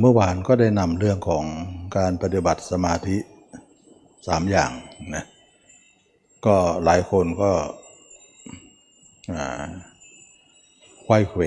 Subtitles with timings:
[0.00, 1.44] เมื่อวานก็ได้นำเรื่องของ
[1.96, 3.16] การปฏิบัติสมาธิ
[4.26, 4.70] สามอย่าง
[5.14, 5.24] นะ
[6.46, 7.52] ก็หลายคนก็
[9.34, 9.64] อ่า
[11.04, 11.42] ไขว้เขว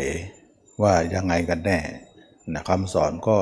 [0.82, 1.80] ว่ายังไงกันแน่
[2.54, 3.38] นะคำสอนก็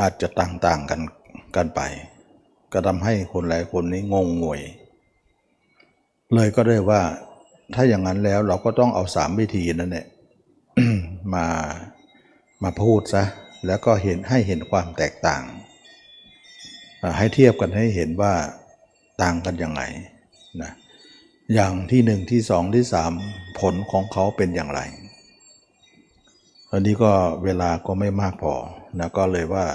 [0.00, 1.00] อาจจะต่างๆกัน
[1.56, 1.80] กันไป
[2.72, 4.60] ก็ทำให้คนหลายคนนี้งงงวย
[6.34, 7.02] เลยก็ได้ว่า
[7.74, 10.06] ถ้าอย่างนั้นแล้วเราก็ต้องเอาสามวิธีนั่นแหละ
[11.34, 11.46] มา
[12.62, 13.24] มาพูดซะ
[13.66, 15.42] แล้วก็เห็นให้เห็นความแตกต่าง
[17.18, 18.34] ให้เทียบกันให้เห็นว่า
[19.22, 19.82] ต่างกันยังไง
[20.62, 20.72] นะ
[21.54, 23.12] อย่างที่หนึ่งที่สองที่สาม
[23.60, 24.80] ผลของเขาเป็นอย่างไร
[26.70, 27.12] อันนี้ก็
[27.44, 28.54] เวลาก็ไม่มากพอ
[28.98, 29.66] นะก็เลยว่า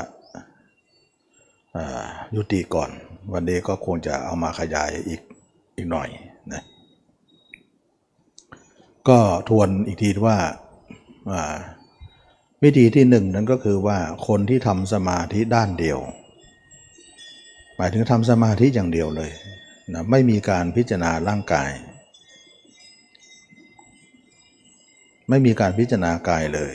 [1.76, 2.06] อ่า
[2.36, 2.90] ยุติก่อน
[3.34, 5.22] วันนี้ก็คงจะเอามาขยายอีก
[5.76, 6.10] อีกหน่อย
[6.54, 6.62] นะ
[9.10, 9.20] ก็
[9.50, 10.38] ทวนอีกทีว่า
[11.32, 11.56] อ่า
[12.66, 13.98] วิธีที่หนึ่งนั้นก็คือว่า
[14.28, 16.00] คนที่ทำสมาธิด้านเดียว
[17.76, 19.32] หมายถึงทำสมาธิอย่างเดียวเลย
[19.94, 21.70] นะไม่มีการพิจารณาร่างกาย
[25.30, 26.74] ไม่มีการพิจารณากายเลย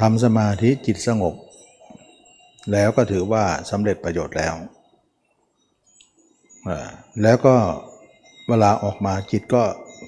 [0.00, 1.34] ทำสมาธิจิตสงบ
[2.72, 4.54] แล้วก็ถือว่าสำเร็จประโยชน์แล้ว
[7.22, 7.56] แล้วก็
[8.48, 9.62] เวลาออกมาจิตก็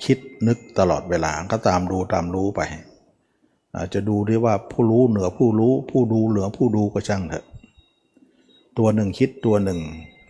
[0.05, 2.63] คิดนึกตลอดเวลาก็ตามดูตามรู้ไป
[3.77, 7.47] อาจจะดูได้ว่าผู้รู้เหนือผู้รู้ ผู้ดูเหนือผู้ดูก็ช่างเถอะ
[8.79, 9.81] ตัวหนึ่งคิดตัวหนึ่ง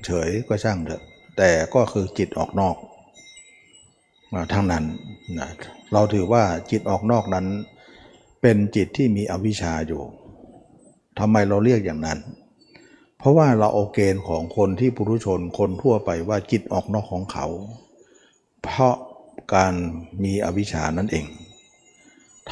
[0.04, 1.02] เฉยก็ช่างเถอะ
[1.36, 2.76] แต่ก็คือจิตออกนอก
[4.32, 4.84] อ่าทั้งนั้น
[5.38, 5.48] นะ
[5.92, 7.46] เราถือว่าจิตออกนอกนั้น
[8.40, 10.02] เป็นจิตที่มีอวิชชาอยู่
[11.18, 12.18] ทำไมเราเรียกอย่างนั้น
[13.18, 17.46] เพราะว่าเราเอาเกณฑ์ของคนที่ปุถุชนคนทั่วไปว่าจิตออกนอกของเขา
[18.62, 18.94] เพราะ
[19.54, 19.74] การ
[20.22, 21.26] มีอวิชชานั่นเอง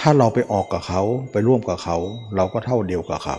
[0.01, 1.97] ถ้าเราไปออกกับเขาไปร่วมกับเขา
[2.37, 3.39] เราก็เท่าเดียวกับเขา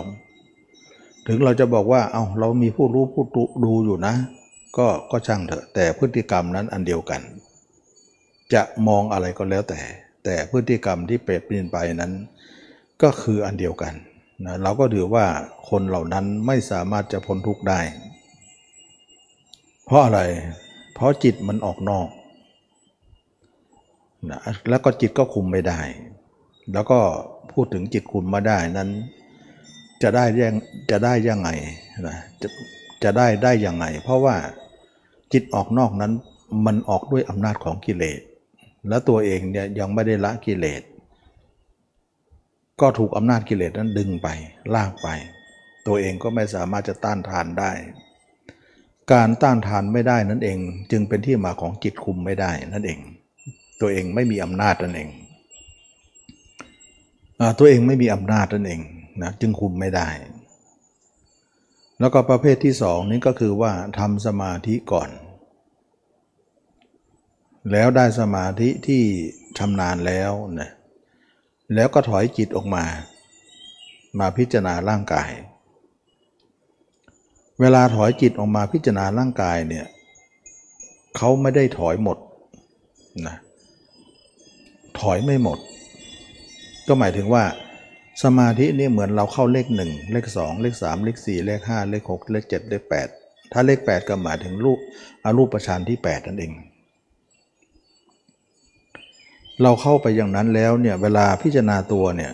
[1.27, 3.23] ถึงเราจะบอกว่า เอา้าเรามีผู้รู้ผู้
[3.63, 4.15] ดูอยู่นะ
[4.77, 7.21] ก็ก็ช่างเถอะ แต่พฤติกรรมนั้นอันเดียวกัน
[8.53, 9.79] จะมองอะไรก็แล้วแต่
[10.23, 12.13] แต่พฤติกรรมที่เปรตปลี่ยนไปนั้น
[13.01, 13.93] ก็คืออันเดียวกัน
[14.45, 15.25] นะเราก็ถือว่า
[15.69, 17.79] คนเหล่านั้นไม่สามารถจะพ้นทุกข์ได้
[19.85, 20.21] เพราะอะไร
[20.93, 22.07] เพราะจิตมันออกนอก
[24.31, 24.39] นะ
[24.69, 25.79] แล้วก็จิตก็คุมไม่ได้
[26.73, 26.99] แล้วก็
[27.51, 28.89] พูดถึงจิตคุมมาได้นั้น
[30.03, 30.55] จะได้ยัง
[30.91, 31.49] จะได้ยังไง
[32.07, 32.47] นะจะ
[33.03, 34.35] จะได้ได้ยังไง เพราะว่า
[35.33, 36.13] จิตออกนอกนั้น
[36.65, 38.19] มันออกด้วยอำนาจของกิเลส
[38.89, 40.81] และตัวเองเนี่ยยังไม่ได้ละกิเลส
[42.81, 44.27] ก็ถูกอำนาจกิเลสนั้นดึงไป
[44.75, 45.07] ลากไป
[45.87, 47.71] ตัวเองก็ไม่สามารถจะต้านทานได้
[49.11, 50.57] การต้านทานไม่ได้นั่นเอง
[50.91, 52.99] จึงเป็นที่มาของจิตคุมไม่ได้นั่นเอง
[53.81, 55.09] ตัวเองไม่มีอำนาจนั่นเอง
[57.57, 58.81] ตัวเองไม่มีอำนาจนั่นเอง
[59.21, 60.07] นะจึงคุมไม่ได้
[61.99, 65.09] แล้วก็ประเภทที่สองนี้ก็คือว่าทำสมาธิก่อน
[67.71, 69.03] แล้วได้สมาธิที่
[69.57, 70.69] ชำนาญแล้วนะ
[71.75, 72.85] แล้วก็ถอยจิตออกมา
[74.19, 75.31] มาพิจารณาร่างกาย
[77.59, 79.85] เวลาถอยจิตออกมาพิจารณาร่างกายเนี่ย
[81.17, 82.17] เขาไม่ได้ถอยหมด
[83.27, 83.37] นะ
[84.99, 85.59] ถอยไม่หมด
[86.89, 87.43] ก็หมายถึงว่า
[88.23, 93.07] สมาธินี่เหมือนเราเข้าเลขหนึ่งเลขสองเลขสามเลขสี่เลขห้าเลขหกเลขเจ็ดเลขแปด
[93.51, 94.79] ถ้าเลขแปดก็หมายถึงรูป
[95.23, 96.53] อรูปประชานที่แปดนั่นเอง
[99.61, 102.31] เราเข้าไปอย่างนั้นแล้วเนี่ยเวลาพิจารณาตัวเนี่ย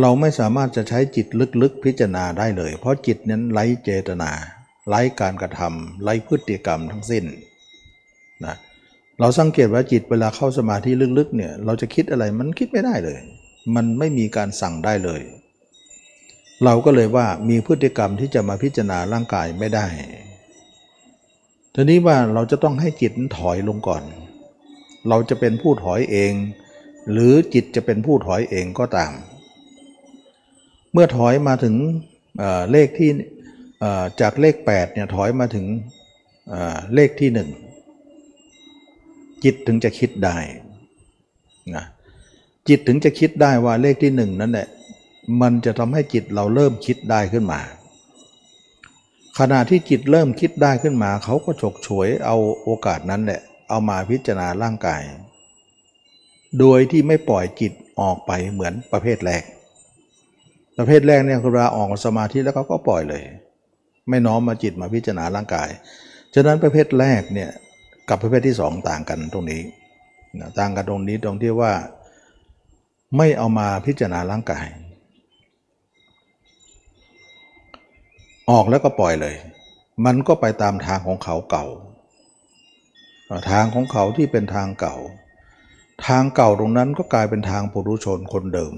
[0.00, 1.26] เราไม่สามารถจะใช้จิต
[1.62, 4.30] ลึกๆพิจารณาได้เลย เพราะจิตนั้นไร้เจตนา
[4.88, 7.24] ไร้การกระทำไร้พฤติกรรมทั้งสิ้น
[8.44, 8.56] นะ
[9.20, 13.18] เราสังเกตว่าจิตเวลาเข้าสมาธิลึกๆเนี่ยเราจะคิดอะไรมันคิดไม่ได้เลย
[13.74, 15.22] มันไม่มีการสั่งได้เลย
[16.64, 19.86] เราก็เลยว่ามีพฤติกรรมที่จะมาพิจารณาร่างกายไม่ได้
[21.74, 24.02] ทีนี้ว่าเราจะต้องให้จิตถอยลงก่อน
[25.08, 26.32] เราจะเป็นผู้ถอยเอง
[27.10, 29.12] หรือจิตจะเป็นผู้ถอยเองก็ตาม
[30.92, 31.74] เมื่อถอยมาถึง
[32.38, 33.10] เเลขที่
[34.20, 35.66] จากเลข8เนี่ยถอยมาถึง
[36.94, 37.65] เลขที่1
[39.44, 40.36] จิตถึงจะคิดได้
[41.74, 41.84] นะ
[42.68, 44.68] จิตถึงจะคิดได้ว่าเลขที่หนึ่งนั่นแหละ
[45.40, 47.60] มันจะทำให้จิตเราเริ่มคิดได้ขึ้นมา
[49.38, 55.02] ขณะที่จิตเริ่มคิดได้ขึ้นมา เขาก็ฉกฉวยเอาโอกาสนั้นแหละเอามาพิจารณาร่างกาย
[56.60, 59.42] โดยที่ไม่ปล่อยจิตออกไปเหมือนประเภทแรก
[60.78, 63.22] ประเภทแรกเนี่ยคือเวลาออกสมาธิแล้วเขาก็ปล่อยเลย
[64.08, 65.68] ไม่น้อมมาจิตมาพิจารณาร่างกาย
[66.34, 67.50] ฉะนั้นประเภทแรกเนี่ย
[68.08, 69.62] กับประเภทที่สองต่างกันตรงนี้
[70.38, 71.72] นะต่างกันตรงนี้ตรงที่ว่า
[73.16, 74.66] ไม่เอามาพิจารณาร่างกาย
[78.50, 79.34] ออกแล้วก็ปล่อยเลย
[80.04, 81.66] มันก็ไปตามทางของเขาเก่า
[83.50, 84.96] ทางของเขาที่เป็นทางเก่า
[86.06, 88.72] ทางเก่าตรงนั้นก็กลายเป็นทางปุถุชนคนเดิม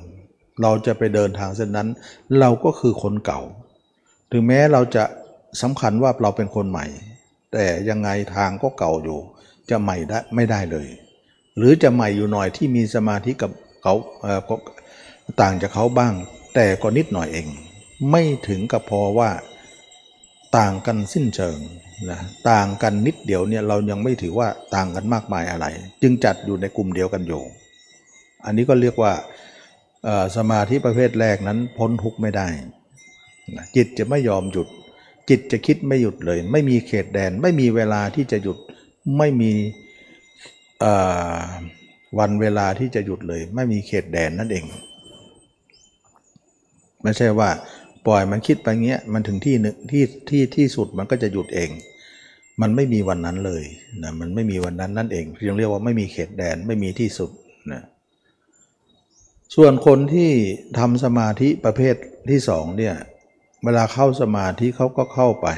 [0.62, 1.88] เราจะไปเดินทางเส้นนั้น
[2.40, 3.40] เราก็คือคนเก่า
[4.32, 5.04] ถึงแม้เราจะ
[5.62, 6.86] สำคัญว่าเราเป็นคนใหม่
[7.52, 9.20] แต่ยังไงทางก็เก่าอยู่
[9.70, 10.88] จะใหม่ได้ไม่ได้เลย
[11.56, 13.50] หรือจะใหม่อยู่หน่อยที่มีสมาธิกับ
[13.82, 13.94] เขา
[15.40, 16.14] ต่างจากเขาบ้าง
[16.54, 17.46] แต่ก็นิดหน่อยเอง
[18.10, 19.30] ไม่ถึงกับพอว่า
[20.58, 21.58] ต่างกันสิ้นเชิง
[22.10, 25.66] นะต่างกันนิดเดียวเนี่ยเรายังไม่ถือว่าต่างกันมากมายอะไร
[26.02, 27.42] จึงจัดอยู่ในกลุ่มเดียวกันอยู่
[28.44, 29.12] อันนี้ก็เรียกว่า
[30.36, 32.48] สมาธิประเภทแรกนั้นพ้นทุกข์ไม่ได้
[33.76, 34.68] จิตจะไม่ยอมหยุด
[35.28, 38.58] จิตจะคิดไม่หยุดเลย ไม่มีเขตแดน ไม่มีเวลาที่จะหยุด
[39.18, 39.52] ไม่มี
[42.18, 44.64] วันเวลาที่จะหยุดเลย ไม่มีเขตแดนนั่นเอง
[47.02, 47.50] ไม่ใช่ว่า
[48.06, 51.70] ปล่อยมันคิดไปเงี้ยมันถึงที่หนึ่งที่ที่ที่สุดมันก็จะหยุดเอง
[52.60, 53.64] มันไม่มีวันนั้นเลย
[54.02, 57.30] นะมันไม่มีวันนั้นนั่นเองเรียกเรียกว่าไม่มีเขตแดนไม่มีที่สุด
[57.72, 57.82] นะ
[59.54, 60.30] ส่วนคนที่
[60.78, 61.94] ทำสมาธิประเภท
[62.30, 62.94] ที่สองเนี่ย
[63.64, 65.48] เวลาเข้าสมาธิเขาก็เข้าไป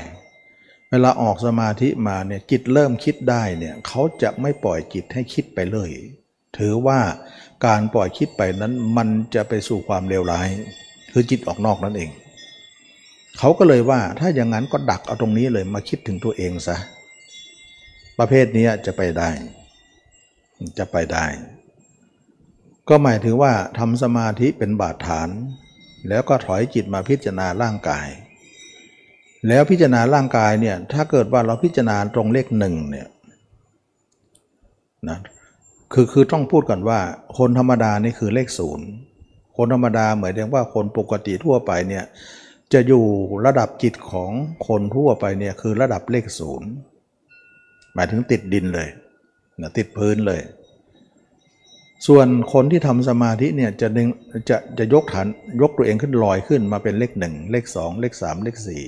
[0.90, 5.90] เวลาออกสมาธิมาเนี่ยจิตเริ่มคิดได้เนี่ยเขาจะไม่ปล่อยจิตให้คิดไปเลย
[6.58, 7.00] ถือว่า
[7.66, 10.48] การปล่อยคิดไปนั้นมันจะไปสู่ความเลวร้าย
[11.12, 12.10] คือจิตออกนอกนั่นเอง
[13.38, 16.76] เขาก็เลยว่าถ้าอย่างนั้นก็ดักเอาตรงนี้เลยมาคิดถึงตัวเองซะ
[18.18, 19.28] ประเภทนี้จะไปได้
[20.78, 21.24] จะไปได้
[22.88, 25.28] ก็หมายถึงว่าทำสมาธิเป็นบาดฐาน
[26.08, 28.08] แล้วก็ถอยจิตมาพิจารณาร่างกาย
[29.48, 33.08] แล้วพิจารณาร่างกายเนี่ยถ้าเกิดว่าเราพิจารณาตรงเลขหนึ่งเนี่ย
[35.08, 35.18] นะ
[35.92, 37.00] คือคือต้องพูดก่อนว่า
[37.38, 38.86] คนธรรมดานี่คือเลขศูนย์
[39.56, 42.04] คนธรรมดาเหมือนเรียกว่าคนปกติทั่วไปเนี่ย
[42.72, 43.04] จะอยู่
[43.46, 44.30] ระดับจิตของ
[44.66, 46.70] คนทั่วไปเนี่ยคือระดับเลขศูนย์
[47.94, 48.88] หมายถึงติดดินเลย
[49.60, 50.40] นะติดพื้นเลย
[52.06, 54.08] ส่วนคนที่ทำสมาธิเนี่ยจะดึง
[54.50, 55.26] จะจะยกฐาน
[55.62, 58.82] ยกตัวเองขึ้นลอยขึ้นมาเป็นเลขหนึ่งเลขสองเลขสามเลขสี่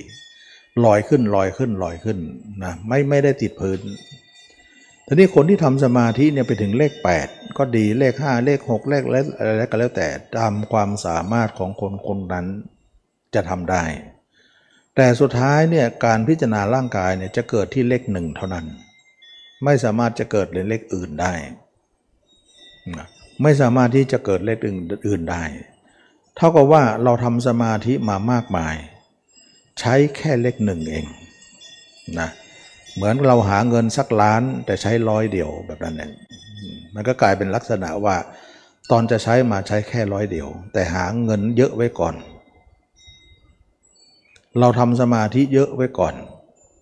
[0.85, 2.17] ลอยขึ้นลอยขึ้นลอยขึ้น
[2.63, 3.79] นะไม่ไม่ได้ติดพื้น
[5.07, 6.91] ทีนี้คนที่ทำสมาธิเนี่ยไปถึงเลข
[7.25, 10.07] 8 ก็ดีเลข 5 เลข 6 เลขอะไรก็แล้วแต่
[10.37, 12.45] ตามความสามารถของคนคนนั้น
[13.35, 13.83] จะทำได้
[14.95, 18.65] แต่สุดท้ายเนี่ยการพิจารณาร่างกายเนี่ยจะเกิดที่เลขหนึ่งเท่านั้น
[19.63, 21.33] ไม่สามารถจะเกิดเลขอื่นได้
[23.43, 25.43] ไม่สามารถที่จะเกิดเลขอื่นได้
[26.35, 28.75] เท่ากับว่าเราทำสมาธิมามากมาย
[29.79, 31.05] ใช้แค่เลขหนึ่งเอง
[32.19, 32.29] นะ
[32.95, 36.11] เหมือนเราหาเงินสักล้านแต่ใช้ร้อยเดียวแบบนั้นเอง
[36.93, 38.15] มันก็กลายเป็นลักษณะว่า
[38.91, 42.15] ตอนจะใช้มาใช้แค่ร้อยเดียว แต่หาเงินเยอะไว้ก่อน
[44.59, 46.13] เราทำสมาธิเยอะไว้ก่อน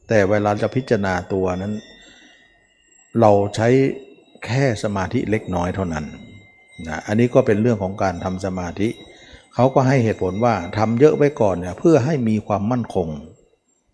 [0.09, 1.73] แต่เวลาจะพิจารณาตัวนั้น
[3.19, 3.69] เราใช้
[4.45, 6.05] แค่สมาธิเล็กน้อยเท่านั้น
[6.87, 8.89] นะอันนี้ก็เป็นเรื่องของการทำสมาธิ
[9.55, 13.07] เขาก็ให้เหตุผลว่าทำเยอะไว้ก่อนเนี่ยเพื่อให้มีความมั่นคง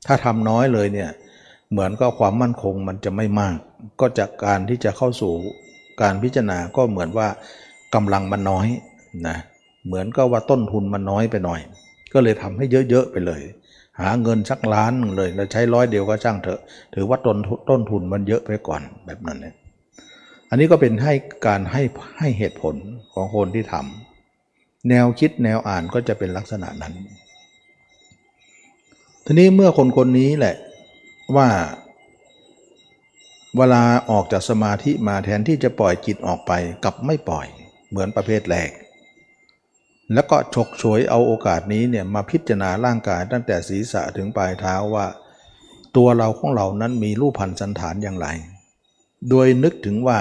[0.07, 1.09] ถ้าทำน้อยเลยเนี่ย
[1.71, 3.57] เหมือนก็ความมั่นคงมันจะไม่มาก
[3.99, 5.33] ก็จากการที่จะเข้าสู่
[6.01, 7.27] การพิจารณาก็เหมือนว่า
[7.95, 8.67] กำลังมันน้อย
[9.27, 9.37] นะ
[9.85, 11.59] เหมือนก็ว่าต้นทุนมันน้อยไปหน่อย
[12.13, 13.41] ก็เลยทำให้เยอะๆไปเลย
[13.99, 16.59] หาเงินสักล้านเลยแล้วใช้ร้อยเดียวก็ช่างเถอะ
[16.95, 17.37] ถือว่าต้น
[17.69, 19.55] ต้นทุนมันเยอะไปก่อนแบบนั้นเนี่ย
[20.49, 21.13] อันนี้ก็เป็นให้
[21.47, 21.83] การให้
[22.17, 22.75] ให้เหตุผล
[23.13, 26.93] ของคนที่ทำแนวคิดแนวอ่านก็จะเป็นลักษณะนั้น
[29.25, 30.55] ทีนี้เมื่อคนคนนี้แหละ
[31.35, 31.49] ว่า
[33.57, 36.51] เวลาออกจากสมาธิมาแทนที่จะปล่อยจิตออกไป
[36.83, 37.47] กลับไม่ปล่อย
[37.89, 38.69] เหมือนประเภทแรก
[40.13, 45.05] แล้วก็ฉกฉวยเอาโอกาสนี้เนี่ยมาพิจารณาร่างกายตั้งแต่ศีรษะถึงปลายเท้าว่า
[45.95, 48.27] ตัวเราของเรานั้นมีรูปพันธ์สันฐานอย่างไร
[49.29, 50.19] โดยนึกถึงว่า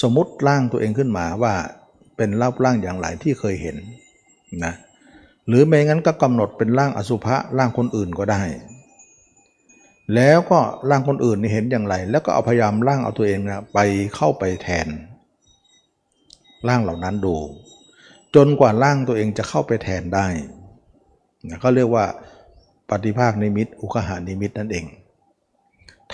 [0.00, 1.54] สมมติร่างตัวเองขึ้นมาว่า
[2.16, 3.76] เป็นรูปร่างอย่างไรที่เคยเห็น
[4.64, 4.74] นะ
[5.48, 8.42] หรือไม่งั้นก็กำหนดเป็นร่างอสุภะร่างคนอื่นก็ได้
[10.14, 10.58] แล้วก็
[10.90, 13.78] ร่างคนอื่นนี่เห็นอย่างไร แล้วก็เอาพยายามร่างเอาตัวเองนะไป
[14.14, 14.88] เข้าไปแทน
[16.68, 17.36] ร่างเหล่านั้นดู
[18.34, 20.26] จนกว่าร่างตัวเองจะเข้าไปแทนได้
[21.60, 22.04] เขาเรียกว่า
[22.90, 24.84] ปฏิภาคนิมิต อุคหานิมิตนั่นเอง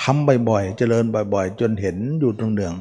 [0.00, 2.74] ทำบ่อยๆ เจริญบ่อยๆ จนเห็นอยู่ตรงเนือง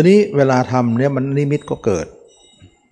[0.00, 2.06] ีนี้เวลาทำเนี่ยมันนิมิตก็เกิด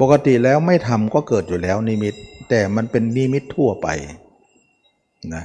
[0.01, 2.15] ปกติแล้วไม่ทำก็เกิดอยู่แล้วนิมิต
[2.51, 3.89] แต่มันเป็นนิมิตทั่วไป
[5.35, 5.45] นะ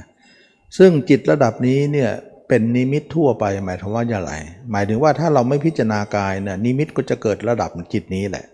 [0.78, 2.10] ซึ่งจิตระดับนี้เนี่ย
[2.48, 4.32] เป็นนิมิตทั่วไปหมายถึงว่าอย่างไร
[4.70, 8.44] หมายถึงว่าถ้าเราไม่พิจารณากายเนี่ยนิมิตก็จะเกิดระดับจิตนี้แหละ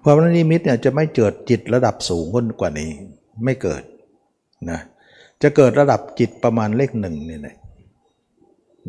[0.00, 2.90] เพราะว่านิมิตเนี่ยจะไม่เกิดจิตระดับสูงขึ้นกว่านี้
[3.44, 3.82] ไม่เกิด
[4.70, 4.80] นะ
[5.42, 7.56] จะเกิดระดับจิตประมาณเลขหนึ่งนี่แหละ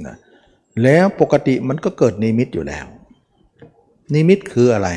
[0.08, 0.16] นะ
[0.84, 2.86] แล้วปกติมันก็เกิดนิมิตอยู่แล้ว
[4.14, 4.90] นิมิตคืออะไร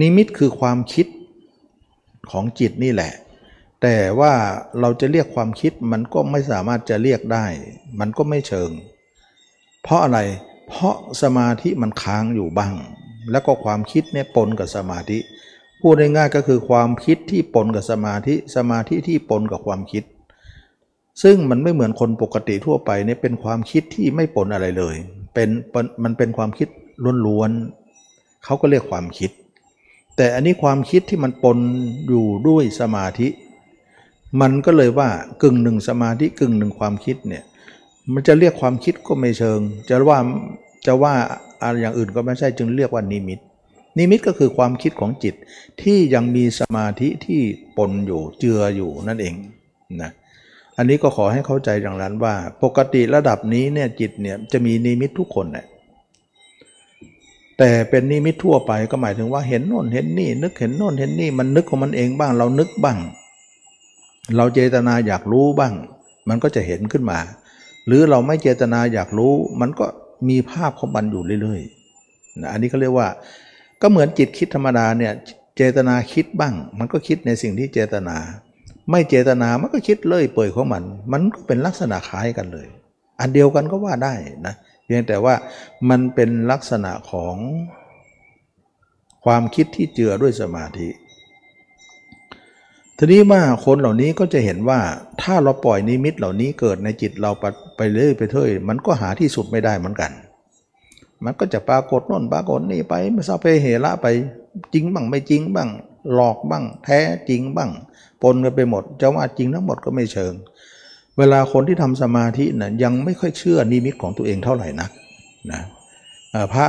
[0.00, 1.06] นิมิตคือความคิด
[2.30, 3.12] ของจิตนี่แหละ
[3.82, 4.32] แต่ว่า
[4.80, 7.46] เราจะเรียกความคิดมันก็ไม่สามารถจะเรียกได้
[8.00, 8.70] มันก็ไม่เชิง
[9.82, 10.18] เพราะอะไร
[10.68, 12.74] เพราะสมาธิมันค้างอยู่บ้าง
[13.30, 15.18] แล้วก็ความคิดเนี่ยปนกับสมาธิ
[15.80, 20.04] พูดง่ายๆก็คือความคิดที่ปนกับสมาธิ สมาธิที่ปนกับความคิด
[21.22, 24.94] ซึ่งมันไม่เหมือนคนปกติทั่วไปเนี่ยเป็นความคิดที่ไม่ปนอะไรเลย
[25.34, 25.48] เป็น
[26.04, 26.68] มันเป็นความคิด
[27.26, 29.30] ล้วนๆเขาก็เรียกความคิด
[30.16, 31.58] แต่อันนี้ความคิดที่มันปน
[32.08, 33.28] อยู่ด้วยสมาธิ
[34.40, 35.08] มันก็เลยว่า
[35.42, 37.44] กึ่งหนึ่งสมาธิกึ่งหนึ่งความคิดเนี่ย
[38.12, 40.18] มันจะเรียกความคิดก็ไม่เชิง จะว่า
[40.86, 41.14] จะว่า
[41.62, 43.38] อะไรอย่างอื่นก็ไม่ใช่จึงเรียกว่านิมิต
[43.98, 45.34] นิมิตก็คือความคิดของจิต
[45.82, 47.40] ที่ยังมีสมาธิที่
[47.76, 49.34] ปนอยู่เจืออยู่นั่นเอง
[50.02, 50.10] นะ
[50.78, 55.66] อันนี้ก็ขอให้เข้าใจอย่างนั้นว่า ปกติระดับนี้เนี่ยจิตเนี่ยจะมีนิมิตทุกคนเนี่ย
[57.58, 62.98] แต่เป็นนิมิตทั่วไปก็หมายถึงว่าเห็นโน่นเห็นนี่นึกเห็นโน่นเห็นนี่มันนึกของมันเองบ้าง เรานึกบ้าง
[64.36, 65.74] เราเจตนาอยากรู้บ้าง
[66.28, 67.18] มันก็จะเห็นขึ้นมา
[67.86, 69.86] หรือเราไม่เจตนาอยากรู้ มันก็
[70.28, 73.08] มีภาพของมันอยู่เรื่อยๆนะอันนี้เขาเรียกว่า
[73.82, 75.12] ก็เหมือนจิตคิดธรรมดาเนี่ย
[75.56, 78.16] เจตนาคิดบ้าง มันก็คิดในสิ่งที่เจตนา
[78.90, 82.66] ไม่เจตนามันก็คิดเลื่อยเปื่อยของมัน มันก็เป็นลักษณะคล้ายกันเลย
[83.20, 84.14] อันเดียวกันก็ว่าได้
[84.46, 84.54] นะ
[84.84, 85.34] เพียงแต่ว่า
[85.90, 87.36] มันเป็นลักษณะของ
[89.24, 90.88] ความคิดที่เจือด้วยสมาธิ
[92.96, 94.80] ทีนี้ว่าคนเหล่านี้ก็จะเห็นว่า
[95.22, 97.30] ถ้าเราปล่อยนิมิตเหล่านี้เกิดในจิตเรา
[97.76, 100.12] ไปเรื่อยไปเรื่ยมันก็หาที่สุดไม่ได้เหมือนกัน
[101.24, 104.06] มันก็จะปรากฏโน่นปรากฏนี่ไปไม่ทราบไปเหระไป
[104.74, 105.68] จริงบ้างไม่จริงบ้าง
[106.14, 107.70] หลอกบ้าง แท้จริงบ้าง
[108.22, 110.32] ปนกันไปหมดจะว่าจริงทั้งหมดก็ไม่เชิง
[111.18, 114.90] เวลาคนที่ทำสมาธินะ่ะยังไม่ค่อยเชื่อนิมิตของตัวเองเท่าไหร่นัก
[115.52, 115.62] นะ
[116.52, 116.64] พระ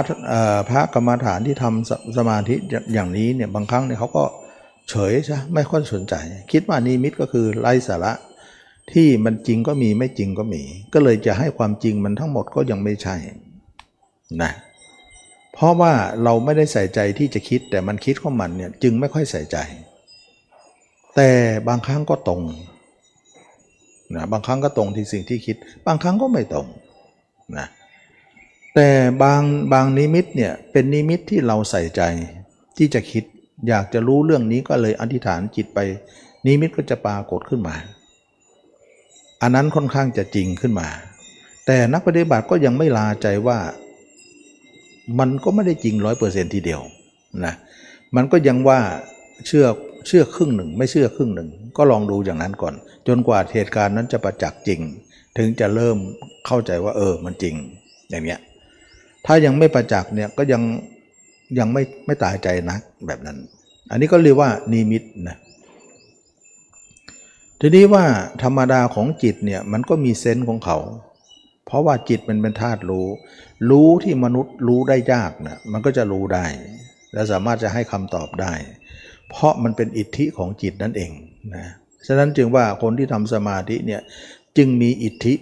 [0.70, 2.56] พระกรรมฐานที่ทำสมาธิ
[2.94, 4.24] อย่างนี้เนี่ยบางครั้งเนี่ยเขาก็
[4.90, 6.14] เฉยใช่ไม่ค่อยสนใจ
[6.52, 8.14] คิดว่านิมิตก็คือไร้สาระ
[8.94, 10.62] ที่มันจริงก็มีไม่จริงก็มี
[10.94, 13.16] ก็เลยจะให้ความจริงมันทั้งหมดก็ยังไม่ใช่
[14.42, 14.52] นะ
[15.54, 19.58] เพราะว่าเราไม่ได้ใส่ใจที่จะคิดแต่มันคิดของมันเนี่ยจึงไม่ค่อยใส่ใจ
[21.22, 21.34] แต่
[21.70, 22.42] บางครั้งก็ตรง
[24.16, 25.56] นะบางครั้งก็ตรงที่สิ่งที่คิด
[25.88, 26.68] บางครั้งก็ไม่ตรง
[27.58, 27.68] นะ
[28.76, 28.90] แต่
[29.24, 29.42] บาง
[29.74, 32.02] บางนิมิตเนี่ยเป็นนิมิตที่เราใส่ใจ
[32.78, 33.24] ที่จะคิด
[33.68, 35.80] อยากจะรู้เรื่องนี้ก็เลยอธิษฐานจิตไป
[36.46, 37.76] นิมิตก็จะปรากฏขึ้นมา
[39.42, 40.88] อันนั้นค่อนข้างจะจริงขึ้นมา
[41.66, 43.60] แต่นักปฏิบัติก็ยังไม่ลาใจว่า
[45.20, 46.82] มันก็ไม่ได้จริงร้อยเปอร์เซ็นทีเดียว
[47.46, 47.54] นะ
[48.16, 48.80] มันก็ยังว่า
[49.48, 49.68] เชื่อ
[50.10, 52.74] เชื่อครึ่งหนึ่ง ไม่เชื่อครึ่งหนึ่ง ก็ลองดูอย่างนั้นก่อน
[53.08, 54.82] จนกว่าเหตุการณ์นั้นจะประจักษ์จริง
[55.38, 55.98] ถึงจะเริ่ม
[56.48, 57.56] เข้าใจว่าเออมันจริง
[58.10, 58.40] อย่างเนี้ย
[59.26, 60.62] ถ้ายังไม่ประจักษ์เนี่ยก็ยัง
[61.60, 63.38] ยังไม่ไม่ตายใจนักแบบนั้น
[63.92, 65.38] อันนี้ก็เรียกว่านิมิตนะ
[67.60, 68.06] ทีนี้ว่า
[68.44, 70.78] ธรรมดาของจิตเนี่ยมันก็มีเซนส์ของเขา
[71.66, 73.08] เพราะว่าจิตมันเป็นธาตุรู้
[73.70, 76.46] รู้ที่มนุษย์รู้ได้ยากนะมันก็จะรู้ได้
[77.14, 78.54] และสามารถจะให้คำตอบได้
[79.30, 81.12] เพราะมันเป็นอิทธิของจิตนั่นเอง
[81.56, 81.66] นะ
[82.08, 84.02] ฉะนั้นจึงว่าคนที่ทำสมาธิเนี่ย
[84.58, 85.34] จึงมีอิทธิ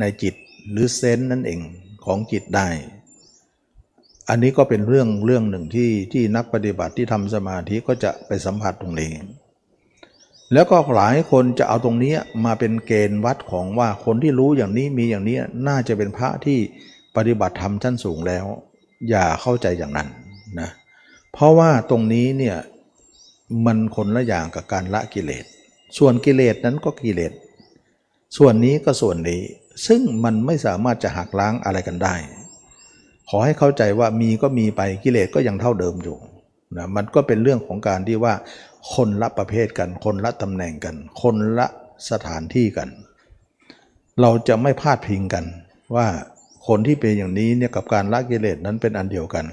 [0.00, 0.34] ในจิต
[0.70, 1.60] หรือเซนนั่นเอง
[2.04, 2.68] ของจิตได้
[4.28, 9.12] อันนี้ก็เป็นเรื่องเรื่องหนึ่งที่ที่นักปฏิบัติที่ทำสมาธิก็จะไปสัมผัสตรงนี้
[10.52, 12.14] แล้วก็หลายคนจะเอาตรงนี้
[12.44, 15.38] มาเป็นเกณฑ์วัดของว่าคนที่รู้อย่างนี้มีอย่างนี้
[15.68, 16.58] น่าจะเป็นพระที่
[17.16, 18.44] ปฏิบัติธรรมชั้นสูงแล้ว
[19.08, 20.08] อย่าเข้าใจอย่างนั้น
[20.60, 20.70] นะ
[21.32, 22.56] เพราะว่าตรงนี้เนี่ย
[23.64, 25.44] มันคนละอย่างกับการละกิเลส
[25.98, 27.32] ส่วนกิเลสนั้นก็กิเลส
[28.36, 29.42] ส่วนนี้ก็ส่วนนี้
[29.86, 32.14] ซึ่งมันไม่สามารถจะหักล้างอะไรกันได้
[33.28, 36.16] ขอให้เข้าใจว่ามีก็มีไปกิเลสก็ยังเท่าเดิมอยู่
[36.76, 38.34] นะมันก็เป็นเรื่องของการที่ว่า
[38.94, 41.66] คนละประเภทกัน คนละตำแหน่งกัน คนละ
[42.10, 42.88] สถานที่กัน
[44.20, 45.44] เราจะไม่พาดพิงกัน
[45.94, 46.06] ว่า
[46.66, 49.44] คนที่เป็นอย่างนี้เนี่ยกับการละกิเลสนั้นเป็นอันเดียวกัน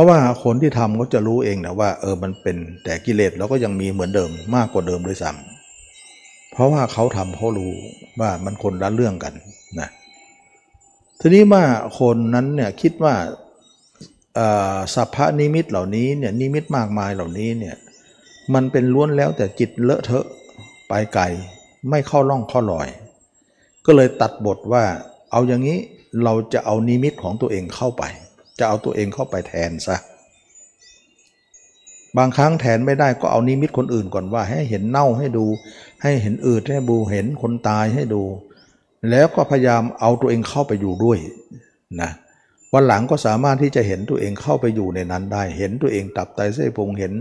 [0.00, 7.72] ราะว่าคนที่ทำก็จะรู้เองนะว่าเออมันเป็นแต่กิเลสเราก็ยังมีเหมือนเดิมมากกว่าเดิมด้วยซ้ำเพราะว่าเขาทำเขารู้
[8.20, 9.34] ว่ามันคนละเรื่องกัน
[9.80, 9.88] นะ
[11.20, 11.64] ทีนี้ว่า
[12.00, 13.14] คนนั้นเนี่ยคิดว่า
[14.94, 17.76] สัพพนิมิตเหล่านี้เนี่ยนิมิตมากมายเหล่านี้เนี่ย
[18.54, 20.26] มันเป็นล้วนแล้วแต่จิตเลอะเทอะ
[20.88, 21.24] ไปไกล
[21.90, 22.88] ไม่เข้าล่องเข้าลอย
[23.86, 24.84] ก็เลยตัดบทว่า
[25.32, 25.78] เอาอย่างนี้
[26.24, 28.02] เราจะเอานิมิตของตัวเองเข้าไป
[28.60, 29.96] จะเอาตัวเองเข้าไปแทนซะ
[32.18, 35.46] บางครั้งแทนไม่ได้ก็เอานิมิตคนอื่นก่อนว่า ให้เห็นเน่าให้ดู
[36.02, 38.22] ให้เห็นอืดให้ดูเห็นคนตายให้ดู
[39.10, 41.18] แล้วก็พยายามเอาตัวเองเข้าไปอยู่ด้วย
[42.02, 42.10] นะ
[42.74, 47.12] วันหลังก็สามารถที่จะเห็นตัวเองเข้าไปอยู่ในนั้นได้ เห็นตัวเองตับไตเส้นพุงเห็น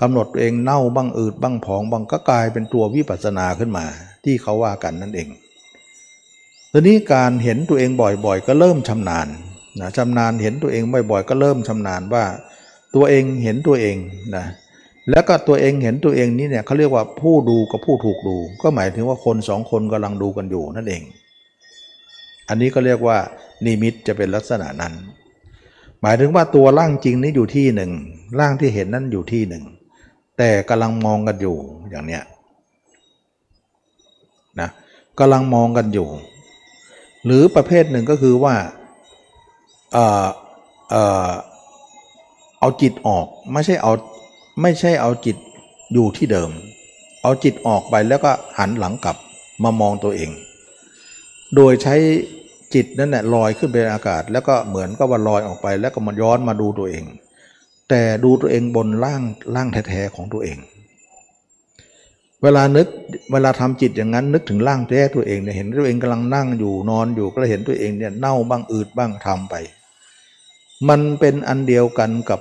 [0.00, 3.84] กำหนดตัวเองเน่าบ้างอืดบ้างผองบ้างก็กลายเป็นตัววิปัสสนาขึ้นมา
[4.24, 5.28] ที่เขาว่ากันนั่นเอง
[6.72, 9.28] ทีนี้การเห็นตัวเองบ่อยๆ ก็เริ่มชำนาญ
[9.80, 12.24] นะชำนาญเห็นตัวเองบ่อยๆก็เริ่มชำนาญว่า
[12.94, 13.96] ตัวเองเห็นตัวเอง
[14.36, 14.46] นะ
[15.10, 21.02] แล้วก็ตัวเองเห็นตัวเองนี้เนี่ยเขาเรียกว่าผู้ดูกับผู้ถูกดู ก็หมายถึงว่าคนสองคนกำลังดูกันอยู่นั่นเอง
[22.48, 23.18] อันนี้ก็เรียกว่า
[23.64, 24.94] นิมิตจะเป็นลักษณะนั้น
[26.02, 27.90] หมายถึงว่าตัวร่างจริงนี้อยู่ที่หนึ่ง
[28.40, 29.64] ร่างที่เห็นนั้นอยู่ที่หนึ่ง
[30.38, 31.56] แต่กำลังมองกันอยู่
[31.90, 32.22] อย่างเนี้ย
[34.60, 34.68] นะ
[35.18, 36.08] กำลังมองกันอยู่
[37.24, 38.54] หรือประเภทหนึ่งก็คือว่า
[39.92, 40.26] เออ
[40.90, 40.96] เอ
[41.28, 41.30] อ
[42.60, 43.92] เอาจิตออกไม่ใช่เอา
[44.60, 45.36] ไม่ใช่เอาจิต
[45.92, 46.50] อยู่ที่เดิม
[47.22, 49.16] เอาจิตออกไปแล้วก็หันหลังกลับ
[49.62, 50.30] มามองตัวเอง
[51.56, 51.94] โดยใช้
[52.74, 57.04] จิตนั่นแหละลอยขึ้นไปอากาศ แล้วก็เหมือนก็ว่าลอยออกไป แล้วก็มาย้อนมาดูตัวเอง
[57.88, 59.22] แต่ดูตัวเองบนร่าง
[59.54, 60.58] ร่างแท้ๆของตัวเอง
[62.42, 62.88] เวลานึก
[63.32, 69.54] เวลาทำจิตอย่างนั้นนึกถึงร่างแท้ตัวเองเนี่ยเห็นตัวเองกำลังนั่งอยู่นอนอยู่ก็เห็นตัวเองเนี่ยเน่าบ้างอืดบ้างทำไป
[70.88, 72.40] มันเป็นอันเดียวกันกับ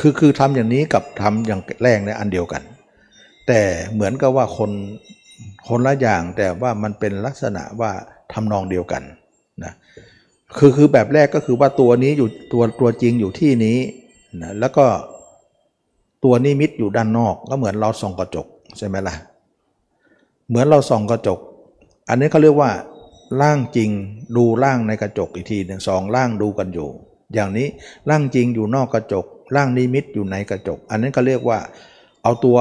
[0.00, 2.62] คือคือทำอย่างนี้กับทำอย่างแรกเนี่ยอันเดียวกัน
[3.46, 3.60] แต่
[3.92, 4.70] เหมือนกับว่าคน
[5.68, 7.90] คนละอย่างแต่ว่ามันเป็นลักษณะว่า
[8.32, 9.02] ทำนองเดียวกัน
[9.64, 9.72] นะ
[10.58, 13.78] คือคือแบบแรกก็คือว่าตัวนี้อยู่ตัวตัวจริงอยู่ที่นี้
[14.42, 14.86] นะแล้วก็
[16.24, 18.46] ตัวนิมิตอยู่ด้านนอกก็เหมือนเราส่องกระจก
[18.78, 19.14] ใช่ไหมล่ะ
[20.48, 21.38] เหมือนเราส่องกระจก
[22.08, 22.70] อันนี้เขาเรียกว่า
[23.40, 23.90] ร่างจริง
[24.36, 26.88] ดูร่างในกระจกอีกทีหนึ่งสองร่างดูกันอยู่
[27.34, 27.66] อย่างนี้
[28.10, 29.24] ร่างจริงอยู่นอกกระจก
[29.56, 31.58] ร่างนิมิตอยู่ในกระจก อันนั้นเขาเรียกว่า
[32.22, 32.56] เอาตัว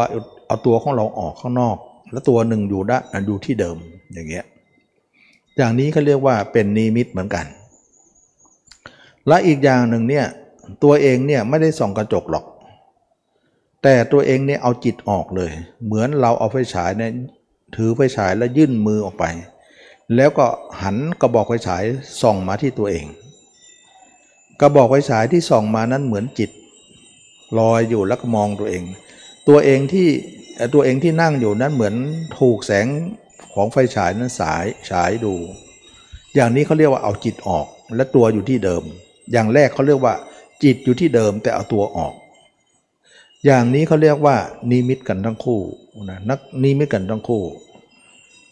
[0.48, 1.78] เอาตัวของเราออกข้างนอก
[2.12, 3.78] แล้วตัวหนึ่งอยู่ด้านอยู่ที่เดิม
[4.14, 4.46] อย่างเงี้ย
[5.58, 7.46] อย่างนี้เขาเรียกว่าเป็นนิมิตเหมือนกัน
[9.28, 10.26] และอีกอย่างหนึ่งเนี่ย
[10.84, 12.46] ตัวเองเนี่ยไม่ได้ส่องกระจกหรอก
[13.84, 15.52] แต่ตัวเองเนี่ยเอาจิตออกเลย
[15.86, 17.12] เหมือนเราเอาไฟฉายเนี่ย
[17.76, 19.26] ถือไฟฉายแล้วยื่นมือออกไป
[20.16, 20.48] แล้วก็
[20.82, 21.84] หันกระบอกไฟฉาย
[22.22, 23.06] ส่องมาที่ตัวเอง
[24.62, 26.52] กระบอกไฟฉายที่ส่องมานั้นเหมือนจิต
[27.60, 28.84] ลอยอยู่แล้วก็มองตัวเอง
[29.48, 30.10] ตัวเองที่
[30.74, 31.96] ตัวเองที่นั่งอยู่นั้นเหมือน
[32.40, 32.88] ถูกแสง
[33.54, 35.34] ของไฟฉายนั้นสายฉายดู
[36.36, 38.84] อย่างนี้เขาเรียกว่าเอาจิตออกและตัวอยู่ที่เดิม
[39.32, 40.14] อย่างแรกเขาเรียกว่า
[40.64, 42.14] จิตอยู่ที่เดิมแต่เอาตัวออก
[43.46, 44.36] อย่างนี้เขาเรียกว่า
[44.72, 45.62] นิมิตกันทั้งคู่
[46.10, 47.44] นะนักนิมิตกันทั้งคู่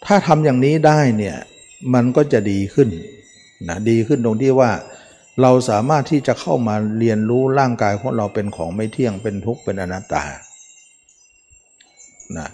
[0.05, 1.37] ถ้าทำอย่างนี้ได้เนี่ย
[1.93, 2.89] มันก็จะดีขึ้น
[3.69, 4.71] นะดีขึ้นตรงที่ว่า
[5.41, 10.23] เราสามารถที่จะเข้ามาเรียนรู้ร่างกายของเราเป็นของไม่เที่ยงเป็นทุกข์เป็นอนัตตา
[12.37, 12.47] นะ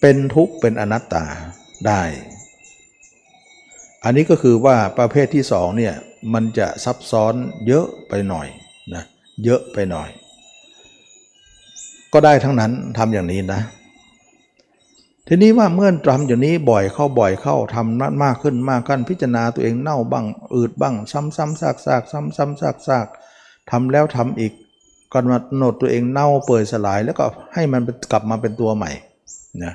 [0.00, 1.24] เป็นทุกข์เป็นอนัตตา
[1.86, 2.02] ได้
[4.04, 5.94] อันนี้ก็คือว่าประเภทที่สองเนี่ย
[6.34, 7.34] มันจะซับซ้อน
[7.66, 8.48] เยอะไปหน่อย
[8.94, 9.04] นะ
[9.44, 10.08] เยอะไปหน่อย
[12.12, 13.60] ก็ได้ทั้งนั้นทำอย่างนี้นะ
[15.30, 23.06] ทีนี้ว่าเมื่อทำอย่างนี้บ่อยเข้าบ่อยเข้าทำนัมากขึ้นมากขึ้นพิจารณาตัวเองเน่าบ้างอืดบ้าง ซ้ำๆซากซากซ้ำๆซากซาก
[23.70, 24.52] ทำแล้วทำอีก
[25.14, 27.80] กำหนดตัวเองเน่าเปื่อยสลาย แล้วก็ให้มัน
[28.12, 28.90] กลับมาเป็นตัวใหม่
[29.64, 29.72] นะ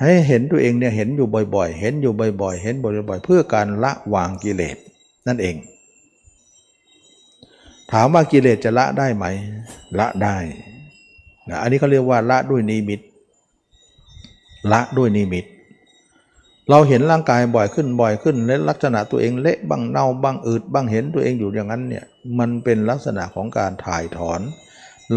[0.00, 2.12] ให้เห็นตัวเองเนี่ยเห็นอยู่บ่อยๆ เห็นอยู่
[2.42, 4.76] บ่อยๆ เห็นบ่อยๆ เพื่อการละวางกิเลส
[5.26, 5.56] นั่นเอง
[7.92, 9.24] ถามว่ากิเลสจะละได้ไหม
[9.98, 10.36] ละได้
[11.48, 13.00] นะอันนี้เขาเรียกว่าละด้วยนิมิต
[14.72, 15.44] ละด้วยนิมิต
[16.70, 22.04] เราเห็นร่างกายบ่อยขึ้นบ่อยขึ้นและลักษณะตัวเองเละบ้างเน่าบ้างอืดบ้างเห็นตัวเองอยู่อย่างนั้นเนี่ย
[22.38, 24.40] มันเป็นลักษณะของการถ่ายถอน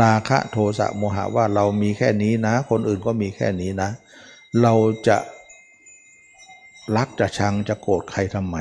[0.01, 3.89] ราคะโทสะโมหะว่าเรามีแค่นี้นะ คนอื่นก็มีแค่นี้นะ
[4.61, 4.73] เรา
[5.07, 5.17] จะ
[6.95, 8.57] รักจะชังจะโกรธใครทำไม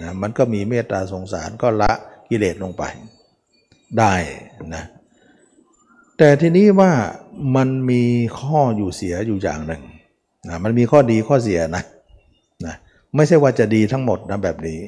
[0.00, 1.92] นะมันก็มีเมตตาสงสารก็ละ
[2.28, 2.82] กิเลสลงไป
[3.98, 4.14] ได้
[4.74, 4.84] นะ
[6.18, 6.92] แต่ทีนี้ว่า
[7.56, 8.02] มันมี
[8.40, 9.82] ข้ออยู่เสียอยู่อย่างหนึ่ง
[10.48, 11.82] นะมันมีข้อดีข้อเสียนะ
[12.66, 12.74] นะ
[13.16, 14.80] ไม่ใช่ว่าจะดีทั้งหมดนะแบบนี้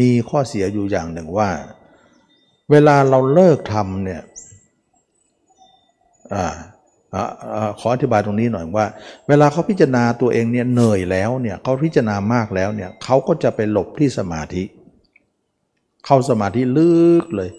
[0.00, 1.48] มีข้อเสียอยู่อย่างหนึ่งว่า
[2.70, 4.22] เวลาเราเลิกทำเนี่ย
[6.34, 6.36] อ
[7.80, 8.86] ขออธิบายตรงนี้หน่อยว่า
[9.28, 14.64] เวลาเขาพิจารณาตัวเองเนี่ยเหนื่อยแล้วเนี่ยเขาพิจารณามากแล้วเนี่ยเขาก็จะไปหลบที่สมาธิ
[16.06, 17.50] เข้าสมาธิลึกเลย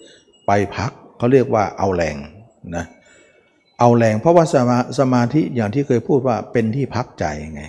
[0.46, 2.16] ไปพักเขาเรียกว่าเอาแรง
[2.76, 7.64] นะเเอาแรงเพราะว่าสมาสมาธิอย่างที่เคยพูดว่าเป็นที่พักใจไง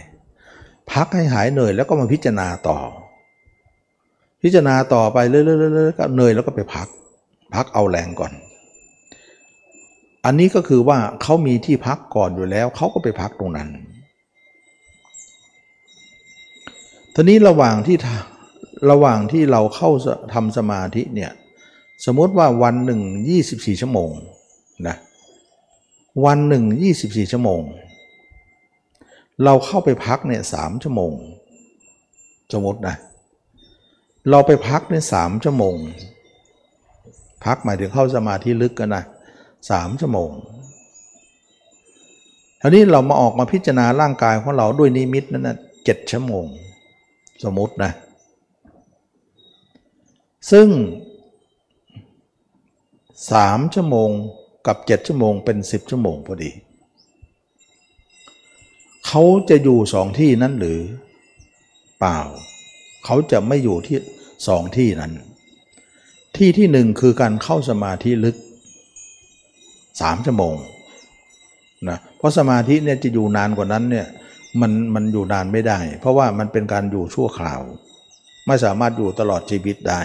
[0.91, 2.79] พักให้หายเหนื่อยแล้วก็มาพิจารณาต่อ
[4.43, 6.87] พิจารณาต่อไปเรื่อยๆก็เหนื่อยแล้วก็ไปพัก
[7.55, 8.33] พักเอาแรงก่อน
[10.25, 13.69] อันนี้ก็คือว่าเขามีที่พักก่อนอยู่แล้วเขาก็ไปพักตรงนั้น
[17.13, 17.97] ทีนี้ระหว่างที่
[18.91, 19.89] ระหว่างที่เราเข้า
[20.33, 21.31] ทำสมาธิเนี่ย
[22.05, 23.01] สมมติว่าวันหนึ่ง
[23.41, 24.11] 24 ชั่วโมง
[24.87, 24.95] นะ
[26.25, 26.65] วันหนึ่ง
[26.99, 27.61] 24 ชั่วโมง
[29.43, 31.13] เราเข้าไปพักเนี่ยสามชั่วโมง
[32.53, 32.95] สมมตินะ
[34.29, 35.75] เราไปพักเนี่ยสามชั่วโมง
[37.45, 39.03] พักหมายถึงเข้าสมาธิลึกกันนะ
[39.71, 40.29] สามชั่วโมง
[42.61, 46.45] ทีนี้เรามาออกมาพิจารณาร่างกายของเราด้วยนิมิตนั้นนะเจ็ดชั่วโมง
[47.43, 47.91] สมมตินะ
[50.51, 50.67] ซึ่ง
[53.31, 54.09] สามชั่วโมง
[54.67, 56.51] กับเจ็ดชั่วโมงเป็นสิบชั่วโมงพอดี
[59.07, 60.79] เขาจะอยู่สองที่นั้นหรือ
[61.99, 62.19] เปล่า
[63.05, 63.97] เขาจะไม่อยู่ที่
[64.47, 65.13] สองที่นั้น
[66.35, 68.35] ที่ที่หนึ่งคือการเข้าสมาธิลึก
[70.01, 70.55] สามชั่วโมง
[71.89, 74.07] นะเพราะสมาธิเนี่ยจะอยู่นานกว่านั้นเนี่ย
[74.61, 77.61] มันมันอยู่นานไม่ได้ เพราะว่ามันเป็นการอยู่ชั่วคราว
[78.47, 80.01] ไม่สามารถอยู่ตลอดชีวิตได้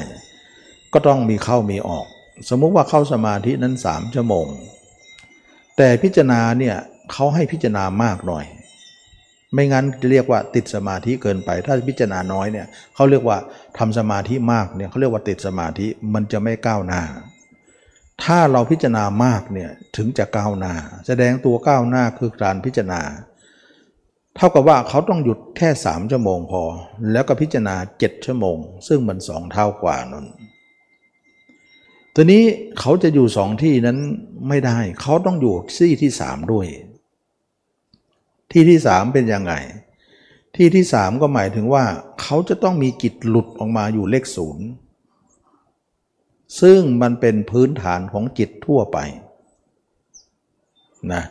[0.93, 2.07] ก็ต้องมีเข้ามีออก
[2.49, 4.47] สมมุติว่าเข้าสมาธินั้นสามชั่วโมง
[5.77, 6.77] แต่พิจารณาเนี่ย
[7.13, 8.45] เขาให้พิจารณามากหน่อย
[9.53, 13.39] ไม่งั้นจะเรียกว่าติดสมาธิเกินไป ถ้าพิจารณาน้อยเนี่ยเขาเรียกว่า
[13.79, 17.03] ทำสมาธิมากเนี่ยเขาเรียกว่าติดสมาธิมันจะไม่ก้าวหน้า
[18.25, 20.75] ถ้าเราพิจารณามากเนี่ยถึงจะก้าวหน้า
[21.07, 23.03] แสดงตัวก้าวหน้าคือการพิจารณา
[24.37, 26.63] เท่ากับว่าเขาต้องหยุดแค่สามชั่วโมงพอ
[27.13, 28.57] แล้วก็พิจารณาเจ็ดชั่วโมง
[28.89, 30.27] ซึ่งมันสองเท่ากว่านั้น
[32.17, 32.43] ทีนี้
[32.79, 33.99] เขาจะอยู่สองที่นั้น
[34.49, 36.67] ไม่ได้ เขาต้องอยู่ที่ที่สามด้วย
[38.51, 39.55] ที่ที่สามเป็นยังไง
[40.57, 41.85] ที่ที่สามก็หมายถึงว่า
[42.23, 44.67] เขาจะต้องมีกิจหลุดออกมาอยู่เลขศูนย์
[46.61, 48.99] ซึ่งมันเป็นพื้นฐานของจิตทั่วไป
[51.13, 51.25] นะ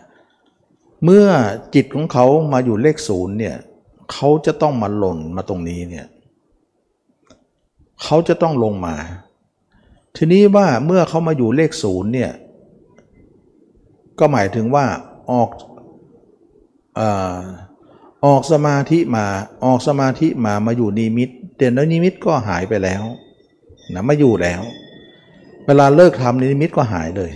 [1.04, 1.28] เมื่อ
[1.76, 3.56] จิตของเขามาอยู่เลขศูนย์เนี่ย
[4.12, 6.08] เขาจะต้องมาหล่นมาตรงนี้เนี่ย
[8.04, 8.96] เขาจะต้องลงมา
[10.16, 12.32] ทีนี้ว่าเมื่อเขามาอยู่เลขศูนย์เนี่ย
[14.20, 14.86] ก็หมายถึงว่า
[15.32, 15.50] ออก
[18.26, 19.26] ออกสมาธิมา
[19.66, 23.04] ออกสมาธิมามาอยู่นิมิตแต่แล้วนิมิตก็หายไปแล้ว
[23.94, 24.62] นะมาอยู่แล้ว
[25.66, 27.32] เวลาเลิกทำนิมิตก็หายเลย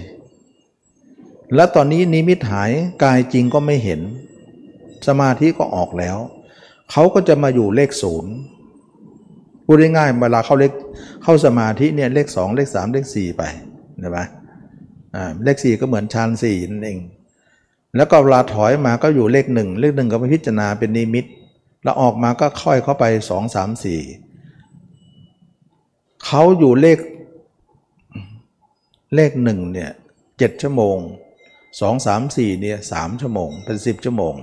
[1.56, 2.72] และตอนนี้นิมิตหาย
[3.04, 4.02] กายจริงก็ไม่เห็น
[5.08, 6.18] สมาธิก็ออกแล้ว
[6.92, 8.34] เขาก็จะมาอยู่เลขศูนย์
[9.66, 10.74] พูดง่ายๆเวลาเข้าเลข
[11.24, 13.44] เข้าสมาธิเนี่ยเลขสองเลขสามเลขสี่ไป
[14.02, 14.20] นไหม
[15.16, 17.00] อ่าเลขสี่ก็เหมือนฌานสี่นั่นเอง
[17.96, 21.26] แล้วก็เวลาถอยมาก็อยู่เลขหนึ่งเลขหนึ่งก็ไปพิจารณาเป็นนิมิต
[21.84, 24.02] แล้วออกมาก็ค่อยเข้าไปสองสามสี่
[26.26, 27.00] เขาอยู่เลข
[29.16, 29.92] เลขหนึ่งเนี่ย
[30.38, 30.98] เจ็ดชั่วโมง
[31.82, 34.36] สองสามสี่เนี่ยสามชั่วโมงเป็นสิบชั่วโมง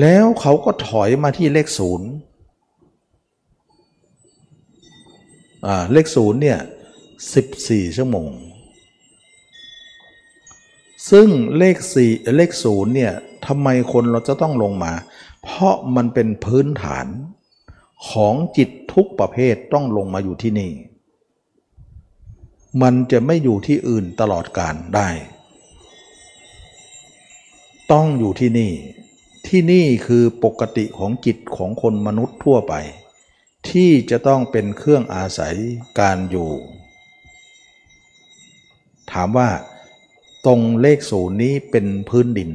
[0.00, 2.18] แล้วเขาก็ถอยมาที่เลขศูนย์อ่า
[5.92, 6.58] เลขศูนย์เนี่ย
[7.34, 8.30] สิบสี่ชั่วโมง
[11.10, 13.12] ซึ่งเลขสี่เลขศูนย์เนี่ย
[13.46, 14.92] ทำไมคนเราจะต้องลงมา
[15.42, 17.06] เพราะมันเป็นพื้นฐาน
[18.10, 20.72] ของจิตทุกประเภทต้องลงมาอยู่ที่นี่
[22.82, 25.08] มันจะไม่อยู่ที่อื่นตลอดการได้
[27.92, 28.72] ต้องอยู่ที่นี่
[29.46, 32.74] ที่นี่คือปกติของจิตของคนมนุษย์ทั่วไป
[33.68, 35.54] ที่จะต้องเป็นเครื่องอาศัย
[36.00, 36.50] การอยู่
[39.12, 39.48] ถามว่า
[40.46, 42.50] ตรงเลขศูนย์นี้เป็นพื้นดิน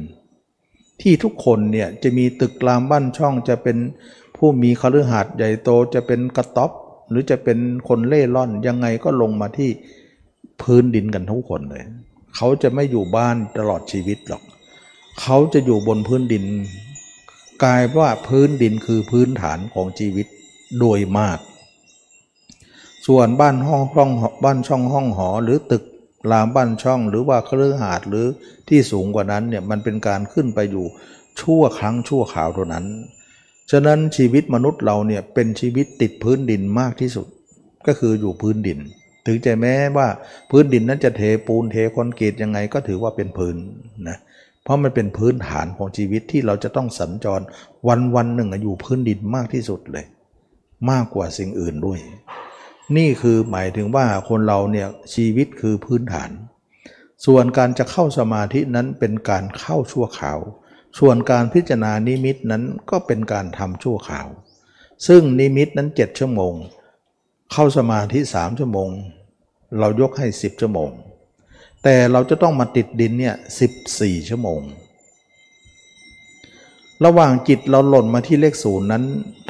[1.02, 3.78] ที่ทุกคนเนี่ยจะมีตึกรามบ้านช่องจะเป็น
[4.36, 6.70] ผู้มีคฤหาสน์ใหญ่โตจะเป็นกระต๊อบ
[7.10, 9.70] หรือจะเป็นคนเล่ร่อนยังไงก็ลงมาที่
[10.62, 11.82] พื้นดินกันทุกคนเลย
[12.36, 14.42] เขาจะไม่อยู่บ้านตลอดชีวิตหรอก
[15.20, 16.44] เขาจะอยู่บนพื้นดิน
[17.64, 20.26] กลายว่าพื้นดินคือพื้นฐานของชีวิต
[20.78, 21.38] โดยมาก
[23.06, 24.10] ส่วนบ้านห้องห้อง
[24.44, 25.84] บ้านช่องห้องหอหรือตึก
[26.30, 28.26] รามบ้านช่องหรือว่าเครือหาดหรือ
[28.68, 30.86] ที่สูงกว่านั้นเนี่ยมันเป็นการขึ้นไปอยู่
[31.40, 32.86] ชั่วครั้งชั่วข่าวเท่านั้น
[33.70, 37.26] ฉะนั้นชีวิตมนุษย์เราเนี่ยเป็นชีวิตติดพื้นดินมากที่สุด
[37.86, 38.78] ก็คืออยู่พื้นดิน
[39.26, 40.08] ถึงจะแม้ว่า
[40.50, 43.56] พื้นดินนั้นจะเทปูนเทคอนกรีตยังไงก็ถือว่าเป็นพื้น
[44.08, 44.18] นะ
[44.62, 47.40] เพราะมันเป็นพื้นฐานของชีวิตที่เราจะต้องสัญจร
[47.88, 50.06] วันวันหนึ่งอยู่พื้นดินมากที่สุดเลย
[50.90, 52.00] มากกว่าสิ่งอื่นด้วย
[52.96, 56.30] นี่คือหมายถึงว่าคนเราเนี่ยชีวิตคือพื้นฐาน
[57.26, 60.38] ส่วนการจะเข้าสมาธินั้นเป็นการเข้าชั่วข่าว
[60.98, 64.28] ส่วนการพิจารณานิมิตนั้นก็เป็นการทำชั่วข่าว
[65.06, 66.54] ซึ่งนิมิตนั้นเจ็ดชั่วโมง
[67.52, 68.90] เข้าสมาธิสามชั่วโมง
[69.78, 70.90] เรายกให้ 10 ชั่วโมง
[71.82, 73.36] แต่เราจะต้องมาติดดินเนี่ย
[73.82, 74.60] 14 ชั่วโมง
[77.04, 79.04] ระหว่างจิตเราหล่นมาที่เลขศูนย์นั้น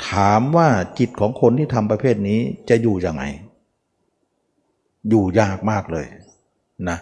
[0.09, 3.24] ถามว่าจิตของคนที่ทำประเภทนี้จะอยู่ยังไง
[5.09, 6.06] อยู่ยากมากเลย
[6.88, 6.98] นะ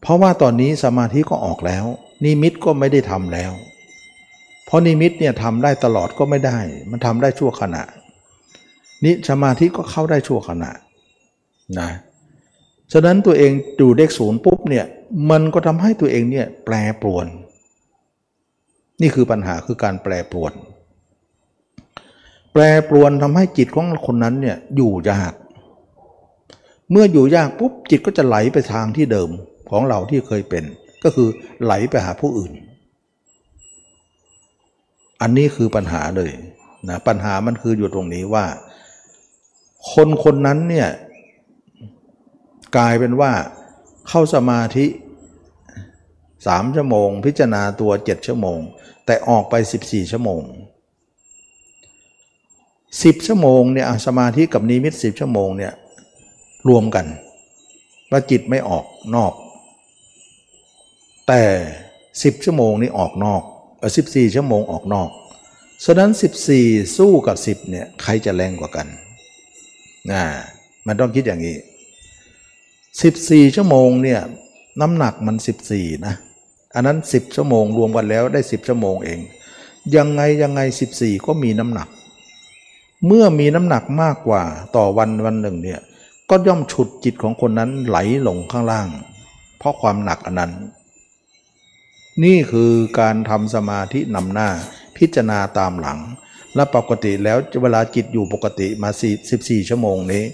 [0.00, 1.84] เพราะว่าตอนนี้สมาธิก็ออกแล้ว
[2.24, 3.52] นิมิตก็ไม่ได้ทำแล้ว
[4.64, 6.58] เพราะนิมิตเนี่ยทำได้ตลอดก็ไม่ได้
[6.90, 7.82] มันทำได้ชั่วขณะ
[9.04, 10.70] นิสมาธิก็เข้าได้ชั่วขณะ
[11.78, 11.88] นะ
[12.92, 14.86] ฉะนั้นตัวเองอยู่เลขศูนย์ปุ๊บเนี่ย
[15.30, 17.26] มันก็ทำให้ตัวเองเนี่ยแปรปรวน
[19.00, 20.52] นี่คือปัญหาคือการแปรปรวน
[22.52, 25.34] แปรปรวนทำให้จิตของคนนั้นเนี่ยอยู่ยาก
[26.90, 29.30] เมื่ออยู่ยากปุ๊บจิตก็จะไหลไปทางที่เดิม
[29.70, 30.64] ของเราที่เคยเป็น
[31.04, 31.28] ก็คือ
[31.64, 32.52] ไหลไปหาผู้อื่น
[35.20, 36.30] อันนี้คือปัญหาเลย
[36.88, 38.46] นะปัญหามันคืออยู่ตรงนี้ว่า
[39.92, 40.88] คนคนนั้นเนี่ย
[42.76, 43.32] กลายเป็นว่า
[44.08, 44.86] เข้าสมาธิ
[46.46, 48.60] สามชั่วโมง พิจารณาตัวเจ็ดชั่วโมง
[49.06, 50.42] แต่ออกไป 14 ชั่วโมง
[51.22, 55.72] 10 ชั่วโมงเนี่ยสมาธิกับนิมิต 10 ชั่วโมงเนี่ย
[56.68, 57.06] รวมกัน
[58.10, 58.84] ว่าจิตไม่ออก
[59.16, 59.32] นอก
[61.28, 61.42] แต่
[61.94, 63.42] 10 ชั่วโมงนี้ออกนอก
[63.78, 65.08] เออ14 ชั่วโมงออกนอก
[65.84, 66.10] ฉะนั้น
[66.52, 68.86] 14 สู้กับ 10เนี่ยใครจะแรงกว่ากัน
[70.10, 70.22] นะ
[70.86, 71.56] มันต้องคิดอย่างนี้
[72.96, 74.20] 14 ชั่วโมงเนี่ย
[74.80, 75.36] น้ำหนักมัน
[75.70, 76.14] 14 นะ
[76.76, 79.20] อันนั้น 10ชั่วโมงรวมกันแล้วได้ 10ชั่วโมงเอง
[79.96, 80.60] ยังไงยังไง
[80.94, 81.88] 14 ก็มีน้ำหนัก
[83.06, 84.42] เมื่อมีน้ำหนักมากกว่า
[84.76, 85.80] ต่อวันวันหนึ่งเนี่ย
[86.30, 88.88] ก็ย่อมฉุดจิตของคนนั้นไหลลงข้างล่าง
[89.58, 90.52] เพราะความหนักอันนั้น
[92.24, 94.48] นี่คือการทำสมาธินำหน้า
[94.96, 95.98] พิจารณาตามหลัง
[96.54, 98.90] และปกติแล้วเวลาจิตอยู่ปกติมา
[99.28, 100.24] 14 ชั่วโมงนี้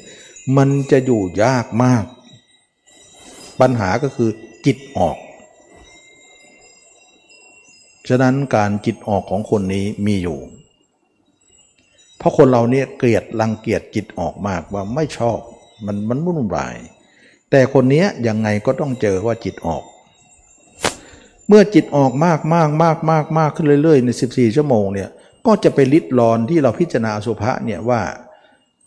[0.56, 2.04] มันจะอยู่ยากมาก
[3.60, 4.30] ปัญหาก็คือ
[4.66, 5.16] จิตออก
[8.12, 10.38] ฉะนั้นการจิตออกของคนนี้มีอยู่
[12.18, 15.38] เพราะคนเราเนี่ยเกลียดรังเกียจจิตออกมากว่าไม่ชอบ
[15.86, 16.76] มันมันวุ่นวาย
[17.50, 19.82] แต่คนนี้ยังไงก็ต้องเจอว่าจิตออก
[21.48, 25.10] เมื่อจิตออกมากมากมากมากมากขึ้นเรื่อยๆใน 14 ชั่วโมงเนี่ย
[25.46, 28.00] ก็จะไปลิดรอนที่เราพิจารณาอสุภะเนี่ยว่า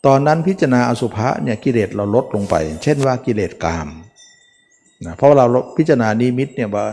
[0.05, 3.87] ตอนนั้นพิจารณาอสุภะเนี่ยกิเลสเราลดลงไป เช่นว่ากิเลสกาม
[5.05, 5.45] นะเพราะเรา
[5.77, 6.85] พิจารณานิมิตเนี่ยว่า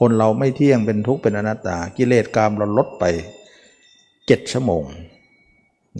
[0.00, 3.04] คนเราไม่เที่ยงเป็นทุกข์เป็นอนัตตา กิเลสกามเราลดไป
[4.26, 4.82] เจ็ดชั่วโมง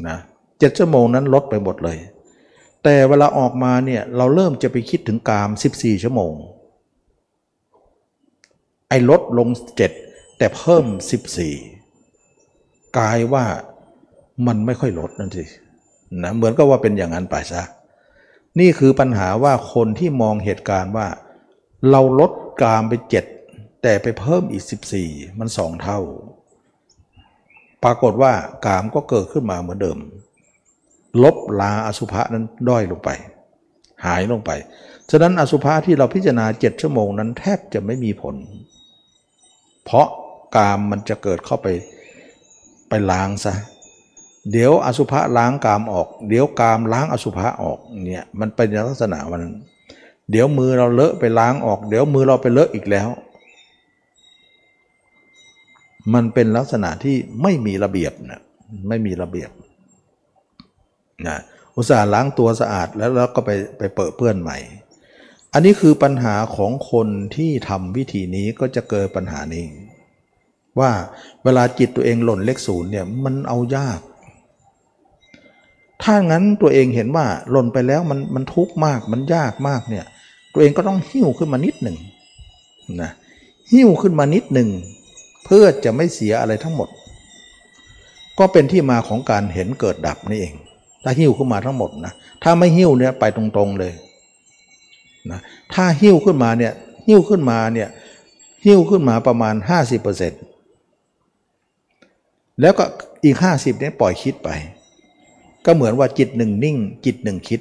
[0.08, 0.18] นะ
[0.58, 1.98] เจ็ดชั่วโมงนั้นลดไปหมดเลย
[2.84, 6.32] แต่เวลาออกมาเนี่ยเราเริ่มจะไปคิดถึงกาม 14 ชั่วโมง
[8.88, 9.48] ไอ้ลดลง
[9.94, 10.84] 7 แต่เพิ่ม
[11.90, 13.44] 14 กลายว่า
[14.46, 15.44] มันไม่ค่อยลดนั่นสิ
[16.22, 17.62] นะเหมือนกับว่าเป็นอย่างนั้นไปซะ
[18.60, 21.08] นี่คือปัญหาว่าคนที่มองเหตุการณ์ว่า
[21.90, 22.32] เราลด
[22.62, 23.24] กามไปเจ็ด
[23.82, 24.64] แต่ไปเพิ่มอีก
[25.02, 26.00] 14 มันสองเท่า
[27.84, 28.32] ปรากฏว่า
[28.66, 29.98] กามก็เกิดขึ้นมาเหมือนเดิม
[31.22, 33.10] ลบลาอสุภะนั้นด้อยลงไป
[34.04, 34.50] หายลงไป
[35.10, 38.34] ฉะนั้นอสุภะที่เราพิจารณาเจ็ดชั่วโมงนั้นแทบจะไม่มีผล
[39.84, 40.08] เพราะ
[40.56, 41.66] กามมันจะเกิดเข้าไป
[42.88, 43.54] ไปล้างซะ
[44.50, 49.42] เดี๋ยวอสุภะล้างกามออก เดี๋ยวกามล้างอสุภะออกเนี่ยมันเป็นลักษณะมัน
[50.30, 53.08] เดี๋ยวมือเราเลอะไปล้างออก เดี๋ยวมือเราไปเลอะอีกแล้ว
[56.14, 58.40] มันเป็นลักษณะที่ไม่มีระเบียบนะ
[58.88, 59.50] ไม่มีระเบียบ
[61.26, 61.38] นะ
[61.76, 64.58] อุตส่าห์ล้างตัวสะอาดแล้วแล้วก็ไปไปเปิดเปื้อนใหม่
[65.52, 69.66] อันนี้คือปัญหาของคนที่ทำวิธีนี้ก็จะเกิดปัญหานี้
[70.80, 70.90] ว่า
[71.44, 74.00] เวลาจิตตัวเองหล่นเลขศูนย์เนี่ยมันเอายาก
[76.02, 80.04] ถ้างั้นตัวเองเห็นว่าหล่นไปแล้วมันมันทุกข์มากมันยากมากเนี่ย
[80.52, 81.96] ตัวเองก็ต้องหิ้วขึ้นมานิดหนึ่ง
[83.02, 83.10] นะ
[83.72, 84.68] หิ้วขึ้นมานิดหนึ่ง
[85.44, 86.88] เพื่อจะไม่เสียอะไรทั้งหมด
[88.38, 90.54] ก็เป็นที่มาของการเห็นเกิดดับนี่เอง
[91.04, 93.92] ถ้าหิ้วขึ้นมาทั้งหมดนะถ้าไม่หิ้วเนี่ยไปตรงๆเลย
[95.30, 95.40] นะ
[95.74, 96.72] ถ้าหิ้วขึ้นมาเนี่ย
[97.06, 97.88] หิ้วขึ้นมาเนี่ย
[98.64, 102.84] หิ้วขึ้นมาประมาณ 50%เแล้วก็
[103.24, 104.48] อีก 50เนี่ยปล่อยคิดไป
[105.64, 107.60] ก็เหมือนว่าจิตหนึ่งนิ่ง จิตหนึ่งคิด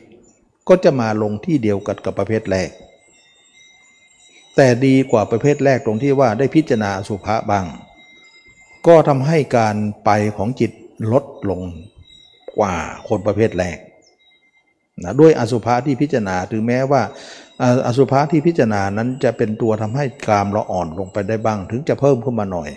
[0.67, 2.69] ก็จะมาลงที่เดียวกันกับประเภทแรก
[4.61, 7.65] แต่ดีกว่าประเภทแรกตรงที่ว่าได้พิจารณาสุภาบ้าง
[8.87, 10.71] ก็ทำให้การไปของจิต
[11.11, 11.61] ลดลง
[12.57, 12.75] กว่า
[13.07, 13.77] คนประเภทแรก
[15.03, 17.01] นะด้วยอสุภะที่พิจารณาถึงแม้ว่า
[17.87, 22.69] อสุภะที่พิจารณานั้นจะเป็นตัวทำให้กามเราอ่อนลงไปได้บ้าง ถึงจะเพิ่มขึ้นมาหน่อย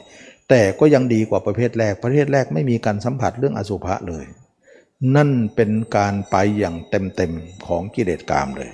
[0.49, 4.25] แต่ก็ยังดีกว่าประเภทแรก ประเภทแรกไม่มีการสัมผัสเรื่องอสุภะเลย
[5.17, 8.71] นั่นเป็นการไปอย่างเต็มๆของกิเลสกามเลย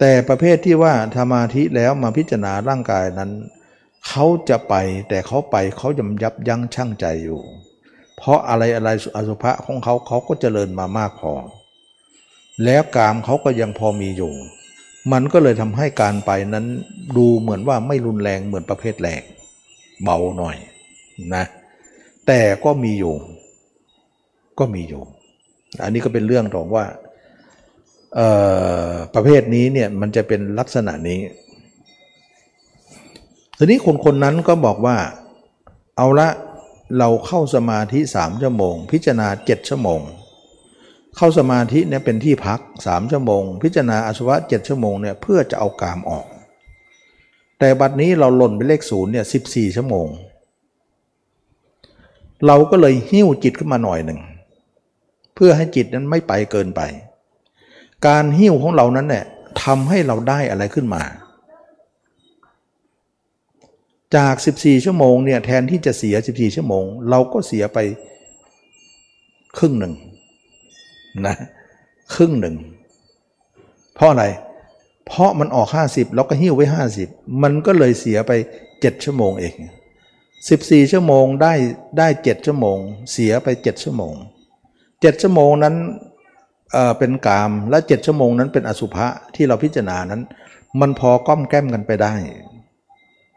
[0.00, 3.30] แต่ประเภทที่ว่าสมาธิแล้วมาพิจารณาร่างกายนั้น
[4.08, 4.74] เขาจะไป
[5.08, 7.40] แต่เขาไปเขายำยับยั้งชั่งใจอยู่
[8.16, 11.32] เพราะอะไรอะไรอสุภะของเขาเขาก็เจริญมามากพอ
[12.64, 14.32] แล้วกามเขาก็ยังพอมีอยู่
[15.12, 16.66] มันก็เลยทำให้การไปนั้น
[17.16, 19.22] ดูเหมือนว่าไม่รุนแรงเหมือนประเภทแรก
[20.02, 20.56] เบาหน่อย
[21.34, 21.44] นะ
[22.26, 23.14] แต่ก็มีอยู่
[24.58, 25.02] ก็มีอยู่
[25.82, 26.84] อันนี้ก็เป็นเรื่องของว่า
[29.14, 31.20] ประเภทนี้เนี่ยมันจะเป็นลักษณะนี้
[33.58, 34.96] ทีนี้คนคนนั้นก็บอกว่า
[35.96, 36.28] เอาละ
[36.98, 40.00] เราเข้าสมาธิสามชั่วโมง พิจารณาเจ็ดชั่วโมง
[41.16, 46.26] เข้าสมาธิเนี่ยเป็นที่พักสามชั่วโมง พิจารณาอสุภะเจ็ดชั่วโมงเนี่ยเพื่อจะเอากามออก
[47.58, 50.06] แต่บัดนี้เราหล่นไปเลขศูนย์เนี่ยสิบสี่ชั่วโมง
[52.46, 54.20] เราก็เลยหิ้วจิตขึ้นมาหน่อยหนึ่ง
[55.34, 56.80] เพื่อให้จิตนั้นไม่ไปเกินไป
[58.06, 59.24] การหิ้วของเรานั้นเนี่ย
[59.62, 61.02] ทำให้เราได้อะไรขึ้นมา
[64.16, 67.78] จาก 14 ชั่วโมงเนี่ยแทนที่จะเสีย 14 ชั่วโมง เราก็เสียไป
[69.58, 69.94] ครึ่งหนึ่ง
[71.26, 71.36] นะ
[72.14, 72.56] ครึ่งหนึ่ง
[73.94, 74.24] เพราะอะไร
[75.06, 76.66] เพราะมันออก 50เราก็หิ้วไว้
[77.00, 78.32] 50 มันก็เลยเสียไป
[78.68, 79.54] 7 ชั่วโมงเอง
[80.28, 81.52] 14 ชั่วโมงได้
[81.98, 82.78] ได้ 7 ชั่วโมง
[83.12, 84.14] เสียไป 7 ชั่วโมง
[84.66, 85.74] 7 ชั่วโมงนั้น
[86.98, 90.22] เป็นกามและเจ็ดชั่วโมงนั้นเป็นอสุภะที่เราพิจารณานั้น
[90.80, 92.14] มันพอก้อมแก้มกันไปได้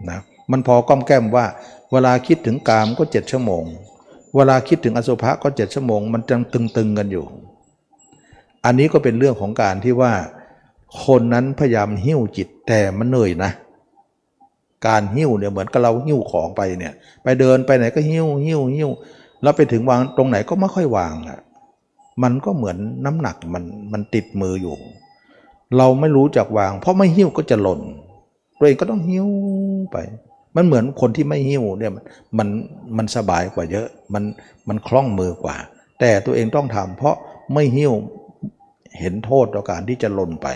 [0.10, 0.20] นะ
[0.52, 1.46] มันพอก้อมแก้มว่า
[1.92, 3.64] เวลาคิดถึงกามก็เจ็ดชั่วโมง
[4.36, 7.26] เวลาคิดถึงอสุภะก็เจ็ดชั่วโมง มันจังตึงๆกันอยู่
[8.66, 10.14] อันนี้ก็เป็นเรื่องของการที่ว่า
[11.06, 13.52] คนนั้นพยายามหิ้วจิตแต่มันเหนื่อยนะ
[14.88, 18.90] การหิ้วเนี่ยเหมือนกับเราหิ้วของไปเนี่ย ไปเดินไปไหนก็หิ้วหิ้วหิ้ว
[19.42, 21.40] แล้วไปถึงวางตรงไหนก็ไม่ค่อยวางอะ
[22.24, 24.76] มันก็เหมือนน้ำหนักมันมันติดมืออยู่
[25.78, 27.82] เราไม่รู้จักวาง เพราะไม่หิ้วก็จะหล่น
[28.58, 29.28] ตัวเองก็ต้องหิ้ว
[29.92, 29.98] ไป
[30.56, 31.92] มันเหมือนคนที่ไม่หิ้วเนี่ย
[32.38, 32.48] มัน
[32.98, 34.24] มันสบายกว่าเยอะมัน
[34.68, 35.58] มันคล่องมือกว่า
[36.00, 37.16] แต่ตัวเองต้องทำเพราะ
[37.54, 37.94] ไม่หิ้ว
[39.00, 40.48] เห็นโทษต่อการที่จะหล่นไป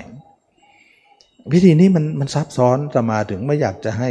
[1.54, 4.10] วิธีนี้มันมันซับซ้อนจะมาถึงไม่อยากจะให้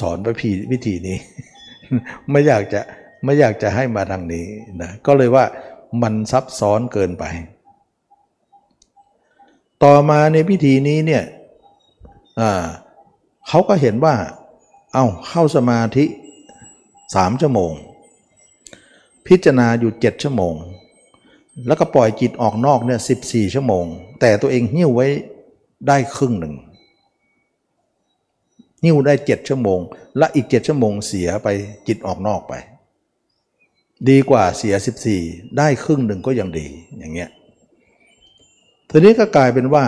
[0.00, 1.16] สอนไปผีวิธีนี้
[2.30, 2.80] ไม่อยากจะ
[3.24, 4.46] ไม่อยากจะให้มาทางนี้
[4.82, 5.44] นะก็เลยว่า
[6.02, 7.24] มันซับซ้อนเกินไป
[9.82, 11.24] ต่อมาในพิธีนี้เนี่ย
[13.48, 14.14] เขาก็เห็นว่า
[14.94, 16.04] เอาเข้าสมาธิ
[17.14, 17.72] สามชั่วโมง
[19.26, 20.54] พิจารณาอยู่เจ็ดชั่วโมง
[21.66, 23.84] แล้วก็ปล่อยจิตออกนอกเนี่ยสิบสี่ชั่วโมง
[24.20, 25.06] แต่ตัวเองหิ้วไว้
[25.88, 26.54] ได้ครึ่งหนึ่ง
[28.84, 29.80] หิ้วได้เจ็ดชั่วโมง
[30.18, 31.48] และอีกเจ็ดชั่วโมงเสียไป
[31.86, 32.54] จิตออกนอกไป
[34.08, 34.74] ดีกว่าเสีย
[35.16, 36.66] 14 ได้ครึ่งหนึ่งก็ยังดี
[36.98, 37.30] อย่างเงี้ย
[38.90, 39.86] ทีนี้ก็กลายเป็นว่า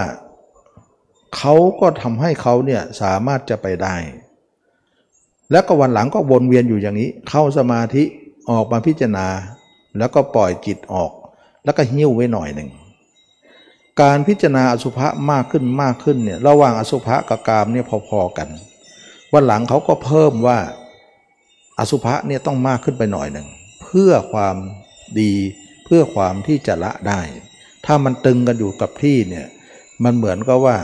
[1.36, 3.96] เขาก็ทำให้เขาเนี่ยสามารถจะไปได้
[5.50, 8.04] แล้วก็วันหลังก็วนเวียนอยู่อย่างนี้ เข้าสมาธิ
[8.50, 9.26] ออกมาพิจารณา
[9.98, 11.12] แล้วก็ปล่อยจิตออก
[11.64, 12.70] แล้วก็หิ้วไว้หน่อยหนึ่ง
[14.00, 18.48] การพิจารณาอสุภะมากขึ้นมากขึ้นเนี่ยระหว่างอสุภะกับกามเนี่ยพอๆกัน
[19.32, 20.58] วันหลังเขาก็เพิ่มว่า
[21.78, 23.46] อสุภะเนี่ยต้องมากขึ้นไปหน่อยหนึ่ง
[23.90, 24.56] พื่อความ
[25.20, 25.32] ดี
[25.84, 27.20] เพื่อความที่จะละได้
[27.86, 29.46] ถ้ามันตึงกันอยู่กับที่เนี่ย
[30.04, 30.76] มันเหมือนกับว่า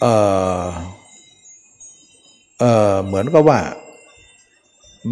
[0.00, 0.06] เอ
[0.62, 0.64] อ
[2.60, 3.60] เออเหมือนกับว่า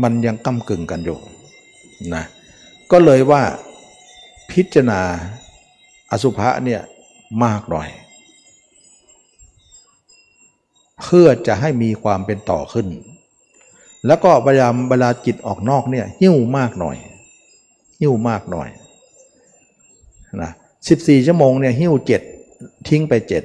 [0.02, 1.18] มันยังก้ากึ่งกันอยู่
[2.14, 2.24] นะ
[2.90, 3.42] ก็เลยว่า
[4.50, 5.00] พิจารณา
[6.10, 6.82] อสุภะเนี่ย
[7.44, 7.88] มากหน่อย
[11.02, 12.86] เพื่อจะให้มีความเป็นต่อขึ้น
[14.06, 16.96] แล้วก็พยายามเวลาจิตออกนอกเนี่ยหิ้วมากหน่อย
[18.00, 18.68] หิ้วมากหน่อย
[20.42, 20.50] นะ
[20.88, 22.22] สิบสี่ชั่วโมงเนี่ยหิ้วเจ็ด
[22.88, 23.44] ทิ้งไปเจ็ด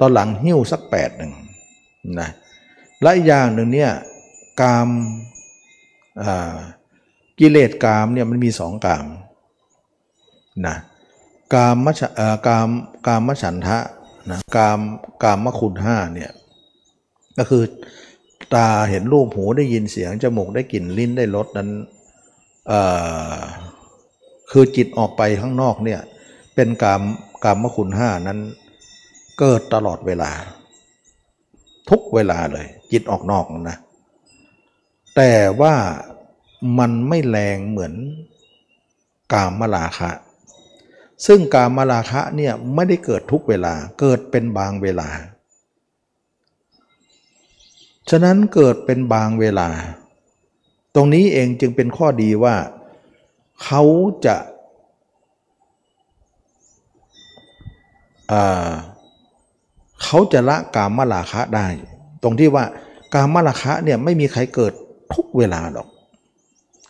[0.00, 1.32] ตอนหลังหิ้วสักแปดหนึ่ง
[2.20, 2.30] นะ
[3.02, 3.92] และอีกอย่างหนึ่งเนี่ย
[4.60, 4.88] กาม
[7.38, 9.06] กิเลสกามเนี่ยมันมีสองกาม
[10.66, 10.76] นะ
[11.54, 12.02] กามมช
[12.46, 12.68] กาม
[13.06, 13.78] กามมฉันทะ
[14.30, 14.80] นะกาม
[15.22, 16.30] กามมคุณห้าเนี่ย
[17.38, 17.62] ก็คือ
[18.54, 21.68] ตาเห็นรูปหูได้ยินเสียง จมูกได้กลิ่นลิ้นได้รสนั้น
[24.50, 26.00] คือจิตออกไปข้างนอกเนี่ย
[26.54, 27.02] เป็นกาม
[27.44, 28.38] กามมคุณห้านั้น
[29.38, 30.30] เกิดตลอดเวลา
[31.90, 33.78] ทุกเวลาเลย จิตออกนอกนะ
[35.16, 35.74] แต่ว่า
[36.78, 37.94] มันไม่แรงเหมือน
[39.32, 40.10] กามมลาคะ
[41.26, 45.08] ซึ่งกามมลาคะเนี่ยไม่ได้เกิดทุกเวลาเกิดเป็นบางเวลา
[48.10, 49.68] ฉะนั้นเกิดเป็นบางเวลา
[50.94, 52.54] ตรงนี้เองจึงเป็นข้อดีว่า
[53.62, 53.82] เขา
[54.26, 54.36] จะ
[60.04, 61.66] เขาจะละกามมาราคะได้
[62.22, 62.64] ตรงที่ว่า
[63.14, 64.72] กามมาราคะเนี่ยไม่มีใครเกิด
[65.14, 65.88] ทุกเวลาหรอก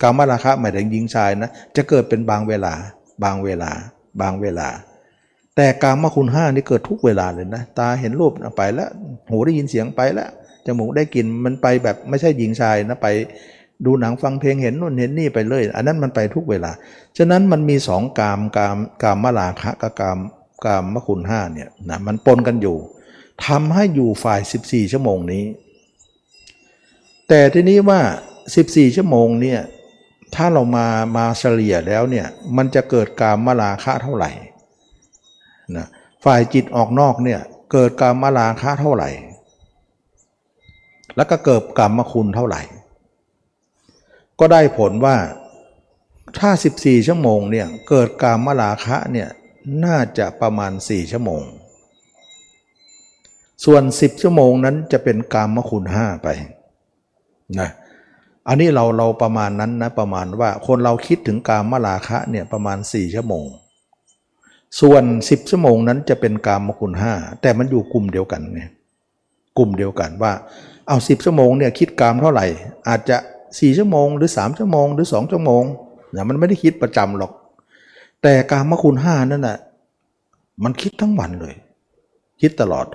[0.02, 2.72] กามาราคะหมายถึงหญิงชายนะจะเกิดเป็นบางเวลา
[3.24, 3.70] บางเวลา
[4.20, 4.68] บางเวลา
[5.56, 8.90] แต่กามคุณห้านี่เกิดทุกเวลาเลยนะ ตาเห็นรูปไปแล้ว
[9.28, 10.30] หูได้ยินเสียงไปแล้ว
[10.66, 13.08] จมูกได้กลิ่นมันไปแบบไม่ใช่หญิงชายนะไป
[13.84, 16.72] ดูหนังฟังเพลงเห็นนู่นเห็นนี่ไปเลย อันนั้นมันไปทุกเวลา
[17.18, 20.18] ฉะนั้นมันมีสองกามกามกามมาลาคะกับกาม
[20.64, 22.76] กามมคุณห้าเนี่ยนะมันปนกันอยู่
[23.46, 25.44] ทำให้อยู่ฝ่าย 14 ชั่วโมงนี้
[27.28, 28.00] แต่ทีนี้ว่า
[28.48, 29.60] 14 ชั่วโมงเนี่ย
[30.34, 30.86] ถ้าเรามา
[31.16, 34.30] มาเฉลี่ยแล้วเนี่ยมันจะเกิดกามมาลาคะเท่าไหร่
[35.76, 35.86] นะ
[36.24, 37.40] ฝ่ายจิตออกนอกเนี่ย
[37.72, 39.10] เกิดกามมาลาคะเท่าไหร่
[41.16, 42.62] แล้วก็เกิดกามมคุณเท่าไหร่
[44.40, 45.16] ก็ได้ผลว่า
[46.38, 49.28] ถ้า 14 ชั่วโมงเนี่ยเกิดการมลาคะเนี่ย
[49.84, 51.42] น่าจะประมาณ 4 ชั่วโมง
[53.64, 56.28] ส่วน 10 ชั่วโมงนั้นจะเป็นกามมคุณห้าไป
[57.60, 57.70] นะ
[58.48, 63.46] อันนี้เราเราประมาณนั้นนะประมาณว่าคนเราคิดถึงกามมลาคะเนี่ยประมาณ 4 ชั่วโมง
[64.80, 68.62] ส่วน 10 ชั่วโมงนั้นจะเป็นกามมคุณห้าแต่มันอยู่กลุ่มเดียวกันไง
[69.58, 70.32] กลุ่มเดียวกันว่า
[70.88, 72.46] เอา10ชั่วโมงเนี่ยคิดกามเท่าไหร่
[72.88, 73.16] อาจจะ
[73.46, 75.64] 4ชั่วโมงหรือ3ชั่วโมงหรือ2ชั่วโมง
[76.14, 77.32] นะมันไม่ได้คิดประจำหรอก
[78.22, 79.58] แต่การมคุณห้านั่นน่ะ
[80.64, 81.54] มันคิดทั้งวันเลย
[82.40, 82.86] คิดตลอด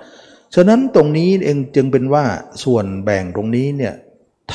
[0.55, 2.23] ฉะนั้นตรงนี้เองจึงเป็นว่า
[2.63, 3.93] ส่วนแบ่งตรงนี้เนี่ย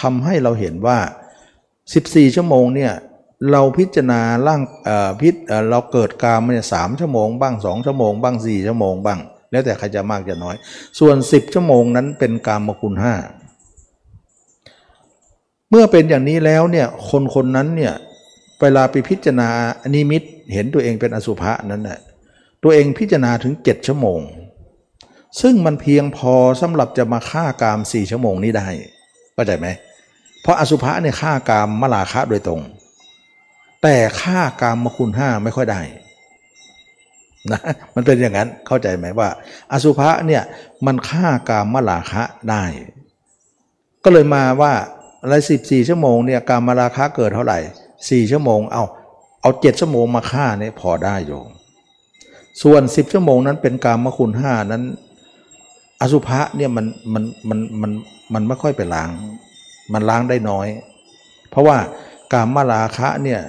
[0.01, 0.99] ทำให้เราเห็นว่า
[1.73, 2.93] 14 ชั่วโมงเนี่ย
[3.53, 4.63] เราพิจารณาร่าง
[5.21, 5.35] พิษ
[5.71, 9.21] เราเกิดกามเนี่ยสามชั่วโมงบ้างสองชั่วโมงบ้างสี่ชั่วโมงบ้าง
[9.53, 10.57] แล้วแต่ใครจะมากจะน้อย
[10.99, 13.15] ส่วน 10 ชั่วโมงนั้นเป็นกามคุณห้า
[15.71, 17.95] เมื่อเป็นอย่างนี้แล้วเนี่ยคนคนนั้นเนี่ย
[18.61, 19.49] เวลาไปพิจารณา
[19.95, 20.23] นิมิต
[20.53, 22.01] เห็นตัวเองเป็นอสุภะนั้นน่ะ
[22.63, 24.21] ตัวเองพิจารณาถึง 7 ชั่วโมง
[25.41, 28.67] ซึ่งมันเพียงพอสำหรับจะมาฆ่ากาม4ชั่วโมงนี้ได้
[29.35, 29.67] เข้าใจไหม
[30.43, 32.61] เพราะอสุภะเนี่ยฆ่ากามมลาคะโดยตรง
[33.83, 35.81] แต่ฆ่ากามมคุณห้าไม่ค่อยได้
[37.51, 37.61] นะ
[37.95, 39.29] มันเป็นอย่างนั้นเข้าใจไหมว่า
[39.73, 40.43] อสุภะเนี่ย
[40.87, 42.65] มันฆ่ากามมลาคะได้
[44.05, 44.73] ก็เลยมาว่า
[45.23, 47.59] อะไรสิบสี่ชั่วโมงเนี่ยการมาราคาเกิดเท่าไหร่
[48.11, 48.85] สี่ชั่วโมงเอา
[49.43, 51.49] เอาเจ็ดชั่วโมงมาฆ่าเนี่ยพอได้โยม
[52.63, 54.83] ส่วนสิบชั่วโมงนั้นเป็นการมคุณห้านั้น
[56.01, 57.93] อสุภะเนี่ยมันมันมันมัน
[58.35, 59.11] มันไม่ค่อยไปล้าง
[59.93, 60.69] มันล้างได้น้อย
[61.51, 61.79] เพราะว่า
[62.33, 63.41] การมาราคะเนี่ย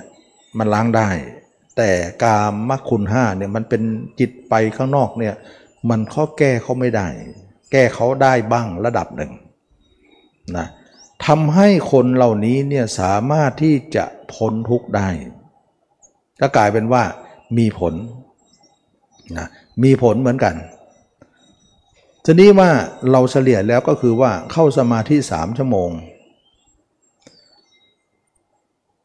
[0.57, 1.09] มันล้างได้
[1.77, 1.91] แต่
[2.23, 3.81] การมคุณห้าเนี่ยมันเป็น
[4.19, 5.35] จิตไปข้างนอกเนี่ย
[5.89, 7.07] มันข้อแก้เขาไม่ได้
[7.71, 9.31] แก้เขาได้บ้างระดับหนึ่ง
[10.57, 10.67] นะ
[11.25, 15.07] ทำให้คนเหล่านี้เนี่ยสามารถที่จะพ้นทุกข์ได้
[16.41, 17.03] ก็กลายเป็นว่า
[17.57, 17.93] มีผล
[19.37, 19.47] นะ
[19.83, 20.55] มีผลเหมือนกัน
[22.25, 22.69] ทีนี้ว่า
[23.11, 25.89] เราเฉลี่ยแล้วก็คือว่าเข้าสมาธิสามชั่วโมง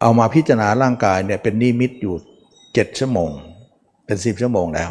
[0.01, 2.15] เอามาพิจารณาร่างกายเนี่ยเป็นนิมิตอยู่
[2.75, 3.31] เจ็ดชั่วโมง
[4.07, 4.91] เป็นสิบชั่วโมงแล้ว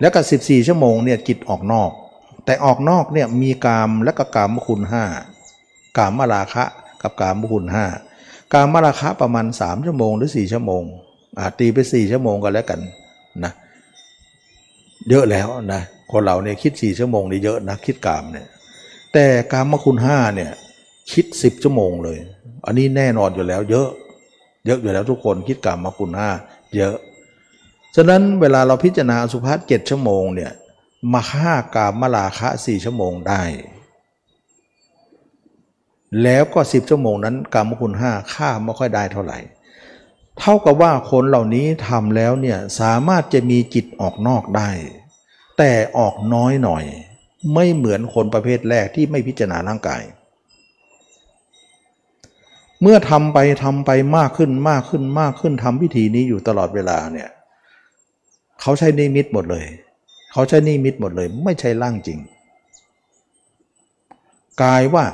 [0.00, 1.90] แล้วก็สิบสี่ชั่วโมงเนี่ยจิตออกนอก
[2.44, 5.04] แต่ออกนอกเนี่ยมีกามและก็กามคุณห้า
[5.98, 6.64] กามมาราคะ
[7.02, 7.86] กับกามบุญห้า
[8.52, 10.82] กามมาราคะประมาณ3ชั่วโมงหรือ4ชั่วโมง
[11.38, 12.80] อาตีไป4ชั่วโมงก็แล้วกัน
[13.44, 13.52] นะ
[15.10, 15.82] เยอะแล้วนะ
[16.12, 18.46] คนเราเนี่ยคิด4ชั่วโมงนี่เยอะนะคิดกามเนี่ย
[19.12, 20.50] แต่กามคุณห้าเนี่ย
[21.12, 22.18] คิด10ชั่วโมงเลย
[22.66, 23.88] อันนี้แน่นอนอยู่แล้ว เยอะ
[24.66, 26.30] เยอะอยู่แล้วทุกคนคิดกามมคุณห้า
[26.76, 26.96] เยอะ
[27.96, 30.52] ฉะนั้นเวลาเราพิจารณาสุภาษเจ็ดชั่วโมงเนี่ย
[31.12, 33.42] มาฆ่ากามมาลาคะสี่ชั่วโมงได้
[36.22, 39.38] แล้วก็สิบชั่วโมงนั้นกรรมคุณห้าค่าไม่ค่อยได้เท่าไหร่
[40.38, 44.70] เท่ากับว่าคนเหล่านี้ทำแล้วเนี่ยสามารถจะมีจิตออกนอกได้
[45.58, 46.84] แต่ออกน้อยหน่อย
[47.54, 50.02] ไม่เหมือนคนประเภทแรกที่ไม่พิจารณาร่างกาย
[52.82, 57.28] เมื่อทำไปทำไปมากขึ้นมากขึ้นมากขึ้นทำพิธีนี้อยู่ตลอดเวลาเนี่ย
[58.60, 59.64] เขาใช้นิมิตหมดเลย
[60.32, 62.18] เขาใช้นิมิตหมดเลย ไม่ใช่ร่างจริง
[64.62, 65.04] กายว่า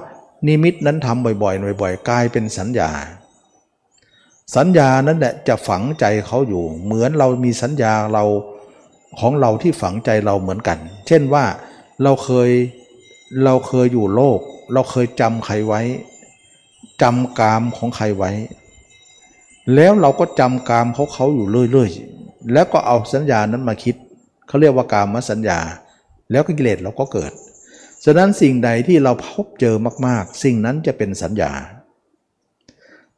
[0.47, 2.91] นิมิตนั้นทำบ่อยๆบ่อยๆกลายเป็นสัญญา
[4.57, 8.25] สัญญานั้นแหละจะฝังใจเขาอยู่ เหมือนเรามีสัญญาเรา
[9.21, 11.45] ของเราที่ฝังใจเราเหมือนกัน เช่นว่า
[12.03, 12.51] เราเคย
[13.45, 14.41] เราเคยอยู่โลก
[14.73, 15.81] เราเคยจำใครไว้
[17.03, 18.31] จำกามของใครไว้
[19.75, 23.97] แล้วเราก็จำกามเขาเขาอยู่เรื่อยๆ แล้วก็เอาสัญญานั้นมาคิด
[24.49, 25.59] เขาเรียกว่ากามสัญญา
[26.31, 27.33] แล้วก็กิเลสเราก็เกิด
[28.05, 29.75] ฉะนั้นสิ่งใดที่เราพบเจอ
[30.07, 31.53] มากๆ สิ่งนั้นจะเป็นสัญญา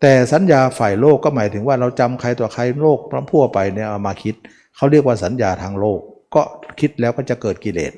[0.01, 4.35] แต่สัญญาฝ่ายโลกก็หมายถึงว่าเราจำใครต่อใครโลกพระพั่วไปเนี่ยเอามาคิด
[4.77, 6.01] เขาเรียกว่าสัญญาทางโลก
[6.35, 6.43] ก็
[6.81, 7.93] คิดแล้วก็จะเกิดกิเลส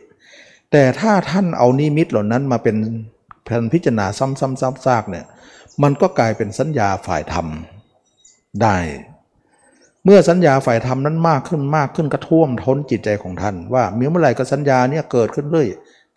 [0.73, 2.77] แต่ถ้าท่านเอานิมิตเหล่านั้นมาเป็น
[3.45, 5.27] แผนพิจารณาซ้ำๆซากๆเนี่ย
[5.83, 7.47] มันก็กลายเป็นสัญญาฝ่ายธรรม
[8.63, 8.77] ได้
[10.05, 15.69] เมื่อสัญญาฝ่ายธรรมนั้นมากขึ้นมากขึ้นกระท่วมท้นจิตใจของท่าน ว่าเมื่อไหร่ก็สัญญาเนี่ยเกิดขึ้นเรื่อย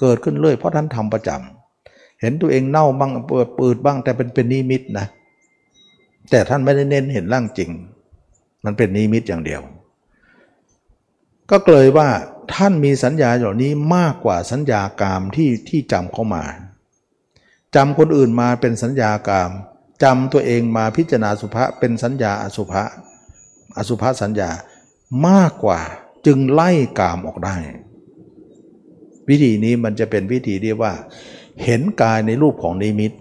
[0.02, 5.06] เกิดขึ้นเรื่อยเพราะท่านทำประจำเห็นตัวเองเน่าบ้างเปิดปืดบ้างแต่เป็นเป็นนิมิตนะ
[6.32, 7.70] แต่ท่านไม่ได้เน้นเห็นร่างจริง
[8.66, 9.62] มันเป็นนิมิตอย่างเดียว
[11.52, 12.10] ก็เลยว่า
[12.54, 16.44] ท่านมีสัญญาเหล่านี้มากกว่าสัญญากามที่ที่จำเข้ามา
[17.76, 19.52] จำคนอื่นมาเป็นสัญญากาม
[20.04, 22.84] จำตัวเองมาพิจารณาสุภะเป็นสัญญาอสุภะ
[23.78, 24.50] อสุภะสัญญา
[25.28, 25.80] มากกว่า
[26.26, 27.58] จึงไล่กามออกได้
[29.30, 30.94] วิธีนี้มันจะเป็นวิธีที่ว่า
[31.64, 33.12] เห็นกายในรูปของนิมิต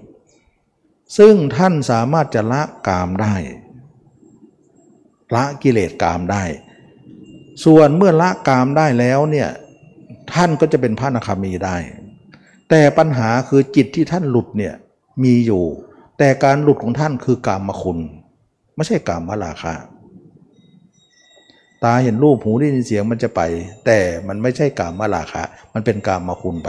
[1.19, 3.35] ซึ่งท่านสามารถจะละกามได้
[5.35, 6.45] ละกิเลสกามได้
[7.65, 9.49] ส่วนเมื่อละกามได้แล้วเนี่ย
[10.33, 11.77] ท่านก็จะเป็นพระอนาคามีได้
[12.71, 14.75] แต่ปัญหาคือจิตที่ท่านหลุดเนี่ย
[15.23, 15.65] มีอยู่
[16.19, 17.99] แต่การหลุดของท่านคือกามมคุณ
[18.75, 19.75] ไม่ใช่กามมาลาคะ
[21.85, 23.41] ตาเห็นรูปหูได้ยินเสียงมันจะไป
[23.87, 23.99] แต่
[24.29, 25.45] มันไม่ใช่กามมาลาคะ
[25.75, 26.69] มันเป็นกามมาคุณไป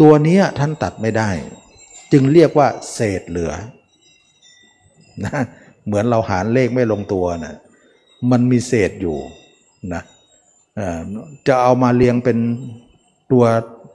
[0.00, 1.30] ตัวนี้ท่านตัดไม่ได้
[2.12, 3.52] จึงเรียกว่าเศษเหลือ
[5.24, 5.42] นะ
[5.86, 7.54] เหมือนเราหารเลขไม่ลงตัวนะ
[8.30, 9.16] มันมีเศษอยู่
[9.94, 10.02] นะ
[11.46, 12.38] จะเอามาเรียงเป็น
[13.32, 13.44] ตัว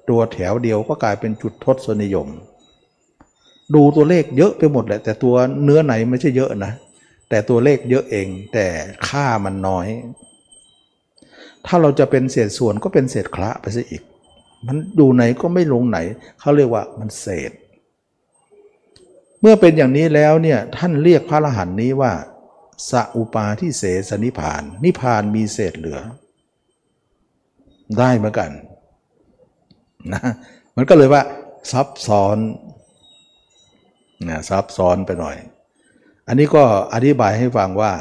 [0.10, 2.28] ตัวแถวเดียวก็กลายเป็นจุดทศนิยม
[3.76, 6.74] ดูตัวเลขเยอะไปหมดแหละแต่ตัวเนื้อไหนไม่ใช่เยอะนะ
[7.30, 8.68] แต่ตัวเลขเยอะเองแต่
[9.08, 9.88] ค่ามันน้อย
[11.66, 14.03] ถ้าเราจะเป็นเศษส่วนก็เป็นเศษคละไปซะอีก
[14.68, 15.97] มันดูไหนก็ไม่ลงไหน
[16.39, 17.51] เขาเรียกว่ามันเศษ
[19.41, 22.12] เมื่อเป็นอย่างนี้แล้วเนี่ยท่านเรียกพระอรหันต์นี้ว่า
[22.89, 25.99] สัอุปาที่เสสนิพาน นิพานมีเศษเหลือ
[27.97, 28.51] ได้เหมือนกัน
[30.14, 30.22] นะ
[30.76, 31.22] มันก็เลยว่า
[31.72, 32.38] ซับซ้อน
[34.30, 35.36] นะซับซ้อนไปหน่อย
[36.28, 37.91] อันนี้ก็อธิบายให้ฟังว่า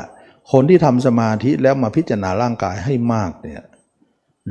[0.52, 3.62] คนที่ทำสมาธิแล้วมาพิจารณาร่างกายให้มากเนี่ย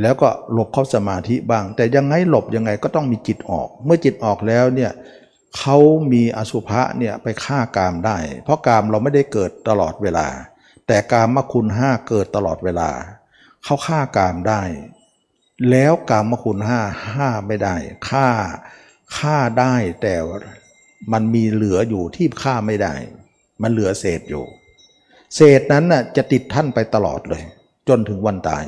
[0.02, 4.92] แล้วก็หลบเข้าสมาธิบ้าง แต่ยังไงหลบยังไงก็ต้องมีจิตออก เมื่อจิตออกแล้วเนี่ย
[5.58, 5.78] เขา
[6.14, 10.28] มีอสุภะเนี่ยไปฆ่ากามได้ เพราะกามเราไม่ได้เกิดตลอดเวลา
[10.88, 12.90] แต่กามมคุณห้าเกิดตลอดเวลา
[13.64, 14.62] เขาฆ่ากามได้
[15.70, 16.80] แล้วกรรมคุณห้า
[17.14, 17.76] ห้าไม่ได้
[18.10, 18.30] ฆ่า
[19.18, 20.16] ฆ่าได้แต่
[21.14, 22.94] มันมีเหลืออยู่ที่ฆ่าไม่ได้
[23.62, 24.46] มันเหลือเศษอยู่
[25.36, 27.44] เศษนั้นน่ะจะติดท่านไปตลอดเลย
[27.90, 28.66] จนถึงวันตาย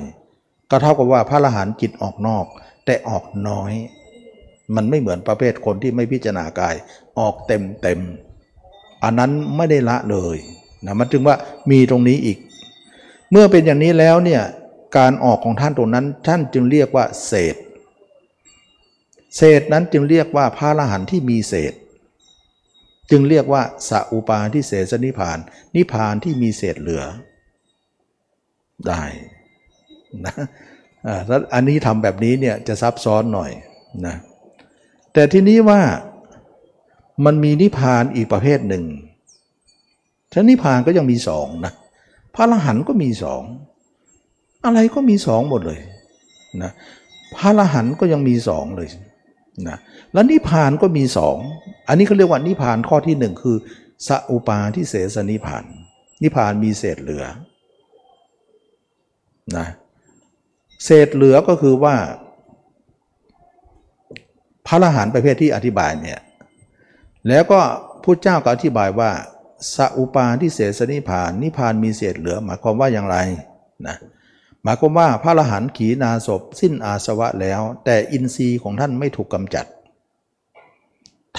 [0.69, 2.45] ก็เท่ากับว่าพระอรหันต์จิตออกนอก
[2.85, 3.73] แต่ออกน้อย
[4.75, 6.75] มันไม่เหมือนประเภทคนที่ไม่พิจารณากาย
[7.19, 7.99] ออกเต็มเต็ม
[9.03, 10.37] อันนั้นไม่ได้ละเลย
[10.85, 11.35] นะมันจึงว่า
[11.71, 12.37] มีตรงนี้อีก
[13.31, 14.41] เมื่อเป็นอย่างนี้แล้วเนี่ย
[14.97, 17.55] การออกของท่านตรงนั้น ท่านจึงเรียกว่าเศษ
[19.37, 21.73] เศษนั้นจึงเรียกว่าพระอรหันต์ที่มีเศษ
[23.11, 25.37] จึงเรียกว่าสัอุปาที่เศษนิพาน
[25.75, 27.03] นิพานที่มีเศษเหลือ
[28.87, 29.03] ได้
[30.25, 30.35] นะ
[31.27, 33.51] แล้วอันนี้ทำแบบนี้เนี่ยจะซับซ้อนหน่อย
[34.07, 34.15] นะ
[35.13, 35.81] แต่ที่นี้ว่า
[37.25, 38.83] มันมีนิพานอีกประเภทหนึ่ง
[40.31, 41.73] ท่านิพานก็ยังมีสองนะ
[42.35, 43.41] พระอรหันต์ก็มีสอง
[44.65, 45.79] อะไรก็มีสองหมดเลย
[46.63, 46.71] นะ
[47.35, 48.89] พระอรหันต์ก็ยังมีสองเลย
[49.67, 49.77] นะ
[50.13, 51.37] แล้วนิพานก็มีสอง
[51.87, 53.57] อันนี้เขาเรียกว่านิพานข้อที่หนึ่งคือ
[54.07, 55.63] สอุปาที่เสสนิพาน
[56.21, 57.23] นิพานมีเศษเหลือ
[59.57, 59.67] นะ
[60.85, 61.95] เศษเหลือก็คือว่า
[64.67, 66.19] พระอรหันต์ประเภทที่อธิบายเนี่ย
[67.27, 67.59] แล้วก็
[68.03, 69.11] พุทธเจ้าก็อธิบายว่า
[69.75, 73.17] สอุปาที่เสสนิพาน นิพานมีเศษเหลือหมายความว่าอย่างไร
[73.87, 73.95] นะ
[74.65, 79.65] หมายความว่าพระอรหันต์ขีนาศพสิ้นอาสวะแล้ว แต่อินทรีย์ของท่านไม่ถูกกำจัด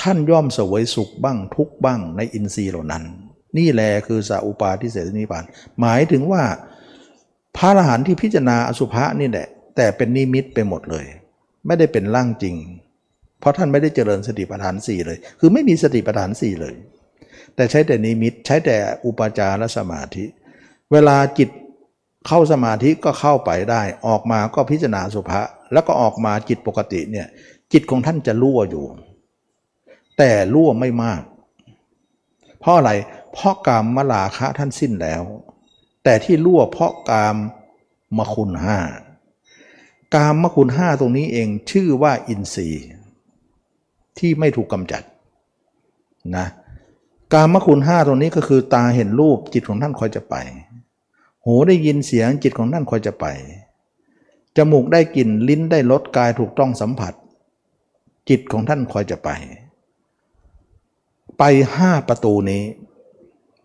[0.00, 3.04] ท่านย่อมสวยสุขบ้างทุกบ้างในอินทรีย์เหล่านั้น
[3.58, 5.44] นี่แหละคือสาอุปาทิเสสนิพาน
[5.80, 6.42] หมายถึงว่า
[7.56, 9.46] พระอรหันต์ที่พิจารณาอสุภะนี่แหละ
[9.76, 11.06] แต่เป็นนิมิตไปหมดเลย
[11.66, 12.56] ไม่ได้เป็นร่างจริง
[13.40, 16.74] เพราะท่านไม่ได้เจริญสติปัฏฐานสี่เลย คือไม่มีสติปัฏฐานสี่เลย
[17.54, 20.24] แต่ใช้แต่นิมิตใช้แต่อุปจารสมาธิ
[20.92, 21.50] เวลาจิต
[22.26, 25.40] เข้าสมาธิก็เข้าไปได้ ออกมาก็พิจารณาสุภา
[25.72, 27.26] แล้วก็ออกมาจิตปกติเนี่ย
[27.72, 28.84] จิตของท่านจะรั่วอยู่
[30.18, 31.22] แต่รั่วไม่มาก
[32.60, 32.90] เพราะอะไร
[33.32, 35.22] เพราะกามมลาคะท่านสิ้นแล้ว
[36.04, 37.36] แต่ที่รั่วเพราะกาม
[38.18, 38.78] มคุณห้า
[40.14, 42.86] กามมคุณห้าตรงนี้เองชื่อว่าอินทรีย์
[44.18, 45.02] ที่ไม่ถูกกำจัด
[46.36, 46.46] นะ
[47.32, 50.36] กามมคุณห้าตรงนี้ก็คือตาเห็นรูปจิตของท่านคอยจะไป
[51.46, 53.26] หูได้ยินเสียงจิตของท่านคอยจะไป
[54.56, 57.14] จมูกได้กลิ่นลิ้นได้รสกายถูกต้องสัมผัส
[58.28, 59.30] จิตของท่านคอยจะไป
[61.38, 61.42] ไป
[61.74, 62.64] ห้าประตูนี้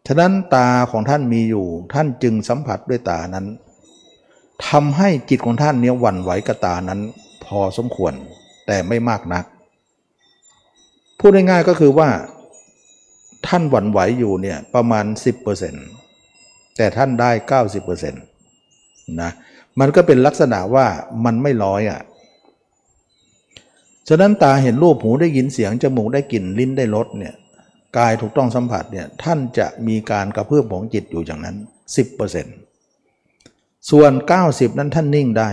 [0.08, 3.46] ฉะนั้นตาของท่านมีอยู่ ท่านจึงสัมผัสด้วยตานั้น
[4.68, 7.00] ทำให้จิตของท่านเนี้ยหวั่นไหวกับตานั้น
[7.46, 8.14] พอสมควร
[8.68, 9.46] แต่ไม่มากนัก
[11.20, 12.10] พูดง่ายๆก็คือว่า
[13.48, 15.06] ท่านหวั่นไหวอยู่เนี่ยประมาณ
[15.56, 16.01] 10%
[16.78, 17.32] แต่ท่านได้
[17.82, 19.32] 90%นะ
[19.80, 20.88] มันก็เป็นลักษณะว่า
[21.26, 22.02] มันไม่ร้อยอะ่ะ
[24.10, 27.36] ฉะนั้นตาเห็นรูปหูได้ยินเสียง จมูกได้กลิ่นลิ้นได้รสเนี่ย
[27.98, 31.58] กายถูกต้องสัมผัสเนี่ยท่านจะมีการกระเพื่อมของจิตอยู่อย่างนั้น
[32.74, 34.12] 10%ส่วน
[34.46, 35.50] 90 นั้นท่านนิ่งได้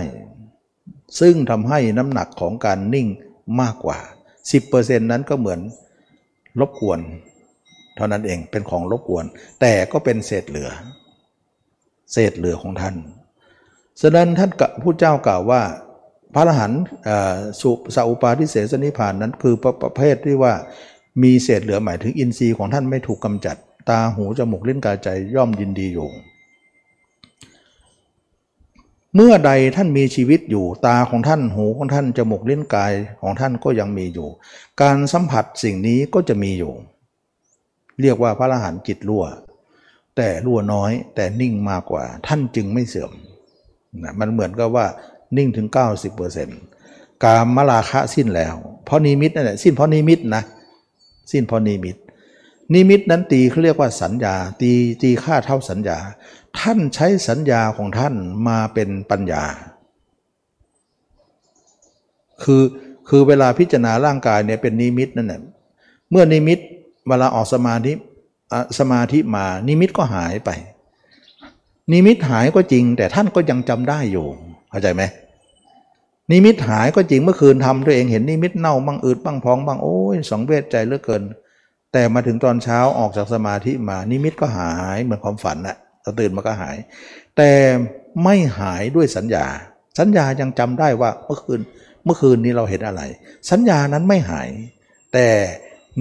[1.21, 3.07] ซึ่งทำให้น้ำหนักของการนิ่ง
[3.61, 3.99] มากกว่า
[4.55, 5.61] 10%นั้นก็เหมือน
[6.61, 6.99] รบกวน
[7.97, 9.25] เท่านั้นเองเป็นของรบกวน
[9.61, 10.71] แต่ก็เป็นเศษเหลือ
[12.13, 12.95] เศษเหลือของท่าน
[14.01, 15.63] ฉะนั้นท่านกับผู้เจ้ากล่าวว่า
[16.35, 16.83] พระอรหันต์
[17.61, 20.53] สุสอุปาทิเสสนิพานนั้นคือประเภทที่ว่า
[21.23, 23.57] มีเศษเหลือหมายถึงอินทรีย์ของท่านไม่ถูกกำจัด
[23.89, 26.09] ตาหูจมูกลิ้นกายใจย่อมยินดีอยู่
[29.15, 32.93] เมื่อใดท่านมีชีวิตอยู่ตาของท่านหูของท่านจมูกลิ้นกาย
[33.23, 34.29] ของท่านก็ยังมีอยู่
[34.83, 36.73] การสัมผัสสิ่งนี้ก็จะมีอยู่
[38.01, 39.25] เรียกว่าพระอรหันต์จิตรั่ว
[40.19, 43.13] แต่รั่วน้อย แต่นิ่งมากกว่า ท่านจึงไม่เสื่อม
[44.03, 44.87] นะมันเหมือนกับว่า
[45.37, 45.69] นิ่งถึง
[46.45, 48.55] 90%กามราคะสิ้นแล้ว
[48.85, 50.43] เพราะนิมิตนั่นแหละสิ้นเพราะนิมิตนะ
[51.33, 51.97] สิ้นเพราะนิมิต
[52.75, 55.99] นิมิตนั้นตีเขาเรียกว่าสัญญา ตีตีค่าเท่าสัญญา
[56.59, 58.15] ท่านใช้สัญญาของท่าน
[58.49, 59.43] มาเป็นปัญญา
[62.43, 62.63] คือ
[63.09, 65.41] คือเวลาพิจารณาร่างกายเนี่ยเป็นนิมิตนั่นแหละ
[66.11, 66.59] เมื่อนิมิต
[67.09, 67.93] เวลาออกสมาธิ
[68.79, 70.51] สมาธิมานิมิตก็หายไป
[71.93, 74.27] นิมิตหายก็จริง แต่ท่านก็ยังจำได้อยู่
[74.71, 75.03] เข้าใจไหม
[76.33, 81.23] นิมิตหายก็จริงเมื่อคืนทำตัวเองเห็นนิมิตเน่าบังอืดบังพองบังโอ้ยสองเวทใจเหลือเกิน
[81.93, 85.77] แต่มาถึงตอนเช้าออกจากสมาธิมา นิมิตก็หายเหมือนความฝันนะ
[86.21, 86.77] ตื่นมาก็หาย
[87.37, 87.51] แต่
[88.25, 89.47] ไม่หายด้วยสัญญา
[89.99, 91.61] สัญญายังจำได้ว่าเมื่อคืน
[92.05, 93.03] เมื่อคืนนี้เราเห็นอะไร
[93.51, 94.49] สัญญานั้นไม่หาย
[95.13, 95.27] แต่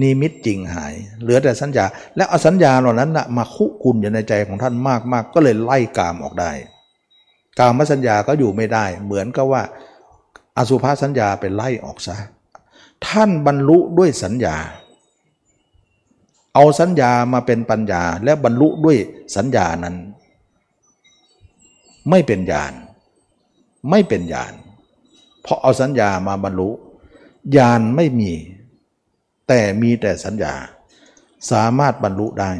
[0.00, 1.84] นิมิตจริงหาย เหลือแต่สัญญา
[2.16, 4.74] และเอาสัญญาเหล่านั้นนะมาคุกุนอยู่ในใจของท่าน
[5.12, 6.52] มากๆก็เลยไล่กามออกได้
[7.58, 9.62] กามสัญญาก็อยู่ไม่ได้ เหมือนกับว่า
[10.56, 12.16] อสุภาสัญญาไปไล่ออกซะ
[13.06, 14.56] ท่านบรรลุด้วยสัญญา
[16.54, 18.96] เอาสัญญามาเป็นปัญญาและบรรลุด้วย
[19.36, 19.96] สัญญานั้น
[22.10, 22.72] ไม่เป็นญาณ
[23.90, 24.52] ไม่เป็นญาณ
[25.42, 26.68] เพราะเอาสัญญามาบรรลุ
[27.56, 28.32] ญาณไม่มี
[29.48, 30.54] แต่มีแต่สัญญา
[31.50, 32.52] สามารถบรรลุได้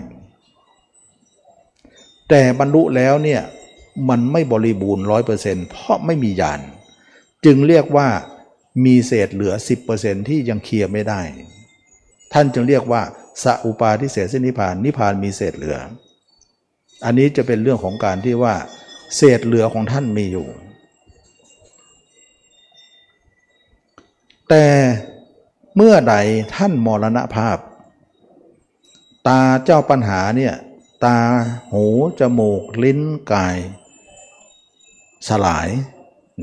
[2.28, 3.42] แต่บรรลุแล้วเนี่ย
[4.08, 6.60] มันไม่บริบูรณ์ร้อยเปอร์เซ็นต์เพราะไม่มียาน
[7.44, 8.08] จึงเรียกว่า
[8.84, 9.54] มีเศษเหลือ
[9.90, 11.20] 10%ที่ยังเคลียร์ไม่ได้
[12.32, 13.02] ท่านจึงเรียกว่า
[13.42, 15.76] สัอุปาทิเศษนิพานนิพานมีเศษเหลือ
[17.04, 18.54] อันนี้จะเป็นเรื่องของการที่ว่า
[19.16, 20.46] เศษเหลือของท่านมีอยู่
[24.48, 24.64] แต่
[25.80, 26.14] เมื่อใด
[26.54, 27.58] ท่านมรณภาพ
[29.28, 30.54] ตาเจ้าปัญหาเนี่ย
[31.04, 31.18] ตา
[31.72, 31.86] หู
[32.20, 33.00] จมูก ลิ้น
[33.32, 33.56] กาย
[35.28, 35.68] สลาย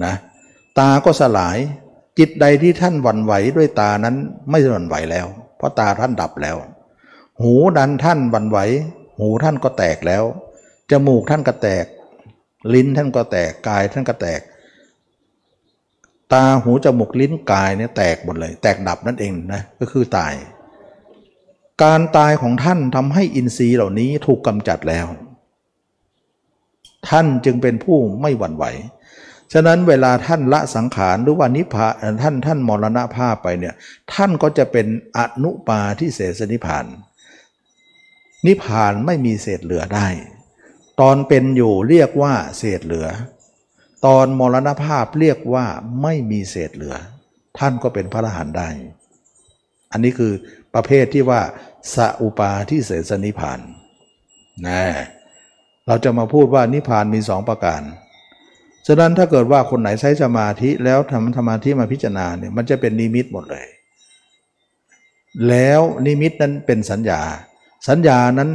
[0.03, 0.13] นะ
[0.79, 1.57] ตาก็สลาย
[2.19, 4.15] จิตใดที่ท่านหวั่นไหวด้วยตานั้น
[4.49, 5.27] ไม่หวั่นไหวแล้ว
[5.57, 6.57] เพราะตาท่านดับแล้ว
[7.41, 8.57] หูดันท่านหวั่นไหว
[9.19, 10.23] หูท่านก็แตกแล้ว
[10.91, 11.85] จมูกท่านก็แตก
[12.73, 14.41] ลิ้นท่านก็แตกกายท่านก็แตก
[16.33, 20.33] ตาหูจมูกลิ้นกายเนี่ยแตกหมดเลย แตกดับนั่นเองนะก็คือตาย
[21.83, 25.07] การตายของท่านทำให้อินทรีย์เหล่านี้ถูกกำจัดแล้ว
[27.09, 28.65] ท่านจึงเป็นผู้ไม่หวั่นไหว
[29.53, 33.75] ฉะนั้นเวลาท่านละสังขารหรือว่านิพพานท่านท่านมรณภาพไปเนี่ย
[34.13, 36.85] ท่านก็จะเป็นอนุปาที่เสสนิพาน
[38.45, 40.07] นิพพานไม่มีเศษเหลือได้
[40.99, 43.07] ตอนเป็นอยู่เรียกว่าเศษเหลือ
[44.05, 45.65] ตอนมรณภาพเรียกว่า
[46.01, 46.95] ไม่มีเศษเหลือ
[47.57, 48.67] ท่านก็เป็นพระอรหันต์ได้
[49.91, 50.31] อันนี้คือ
[50.75, 51.41] ประเภทที่ว่า
[51.95, 53.59] สัอุปาที่เสสนิพาน
[54.67, 54.83] นะ
[55.87, 57.81] เราจะมาพูดว่านิพพานมีสองประการ
[58.87, 63.67] ฉะนั้นถ้าเกิดว่าคนไหนใช้สมาธิแล้วทำสมาธิมาพิจารณาเนี่ยมันจะเป็นนิมิตหมดเลย
[65.49, 67.21] แล้วนิมิตนั้นเป็นสัญญา
[67.87, 68.49] สัญญานั้น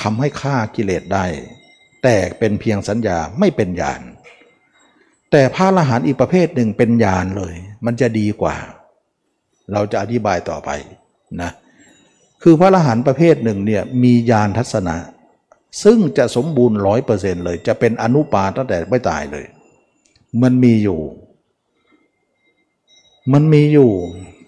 [0.00, 1.24] ทำให้ฆ่ากิเลสได้
[2.02, 4.00] แต่เป็นเพียงสัญญาไม่เป็นญาณ
[5.32, 7.54] แต่พระอรหันต์อีกประเภทหนึ่งเป็นญาณเลย
[7.86, 8.56] มันจะดีกว่า
[9.72, 10.70] เราจะอธิบายต่อไป
[11.42, 11.50] นะ
[12.42, 14.96] คือพระอรหันต์ประเภทหนึ่งเนี่ยมีญาณทัศนะ
[15.84, 19.46] ซึ่งจะสมบูรณ์ร้อยเปอร์เซ็นต์เลย จะเป็นอนุปาตั้งแต่ไม่ตายเลย
[20.42, 21.00] มันมีอยู่
[23.32, 23.90] มันมีอยู่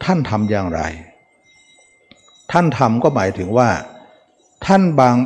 [0.04, 0.80] ท่านทำอย่างไร
[2.52, 3.68] ท่านทำก็หมายถึงว่า
[4.66, 5.16] ท่านบาง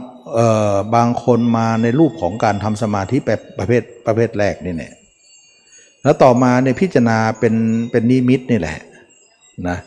[0.94, 4.94] บางคนมาในรูปของการทำสมาธิแบบประเภทประเภทแรกนี่เนี่ย
[6.04, 7.54] แล้วต่อมาในยพิจารณาเป็น
[7.90, 8.78] เป็นนิมิตนี่แหละ
[9.68, 9.78] นะ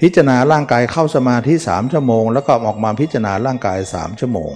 [0.00, 4.52] พิจารณาร่างกายเข้าสมาธิสามชั่วโมง แล้วก็ออกมาพิจารณาร่างกายสามชั่วโมง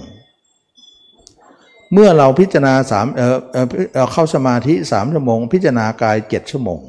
[1.93, 6.81] เมื่อเราพิจารณาสามเอ่อเอ่อเออเข้าสมาธิสามชั่วโมง พิจารณากายเจ็ดชั่วโมง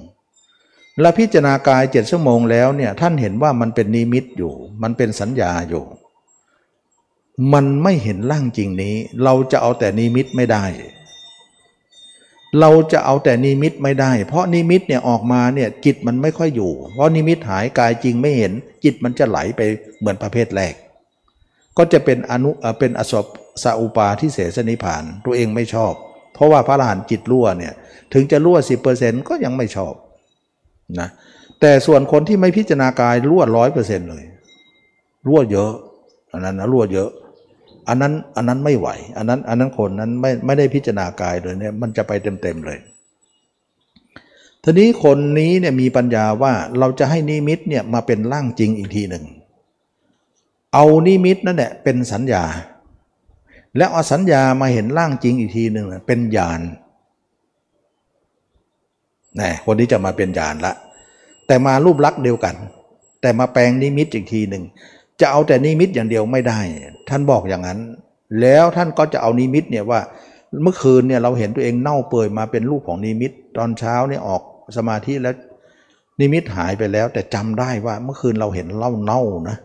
[1.01, 4.53] และพิจารณากายเจ็ดชั่วโมงแล้วเนี่ยท่านเห็นว่ามันเป็นนิมิตอยู่
[4.83, 5.85] มันเป็นสัญญาอยู่
[7.53, 8.95] มันไม่เห็นร่างจริงนี้
[9.25, 10.65] เราจะเอาแต่นิมิตไม่ได้
[12.61, 18.53] เราจะเอาแต่นิมิตไม่ได้ เพราะนิมิตเนี่ยออกมาเนี่ยจิตมันไม่ค่อยอยู่ เพราะนิมิตหายกายจริงไม่เห็น
[18.85, 19.61] จิตมันจะไหลไป
[19.99, 20.75] เหมือนประเภทแรก
[21.79, 23.27] ก็จะเป็นอนุเป็นอสบ
[23.63, 25.93] สอุปาที่เสสนิพานตัวเองไม่ชอบ
[26.35, 27.73] เพราะว่าพระอรหันต์จิตรั่วเนี่ย
[28.13, 28.59] ถึงจะรั่ว
[28.93, 29.95] 10%ก็ยังไม่ชอบ
[31.01, 31.09] นะ
[31.61, 34.25] แต่ส่วนคนที่ไม่พิจารณากายรั่วร้อยเปอร์เซ็นต์เลย
[35.27, 35.73] รั่วเยอะ
[36.33, 37.11] อันนั้นนะรั่วเยอะ
[37.89, 42.13] อันนั้นอันนั้นไม่ไหว อันนั้นอันนั้นคนนั้นไม่ไม่ได้พิจารณากายเลยเนี่ยมันจะไป
[42.43, 42.79] เต็มๆเลย
[44.63, 49.25] ทีนี้คนนี้เนี่ยมีปัญญาว่าเราจะให้นิมิตเนี่ยมาเป็นร่างจริงอีกทีหนึ่ง
[50.75, 52.45] เอานิมิตนั่นแหละเป็นสัญญา
[53.77, 56.61] แล้วเอาสัญญามาเห็นร่างจริงอีกทีหนึ่งเป็นญาณ
[59.41, 60.75] นี่คนนี้จะมาเป็นญาณละ
[61.47, 62.55] แต่มารูปลักษณ์เดียวกัน
[63.21, 64.65] แต่มาแปลงนิมิตอีกทีหนึ่ง
[65.21, 66.61] จะเอาแต่นิมิตอย่างเดียวไม่ได้
[67.09, 67.81] ท่านบอกอย่างนั้น
[68.41, 70.01] แล้วท่านก็จะเอานิมิตเนี่ยว่า
[70.63, 74.43] เมื่อคืนเนี่ยเราเห็นตัวเองเน่าเปื่อยมาเป็นรูปของนิมิต ตอนเช้าเนี่ยออก
[74.77, 75.35] สมาธิแล้ว
[76.21, 79.57] นิมิตหายไปแล้ว แต่จำได้ว่าเมื่อคืนเราเห็นเราเน่านะ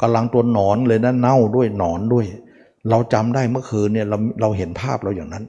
[0.00, 2.26] กำลังตัวหนอนเลยนะเน่าด้วยหนอนด้วย
[2.90, 5.44] เราจำได้เมื่อคืนเนี่ยเราเราเห็นภาพเราอย่างนั้น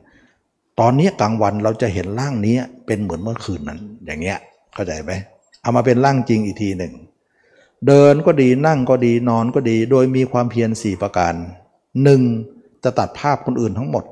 [0.80, 2.56] ตอนนี้กลางวันเราจะเห็นร่างนี้
[2.86, 4.38] เป็นเหมือนเมื่อคืนนั้น อย่างเงี้ย
[4.74, 5.12] เข้าใจไหม
[5.62, 6.94] เอามาเป็นร่างจริงอีกทีหนึ่ง
[7.88, 11.34] เดินก็ดีนั่งก็ดีนอนก็ดี โดยมีความเพียรสี่ประการ
[12.04, 12.22] หนึ่ง
[12.84, 14.04] จะตัดภาพคนอื่นทั้งหมด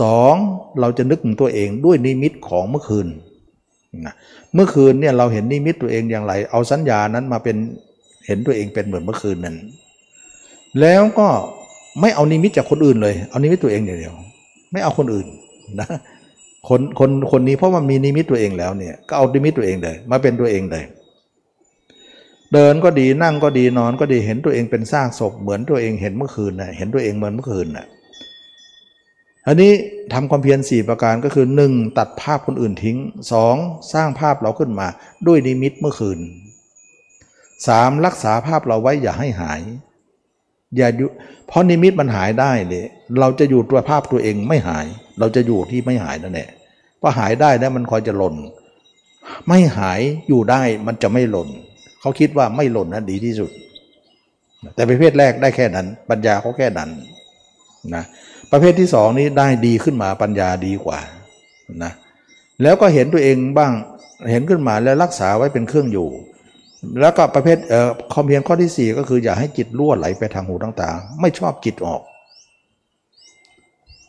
[0.00, 0.34] สอง
[0.80, 3.06] เราจะนึกถึงตัวเองด้วยนิมิตของเมื่อคืน
[4.06, 4.14] นะ
[4.54, 7.56] เมื่อคืนเนี่ยเราเห็นนิมิตตัวเองอย่างไร เอาสัญญานั้นมาเป็น
[8.26, 9.56] เห็นตัวเองเป็นเหมือนเมื่อคืนนั้น
[10.80, 11.28] แล้วก็
[12.00, 14.14] ไม่เอานิมิตจากคนอื่นเลย เอานิมิตตัวเองอย่างเดียว
[14.72, 15.26] ไม่เอาคนอื่น
[15.80, 15.88] นะ
[16.68, 20.84] คนคนคนนี้เพราะมันมีนิมิตตัวเองแล้วเนี่ยก็เอานิมิตตัวเองเลย มาเป็นตัวเองเลย
[22.52, 27.86] เดินก็ดีนั่งก็ดีนอนก็ดีเห็นตัวเองเป็นซากศพเหมือนตัวเองเห็นเมื่อคืนนะเห็นตัวเองเหมือนเมื่อคืนนะ
[29.46, 29.72] อันนี้
[30.12, 31.98] ทำความเพียรสี่ประการก็คือ 1.
[31.98, 32.98] ตัดภาพคนอื่นทิ้ง
[33.44, 33.92] 2.
[33.92, 34.86] สร้างภาพเราขึ้นมา
[35.26, 36.18] ด้วยนิมิตเมื่อคืน
[37.28, 38.04] 3.
[38.06, 39.60] รักษาภาพเราไว้อย่าให้หาย
[40.76, 41.08] อย่าอยู่
[41.46, 42.86] เพราะนิมิตมันหายได้เนี่ย
[43.20, 44.86] เราจะอยู่ตัวภาพตัวเองไม่หาย
[45.18, 46.48] เราจะอยู่ที่ไม่หายนั่นแหละ
[47.00, 48.34] พราะหายได้แล้วมันคอยจะหล่น
[49.48, 51.48] ไม่หายอยู่ได้มันจะไม่หล่น
[52.04, 53.50] เขาคิดว่าไม่หล่นนะดีที่สุด
[54.74, 56.90] แต่ประเภทแรกได้แค่นั้น ปัญญาเขาแค่นั้น
[57.94, 58.04] นะ
[58.52, 60.98] ประเภทที่สองนี้ได้ดีขึ้นมาปัญญาดีกว่า
[61.82, 61.92] นะ
[62.62, 63.72] แล้วก็เห็นตัวเองบ้าง
[64.30, 66.08] เห็นขึ้นมาแล้วรักษาไว้เป็นเครื่องอยู่
[67.00, 72.02] แล้วก็ประเภทเอ่อคอมเพียนข้อที่ 4 ก็คืออย่าให้จิตรั่วไหลไปทางหูต่างๆไม่ชอบจิตออก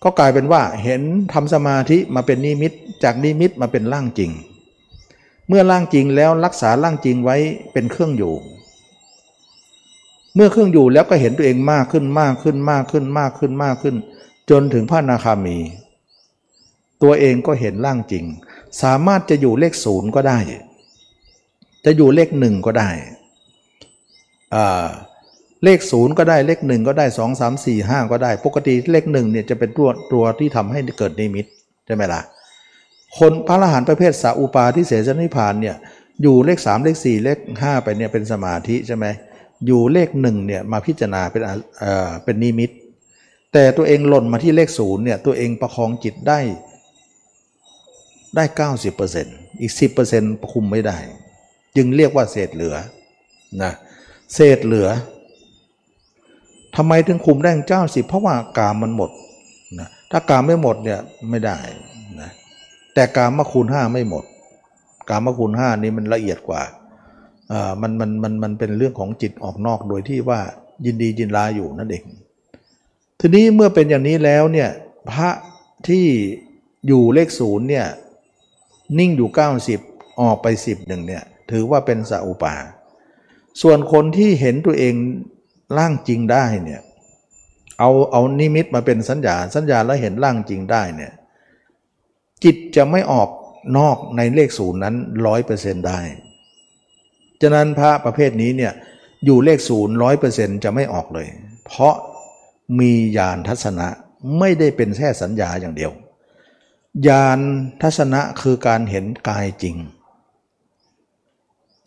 [0.03, 1.01] ก็กลายเป็นว่าเห็น
[1.33, 2.71] ทำสมาธิมาเป็นนิมิต
[3.03, 4.31] จากนิมิตมาเป็นร่างจริง
[5.47, 7.37] เมื่อร่างจริงแล้วรักษาร่างจริงไว้
[7.73, 8.33] เป็นเครื่องอยู่
[10.35, 13.95] เมื่อเครื่องอยู่แล้วก็เห็นตัวเองมากขึ้นมากขึ้นมากขึ้นมากขึ้นมากขึ้น
[14.49, 15.57] จนถึงพระนาคามี
[17.03, 18.25] ตัวเองก็เห็นร่างจริง
[18.81, 20.39] สามารถจะอยู่เลขศูนย์ก็ได้
[21.85, 22.89] จะอยู่เลขหนึ่งก็ได้
[25.63, 31.45] เลขศูนย์ก็ได้เลขหนึ่งก็ได้สองสามสี่ห้าก็ได้ ปกติเลขหนึ่งเนี่ยจะเป็นตัวตัวที่ทำให้เกิดนิมิต
[31.85, 32.21] ใช่ไหมล่ะ
[33.19, 35.75] คนพระอรหันต์ประเภทสาอุปาที่เสสนิพานเนี่ย
[36.21, 39.05] อยู่เลขสามเลขสี่เลขห้าไปเนี่ยเป็นสมาธิใช่ไหม
[39.65, 41.41] อยู่เลขหนึ่งเนี่ยมาพิจารณาเป็น
[41.79, 42.71] เอ่อเป็นนิมิต
[43.53, 46.39] แต่ตัวเองหล่นมาที่เลขศูนย์เนี่ยตัวเองประคองจิตได้
[48.35, 48.67] ได้
[49.03, 49.73] 90%อีก
[50.05, 50.97] 10%ประคุมไม่ได้
[51.75, 52.75] จึงเรียกว่าเศษเหลือ
[53.63, 53.73] นะ
[54.33, 54.87] เศษเหลือ
[56.75, 59.09] ทำไมถึงคุมได้เจ้าสิเพราะว่ากามมันหมด
[59.79, 60.99] นะถ้ากามไม่หมดเนี่ย
[61.29, 61.57] ไม่ได้
[62.95, 64.23] แต่กามมาคูณห้าไม่หมด
[65.09, 66.61] กามมาคูณห้านี้มันละเอียดกว่า
[67.51, 70.39] อ่ามันมันมันมันเป็นเรื่องของจิตออกนอกโดยที่ว่า
[70.85, 72.03] ยินดียินร้าอยู่นั่นเอง
[73.19, 74.69] ทีนี้เมื่อเป็นอย่างนี้แล้วเนี่ย
[75.11, 75.29] พระ
[75.87, 76.05] ที่
[76.87, 77.85] อยู่เลขศูนย์เนี่ย
[78.99, 79.29] นิ่งอยู่
[79.73, 82.55] 90 ออกไป 10หนึ่งเนี่ยถือว่าเป็นสัอุปา
[83.61, 84.95] ส่วนคนที่เห็นตัวเอง
[85.77, 86.81] ร่างจริงได้เนี่ย
[87.79, 91.11] เอาเอานิมิตมาเป็นสัญญาสัญญาแล้วเห็นร่างจริงได้เนี่ย
[92.43, 93.29] จิตจะไม่ออก
[93.77, 94.95] นอกในเลขศูนย์นั้น
[95.27, 95.99] ร้อยเปอร์เซ็นต์ได้
[97.41, 98.73] ฉะนั้นพระประเภทนี้เนี่ย
[99.25, 101.27] อยู่เลขศูนย์ร้อยเปอร์เซ็นต์จะไม่ออกเลย
[101.65, 101.95] เพราะ
[102.79, 103.87] มีญาณทัศนะ
[104.39, 105.91] ไม่ได้เป็นแค่สัญญาอย่างเดียว
[107.07, 107.39] ญาณ
[107.81, 109.75] ทัศนะคือการเห็นกายจริง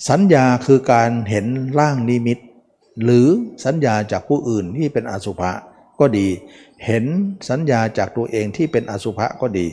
[0.09, 1.47] สัญญาคือการเห็น
[1.79, 2.39] ร่างนิมิต
[3.03, 3.27] หรือ
[3.65, 5.53] สัญญาจากผู้อื่นที่เป็นอสุภะ
[6.01, 6.29] ก็ดี
[6.87, 7.05] เห็น
[7.49, 9.67] สัญญาจากตัวเองที่เป็นอสุภะก็ดี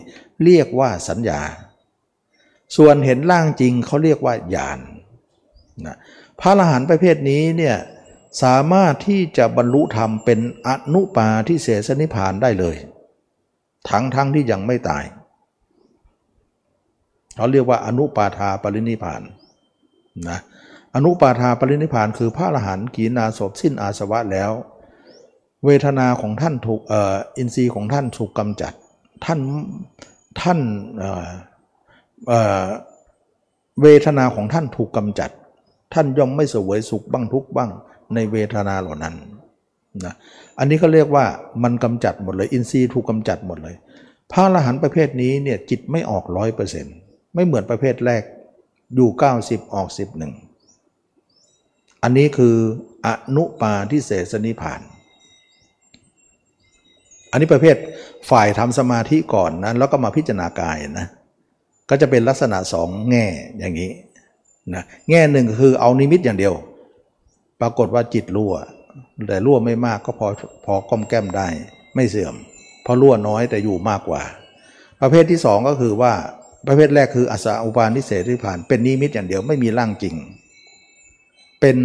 [0.43, 1.41] เรียกว่าสัญญา
[2.77, 4.79] ส่วนเห็นร่างจริงเขาเรียกว่าญาณ
[5.85, 5.95] นะ
[6.39, 7.77] พระอรหันต์ประเภทนี้เนี่ย
[8.43, 12.75] สามารถที่จะบรรลุธรรมเป็นอนุปาทิเสสนิพานได้เลย
[13.89, 15.03] ทั้งทั้งที่ยังไม่ตาย
[17.35, 19.21] เขาเรียกว่าอนุปาทาปรินิพาน
[20.29, 20.39] นะ
[20.95, 24.51] อนุปาทาปรินิพานคือพระอรหันต์กีนาศพสิ้นอาสวะแล้ว
[25.65, 26.93] เวทนาของท่านถูกอ
[27.37, 28.73] อินทรีย์ของท่านถูกกำจัด
[29.25, 29.39] ท่าน
[30.41, 30.59] ท่าน
[30.97, 35.29] เเเวทนาของท่านถูกกำจัด
[35.93, 37.71] ท่านย่อมไม่เสวยสุขบ้างทุกบ้าง
[38.13, 39.15] ในเวทนาเหล่านั้น
[40.05, 40.13] นะ
[40.59, 41.25] อันนี้ก็เรียกว่า
[41.63, 43.75] มันกำจัดหมดเลย อินทรีย์ถูกกำจัดหมดเลย
[44.31, 46.95] พระอรหันต์ประเภทนี้เนี่ยจิตไม่ออกร้อยเปอร์เซ็นต์
[47.33, 48.23] ไม่เหมือนประเภทแรก
[48.95, 49.09] อยู่
[49.41, 49.87] 90 ออก
[50.75, 52.55] 11 อันนี้คือ
[53.05, 54.81] อนุปาทิเสสนิพาน
[57.35, 57.77] อันนี้ประเภท
[58.29, 61.07] ฝ่ายทำสมาธิก่อนนะแล้วก็มาพิจารณากายนะ
[61.89, 63.25] ก็จะเป็นลักษณะสองแง่
[63.59, 63.91] อย่างนี้
[64.73, 66.53] นะแง่หนึ่งคือเอานิมิตอย่างเดียว
[67.61, 68.53] ปรากฏว่าจิตรั่ว
[69.27, 70.27] แต่รั่วไม่มากก็พอ
[70.65, 71.47] พอก้มแก้มได้
[71.95, 72.35] ไม่เสื่อม
[72.83, 74.21] เพราะรั่วน้อยแต่อยู่มากกว่า
[75.01, 76.13] ประเภทที่สองก็คือว่า
[76.67, 80.15] ประเภทแรกคืออสาอุปาณิเสที่ผ่าน เป็นนิมิตอย่างเดียวไม่มีร่างจริง
[81.61, 81.77] เป็น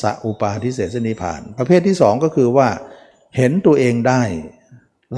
[0.00, 2.68] สอุปาทิเสสนิพาน ประเภทที่สองก็คือว่า
[3.36, 4.22] เห็นตัวเองได้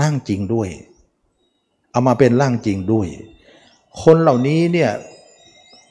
[0.01, 0.68] ร่างจริงด้วย
[1.90, 3.09] เอามาเป็นร่างจริงด้วย
[4.03, 4.90] คนเหล่านี้เนี่ย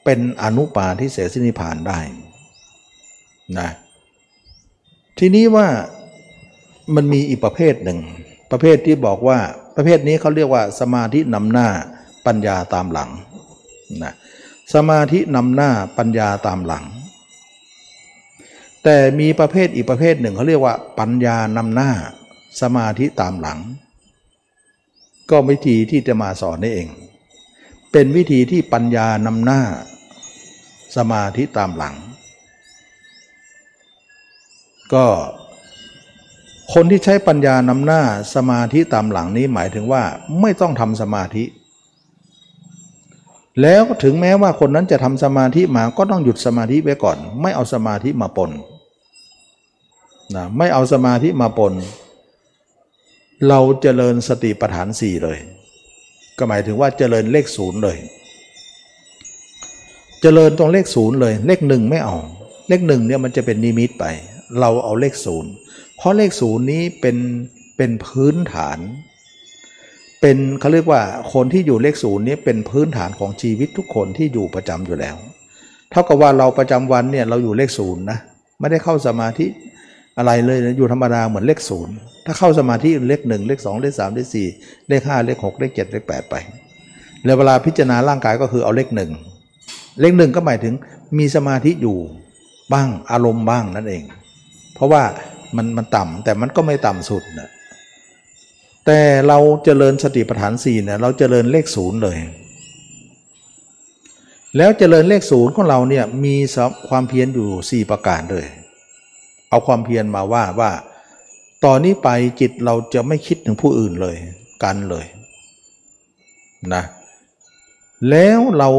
[0.03, 1.99] เป็นอนุปาทิเสสนิพานได้
[3.59, 3.69] นะ
[5.19, 5.67] ทีนี้ว่า
[6.95, 7.99] มันมีอีกประเภทหนึ่ง
[8.51, 9.39] ประเภทที่บอกว่า
[9.75, 11.67] ประเภทนี้เขาเรียกว่าสมาธินำหน้า
[12.25, 13.09] ปัญญาตามหลัง
[14.03, 14.13] นะ
[14.73, 16.85] สมาธินำหน้าปัญญาตามหลัง
[18.83, 21.91] แต่มีประเภทอีกประเภทหนึ่งเขาเรียกว่าปัญญานำหน้า
[22.61, 23.59] สมาธิตามหลัง
[25.32, 26.88] ก็วิธีที่จะมาสอนนี่เอง
[27.91, 29.61] เป็นวิธีที่ปัญญานำหน้า
[30.97, 31.95] สมาธิตามหลัง
[34.93, 35.05] ก็
[36.73, 38.01] คนที่ใช้ปัญญานำหน้า
[38.36, 40.03] สมาธิตามหลังนี้หมายถึงว่า
[40.41, 41.43] ไม่ต้องทำสมาธิ
[43.61, 48.51] แล้วถึงแม้ว่าคนนั้นจะทำสมาธิมาก็ต้องหยุดสมาธิไว้ก่อน ไม่เอาสมาธิมาปน
[50.36, 51.73] นะไม่เอาสมาธิมาปน
[53.49, 55.39] เราเจริญสติปัฏฐานสี่เลย
[56.38, 57.97] ก็หมายถึงว่าเจริญเลขศูนย์เลย
[60.21, 62.15] เจริญตรงเลขศูนย์เลย เลขหนึ่งไม่เอา
[62.69, 64.05] เลขหนึ่งเนี่ยมันจะเป็นนิมิตไป
[64.59, 65.51] เราเอาเลขศูนย์
[65.97, 67.17] เพราะเลขศูนย์นี้เป็น
[67.77, 68.79] เป็นพื้นฐาน
[70.21, 71.01] เป็นเขาเรียกว่า
[71.33, 75.15] คนที่อยู่เลขศูนย์นี้เป็นพื้นฐานของชีวิตทุกคนที่อยู่ประจำอยู่แล้ว
[75.91, 78.19] เท่ากับว่าเราประจำวันเนี่ยเราอยู่เลขศูนย์นะ
[78.59, 79.45] ไม่ได้เข้าสมาธิ
[80.17, 81.95] อะไรเลยนะอยู่ธรรมดาเหมือนเลขศูนย์
[82.26, 84.47] ถ้าเข้าสมาธิเลขหนึ่งเลขสองเลขสามเลขสี่
[84.89, 86.36] เลขห้าเลขหกเลขเจ็ดเลขแปดไป
[87.26, 89.11] แล้วเวลาพิจารณาร่างกายก็คือเอาเลขหนึ่ง
[90.01, 90.73] เลขหนึ่งก็หมายถึง
[91.17, 91.97] มีสมาธิอยู่
[92.73, 94.03] บ้างอารมณ์บ้างนั่นเอง
[94.76, 95.03] เพราะว่า
[95.55, 97.49] มันมันต่ำแต่มันก็ไม่ต่ำสุดนะ
[98.86, 102.17] แต่เราเจริญสติปัฏฐานสี่เนี่ยเราเจริญเลขศูนย์เลย
[104.57, 106.36] แล้วเจริญเลขศูนย์ของเราเนี่ยมี
[106.89, 108.45] ความเพียรอยู่ 4 ประการเลย
[109.49, 110.71] เอาความเพียรมาว่าว่า
[111.63, 114.15] ตอนนี้ไปจิตเราจะไม่คิดถึงผู้อื่นเลย
[114.63, 115.05] กันเลย
[116.73, 116.83] นะ
[118.09, 118.69] แล้วเรา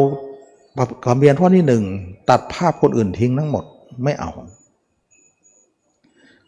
[1.05, 1.85] ความเพียรข้อที่หนึ่ง
[2.31, 3.65] ตัดภาพคนอื่นทิ้งทั้งหมด
[4.05, 4.31] ไม่เอา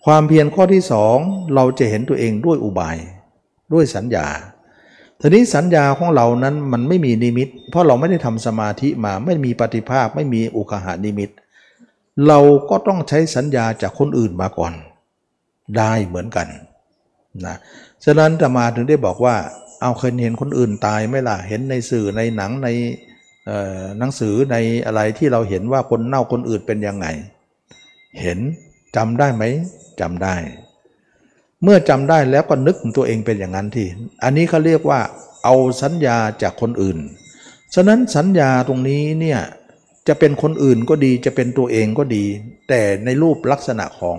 [0.04, 1.16] ความเพียรข้อที่สอง
[1.54, 2.96] เราจะเห็นตัวเองด้วยอุบาย
[3.72, 4.26] ด้วยสัญญา
[5.20, 11.30] ทีนี้สัญญาของเรานั้นมันไม่มีนิมิต เพราะเราไม่ได้ทำสมาธิมาไม่มีปฏิภาคไม่มีอุคหานิมิต
[12.28, 14.72] เราก็ต้องใช้สัญญาจากคนอื่นมาก่อน
[15.76, 16.46] ได้เหมือนกัน
[17.46, 17.56] นะ
[18.04, 19.36] ฉะนั้นธรรมาถึงได้บอกว่า
[19.80, 22.68] เอาเคยเห็นคนอื่นตายไหมล่ะเห็นในสื่อในหนังใน
[23.98, 24.56] หนังสือใน
[24.86, 27.06] อะไรที่เราเห็นว่าคนเน่าคนอื่นเป็นยังไง
[28.20, 28.38] เห็น
[28.96, 29.44] จำได้ไหม
[30.00, 30.36] จำได้
[31.62, 33.86] เมื่อจำได้แล้วก็นึกตัวเองเป็นอย่างนั้นที่
[34.24, 35.00] อันนี้เขาเรียกว่า
[35.44, 36.98] เอาสัญญาจากคนอื่น
[37.74, 39.40] ฉะนั้นสัญญาตรงนี้เนี่ย
[40.08, 42.24] จะเป็นคนอื่นก็ดีจะเป็นตัวเองก็ดี
[42.68, 44.16] แต่ในรูปลักษณะของ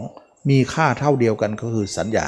[0.50, 2.28] มีค่าเท่าเดียวกันก็คือสัญญา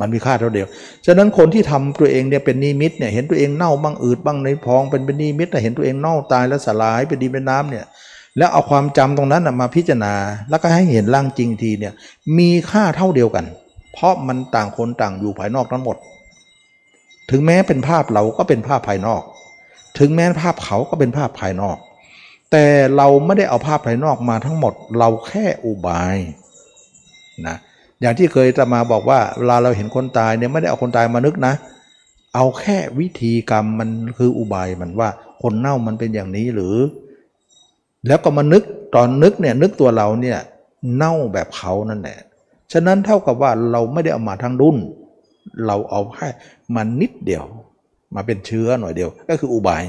[0.00, 0.66] มันมีค่าเท่าเดียว
[1.06, 7.84] ฉะนั้นคนที่ทำตัวเองเนี่ยเป็นนิมิตเนี่ยเห็นตัวเองเน่าบ้างอืดบ้างในพองเป็นเป็นนิมิตแต่เห็นตัวเองเน่าตายแล้วสลายเป็นดินเป็นน้ำเนี่ย
[8.38, 10.14] แล้วเอาความจำตรงนั้นมาพิจารณา
[10.50, 11.92] แล้วก็ให้เห็นร่างจริงทีเนี่ย
[12.38, 13.44] มีค่าเท่าเดียวกัน
[13.92, 15.96] เพราะมันต่างคนต่างอยู่ภายนอกทั้งหมด
[17.30, 19.22] ถึงแม้เป็นภาพเราก็เป็นภาพภายนอก
[19.98, 21.76] ถึงแม้ภาพเขาก็เป็นภาพภายนอก
[22.52, 22.66] แต่
[22.96, 26.16] เราไม่ได้เอาภาพภายนอกมาทั้งหมด เราแค่อุบาย
[27.46, 27.56] นะ
[28.00, 31.54] อย่างที่เคยจะมาบอกว่าเวลาเราเห็นคนตายเนี่ยไม่ได้เอาคนตายมานึกนะ
[32.34, 35.08] เอาแค่วิธีกรรมมันคืออุบายมันว่า
[35.42, 36.76] คนเน่ามันเป็นอย่างนี้หรือ
[38.06, 38.62] แล้วก็มานึก
[38.94, 40.38] ตอนนึกเนี่ยนึกตัวเราเนี่ย
[40.96, 42.18] เน่าแบบเขานั่นแหละ
[42.72, 44.76] ฉะนั้นเท่ากับว่าเราไม่ได้เอามาทั้งรุ่น
[45.66, 46.28] เราเอาแค่
[46.76, 47.44] มันนิดเดียว
[48.14, 49.82] มาเป็นเชื้อหน่อยเดียว ก็คืออุบาย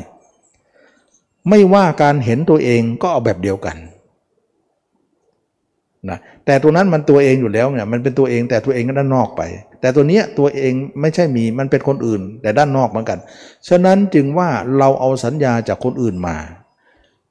[1.49, 3.77] ไม่ว่าการเห็นตัวเองก็เอาแบบเดียวกัน
[6.09, 9.41] นะแต่ตัวนั้นมันตัวเองอยู่แล้วเนี่ยมันเป็นตัวเองแต่ตัวเองก็ด้านนอกไป
[9.81, 13.19] แต่ตัวเนี้ยตัวเองไม่ใช่มีมันเป็นคนอื่น แต่ด้านนอกเหมือนกัน
[13.67, 16.37] ฉะนั้นจึงว่าเราเอาสัญญาจากคนอื่นมา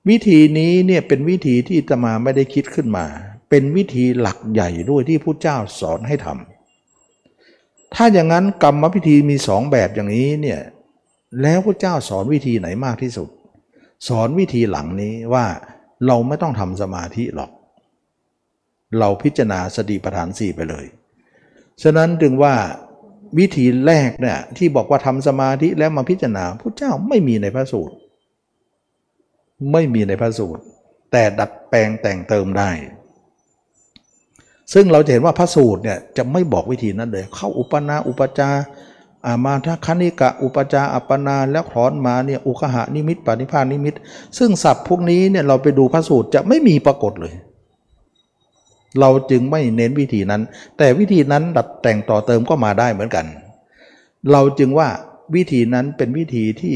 [0.09, 3.07] วิธีนี้เนี่ยเป็นวิธีที่ตมาไม่ได้คิดขึ้นมา
[3.51, 10.61] เป็นวิธีหลักใหญ่ด้วยที่พระเจ้าสอนให้ทำถ้าอย่างนั้นกรรมวิธีมีสองแบบอย่างนี้เนี่ย
[11.43, 13.29] แล้วพระเจ้าสอนวิธีไหนมากที่สุด
[14.09, 15.47] สอนวิธีหลังนี้ว่า
[16.07, 17.51] เราไม่ต้องทำสมาธิหรอก
[18.99, 20.85] เราพิจารณาสติปัฏฐานสี่ไปเลย
[21.83, 22.55] ฉะนั้นจึงว่า
[23.39, 27.95] วิธีแรกเนี่ยที่บอกว่าทำสมาธิแล้วมาพิจารณาพระเจ้าไม่มีในพระสูตร
[29.73, 30.63] ไม่มีในพระสูตร
[31.13, 32.71] แต่ดัดแปลงแต่งเติมได้
[34.73, 38.61] ซึ่งเราจะเห็นว่าพระสูตรเนี่ยจะไม่บอกวิธีนั้นเลย เข้าอุปนาอุปจาอา
[39.45, 43.95] มาทคณิกะอุปจาอัปปนาแล้วถอนมาเนี่ยอุคหานิมิตปณิพานิมิต
[44.39, 47.35] ซึ่งศัพท์พวกนี้เนี่ยเราไปดูพระสูตรจะไม่มีปรากฏเลย
[49.01, 50.43] เราจึงไม่เน้นวิธีนั้น
[50.79, 53.27] แต่วิธีนั้นดัดแต่งต่อเติมก็มาได้เหมือนกัน
[54.33, 54.89] เราจึงว่า
[55.35, 56.75] วิธีนั้นเป็นวิธีที่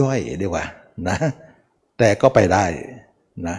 [0.00, 0.64] ย่อยดีกว่า
[1.08, 1.16] นะ
[1.98, 2.64] แต่ก็ไปได้
[3.48, 3.56] นะ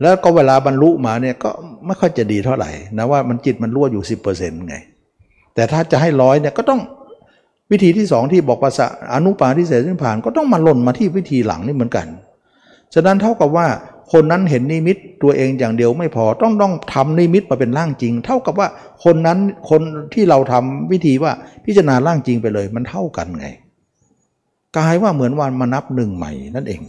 [0.00, 1.50] แล้วก็เวลาบรรลุมาเนี่ยก็
[1.86, 4.04] ไม่ค่อยจะดีเท่าไหร่นะว่ามันจิตมันรั่วอยู่
[4.36, 4.76] 10%ไง
[5.54, 6.80] แต่ถ้าจะให้ร้อยเนี่ยก็ต้อง
[7.72, 8.70] วิธีที่สองที่บอกว่า
[9.14, 12.06] อนุปาที่เสด็จผ่านก็ต้องมาหล่นมาที่วิธีหลังนี่เหมือนกัน
[12.94, 13.66] ฉะนั้นเท่ากับว่า
[14.12, 18.68] คนนั้นเห็นนิมิตตัวเองอย่างเดียวไม่พอต้องต้องทำนิมิตมาเป็นร่างจริง เท่ากับว่า
[19.04, 19.38] คนนั้น
[19.70, 19.82] คน
[20.14, 21.32] ที่เราทำวิธีว่า
[21.64, 23.46] พิจารณาร่างจริงไปเลยมันเท่ากันไง
[24.76, 26.80] กลายว่าเหมือนวันมานับหนึ่งใหม่นั่นเอง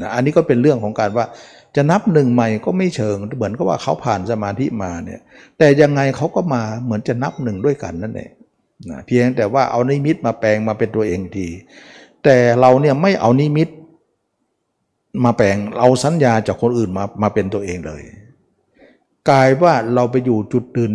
[0.00, 1.26] นะอันนี้ก็เป็นเรื่องของการว่า
[1.76, 5.20] จะนับหนึ่งใหม่ก็ไม่เชิงเหมือนกับว่าเขาผ่านสมาธิมาเนี่ย
[5.58, 8.30] แต่ยังไงเขาก็มาเหมือนจะนับหนึ่งด้วยกันนั่นเอง
[8.90, 11.48] นะเพียงแต่ว่าเอานิมิตมาแปลงมาเป็นตัวเองที
[12.24, 13.68] แต่เราเนี่ยไม่เอานิมิต
[15.24, 18.02] มาแปลงเอาสัญญาจากคนอื่นมามาเป็นตัวเองเลย
[19.30, 20.92] กลายว่าเราไปอยู่จุดยืน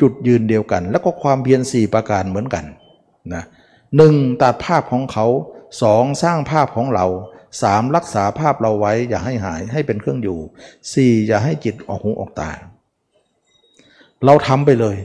[0.00, 2.64] จุดยืนเดียวกัน แล้วก็ความเพียรสี่ประการเหมือนกัน
[3.34, 3.44] นะ
[3.96, 5.26] หนึ่งตัดภาพของเขา
[5.82, 7.06] สองสร้างภาพของเรา
[7.62, 10.38] สามรักษาภาพเราไว้อย่าให้หายให้เป็นเครื่องอยู่
[10.94, 12.50] สี่อย่าให้จิตออกหูออกตา
[14.24, 14.96] เราทำไปเลย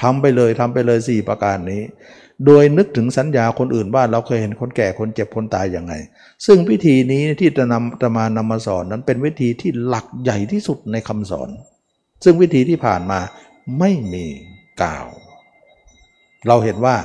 [0.00, 1.82] ทำไปเลยทำไปเลยสี่ประการนี้
[2.46, 5.94] โดยนึกถึงสัญญาคนอื่นว่าเราเคยเห็นคนแก่คนเจ็บคนตายอย่างไง
[6.46, 11.48] ซึ่งพิธีนี้ที่จะนำจะมานำมาสอนนั้นเป็นวิธีที่หลักใหญ่ที่สุดในคำสอน
[12.24, 13.20] ซึ่งวิธีที่ผ่านมา
[13.78, 14.26] ไม่มี
[14.82, 15.06] กล่าว
[16.48, 16.96] เราเห็นว่า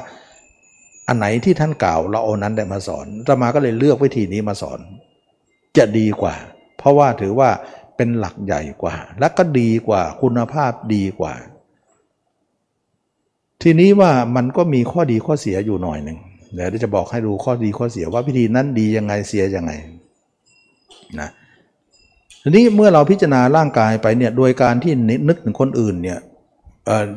[1.08, 4.80] อันไหนที่ท่านกล่าวเราเอานั้นได้มาสอนจะมาก็เลยเลือกวิธีนี้มาสอน
[5.78, 6.36] จะดีกว่า
[6.78, 7.50] เพราะว่าถือว่า
[7.98, 11.34] เป็นหลักใหญ่กว่า และก็ดีกว่าคุณภาพดีกว่า
[13.64, 16.18] ทีนี้ว่ามันก็มีข้อดีข้อเสียอยู่หน่อยหนึ่ง
[16.53, 19.72] เดี๋ยวจะบอกให้ดูข้อดีข้อเสียว่าพิธีนั้นดียังไงเสียยังไง
[21.20, 21.30] นะ
[22.43, 24.93] ทีนี้เมื่อเราพิจารณาร่างกายไปเนี่ยโดยการที่
[25.30, 26.20] นึกถึงคนอื่นเนี่ย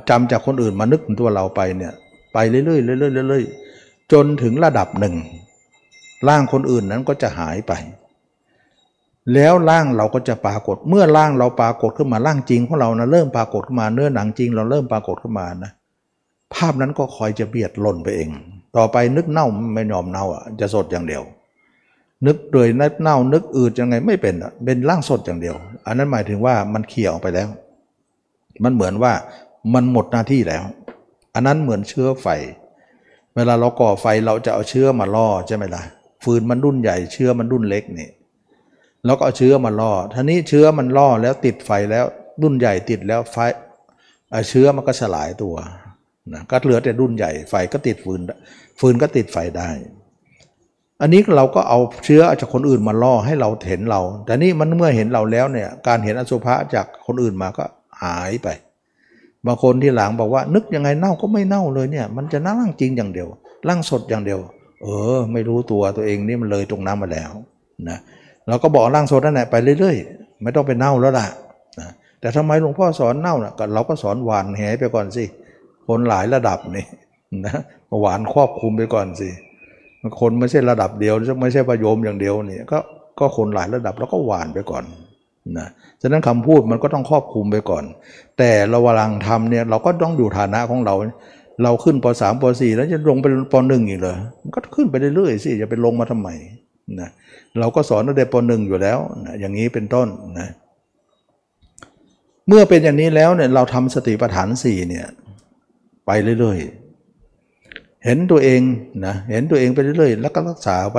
[0.09, 1.93] จำจากคนอื่นมานึกถึงตัวเราไปเนี่ย
[2.33, 2.79] ไปเรื่อยๆเรื่อ
[3.25, 5.15] ยๆเรื่อยๆจนถึงระดับหนึ่ง
[6.29, 7.73] ร่างคนอื่นนั้นก็จะหายไป
[9.35, 15.73] แล้วร่างเราก็จะปรากฏ เมื่อร่างเราปรากฏขึ้นมาร่างจริงของเรานะเริ่มปรากฏขึ้นมาเนื้อหนังจริงเราเริ่มปรากฏขึ้นมานะ
[16.55, 18.31] ภาพนั้นก็คอยจะเบียดหล่นไปเอง
[18.77, 21.23] ต่อไปนึกเน่าไม่ยอมเน่าอะจะสดอย่างเดียว
[22.27, 27.49] นึกโดยนึกเน่านึกอืดยังไงไม่เป็นอะเป็นร่างสดอย่างเดียว อันนั้นหมายถึงว่ามันเขี่ยออกไปแล้ว
[28.65, 29.13] มันเหมือนว่า
[29.75, 30.65] มันหมดหน้าที่แล้ว
[31.35, 32.27] อันนั้นเหมือนเชื้อไฟ
[33.35, 35.83] เวลาเราก่อไฟเราจะเอาเชื้อมาล่อใช่ไหมล่ะ
[36.25, 38.09] ฟืนมันรุ่นใหญ่เชื้อมันรุ่นเล็กนี่
[39.05, 42.05] แล้วก็เอาเชื้อมาล่อท่านี้เชื้อมันล่อแล้วติดไฟแล้ว
[42.43, 43.37] รุ่นใหญ่ติดแล้วไฟ
[44.49, 45.55] เชื้อมันก็สลายตัว
[46.33, 48.21] นะก็เหลือแต่รุ่นใหญ่ไฟก็ติดฟืน
[48.81, 49.71] ฟืนก็ติดไฟได้
[51.01, 57.65] อันนี้เราก็เอาเชื้อจากคนอื่นมาล่อให้เราเห็นเรา แต่นี่มันเมื่อเห็นเราแล้วเนี่ยการเห็นอสุภะจากคนอื่นมาก็
[58.03, 58.49] หายไป
[59.47, 63.29] บางคนที่หลังบอกว่า นึกยังไงเน่าก็ไม่เน่าเลยเนี่ย มันจะนั่งจริงอย่างเดียว
[63.69, 64.41] ร่างสดอย่างเดียว
[64.83, 67.31] เออ ไม่รู้ตัวตัวเองนี่มันเลยตรงน้ำมาแล้ว
[67.89, 67.99] นะ
[68.49, 71.27] เราก็บอกร่างสดนั่นแหละไปเรื่อยๆ ไม่ต้องไปเน่าแล้วล่ะ
[71.81, 71.89] นะ
[72.21, 75.25] แต่ทำไมหลวงพ่อสอนเน่านะเราก็สอนหวานแหไปก่อนสิ
[75.91, 76.87] คนหลายระดับนี่
[77.47, 77.55] นะ
[78.01, 79.29] หวานครอบคุมไปก่อนสิ
[80.21, 82.79] คนไม่ใช่ระดับเดียวไม่ใช่ประโยมอย่างเดียวนี่ก็
[83.19, 84.85] ก็คนหลายระดับแล้วก็หวานไปก่อน
[85.59, 85.69] นะ
[86.03, 87.85] ฉะนั้นคำพูดมันก็ต้องครอบคลุมไปก่อน
[88.39, 90.95] แต่เราวลังทำเนี่ยเราก็ต้องดูฐานะของเรา
[91.63, 96.29] เราขึ้นปสามปสี่แล้วจะลงไปปหนึ่งอีกเหรอมันก็ขึ้นไปเรื่อยๆสิจะไปลงมาทำไม
[97.01, 97.09] นะ
[97.59, 100.49] เราก็สอนตั้งแต่ปหนึ่งอยู่แล้วนะอย่างนี้เป็นต้นนะ
[102.49, 105.07] เมื่อเป็นอย่างนี้แล้วเนี่ยเราทำสติปัฏฐานสี่เนี่ย
[106.13, 108.61] ไปเรื่อยๆ เห็นตัวเอง
[109.07, 110.99] นะเห็นตัวเองไปเรื่อยๆ แล้วก็รักษาไป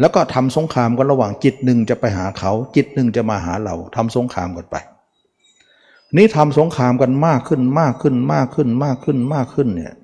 [0.00, 4.76] แล้วก็ทำสงครามกันระหว่างจิตหนึ่งจะไปหาเขา จิตหนึ่งจะมาหาเราทำสงครามกันไป
[6.16, 9.94] นี้ทำสงครามกันมากขึ้นมากขึ้นมากขึ้นมากขึ้นมากขึ้นเนี่ย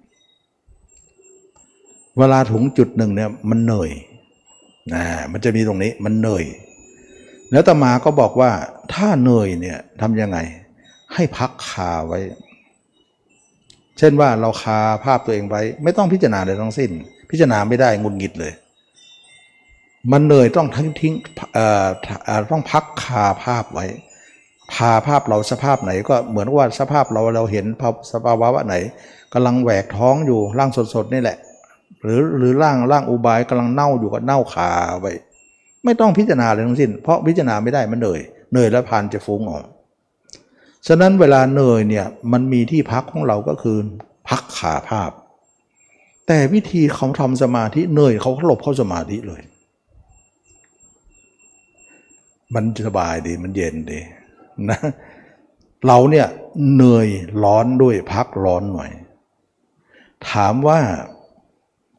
[2.19, 3.91] เวลาถึงจุดหนึ่งเนี่ยมันเหนื่อย
[4.95, 6.45] นะมันจะมีตรงนี้มันเหนื่อย
[7.53, 8.51] แล้วตมาก็บอกว่า
[8.95, 10.39] ถ้าเหนื่อยเนี่ยทำยังไง
[11.15, 12.19] ให้พักคาไว้
[13.99, 16.91] เช่นว่าเราคาภาพตัวเองไว้ ไม่ต้องพิจารณาเลยทั้งสิ้น
[17.31, 18.53] พิจารณาไม่ได้งุนงิดเลย
[20.13, 21.15] มันเลยต้องทิ้งทิ้ง
[22.51, 23.87] ต้องพักคาภาพไว้
[24.75, 27.67] พาภาพเราสภาพไหน ก็เหมือนว่าสภาพเราเราเห็น
[28.13, 28.75] สภาวะไหน
[29.33, 31.39] กำลังแหวกท้องอยู่ร่างสดๆนี่แหละ
[32.03, 34.71] หรือหรือร่างร่างอุบายกำลังเน่าอยู่ก็เน่าคา
[35.01, 35.13] ไว้
[35.85, 38.21] ไม่ต้องพิจารณาเลยทั้งสิ้น เพราะพิจารณาไม่ได้มันเหนื่อย
[38.53, 39.65] เหนื่อยแล้วพานจะฟุ้งออก
[40.87, 43.79] ฉะนั้นเวลาเหนื่อยเนี่ยมันมีที่พักของเราก็คือ
[44.29, 45.11] พักขาภาพ
[46.27, 49.43] แต่วิธีเขาทำสมาธิเหนื่อยเขาหลบเข้าสมาธิเลย
[52.55, 54.01] มันสบายดีมันเย็นดี
[54.71, 54.79] นะ
[55.87, 56.27] เราเนี่ย
[56.73, 57.09] เหนื่อย
[57.45, 58.91] ร้อนด้วยพักร้อนหน่อย
[60.31, 60.81] ถามว่า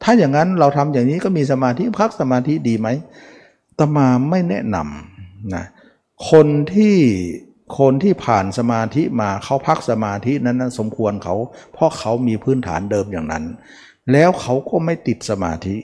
[0.02, 2.88] ถ้าอย่างนั้นเราทำอย่างนี้ก็มีสมาธิพักสมาธิดีไหม
[3.78, 5.64] ตมาไม่แนะนำนะ
[6.30, 6.96] คนที่
[7.78, 11.34] คนที่ผ่านสมาธิมาเขาพักสมาธินั้นนสมควรเขา
[11.74, 13.44] เพราะเขามีพื้นฐานเดิมอย่างนั้น
[14.12, 15.76] แล้วเขาก็ไม่ติดสมาธิ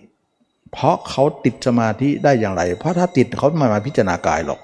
[0.72, 4.60] เพราะเขาติดสมาธิได้อย่างไร เพราะถ้าติดเขาไม่มาพิจารณากายหรอก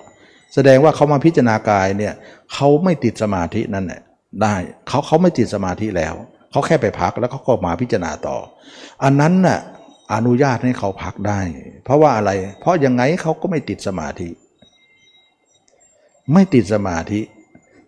[0.55, 2.15] แสดงว่าเขามาพิจารณากายเนี่ย
[2.55, 4.01] เขาไม่ติดสมาธินั่นแหละ
[4.43, 4.57] ได้
[4.89, 6.15] เขาเขาไม่ติดสมาธิแล้ว
[6.51, 8.37] เขาแค่ไปพักแล้วเขาก็มาพิจารณาต่อ
[9.05, 9.61] อันนั้นน่ะ
[10.15, 11.41] อนุญาตให้เขาพักได้
[11.85, 14.29] เพราะว่าอะไร เพราะยังไงเขาก็ไม่ติดสมาธิ
[16.33, 17.21] ไม่ติดสมาธิ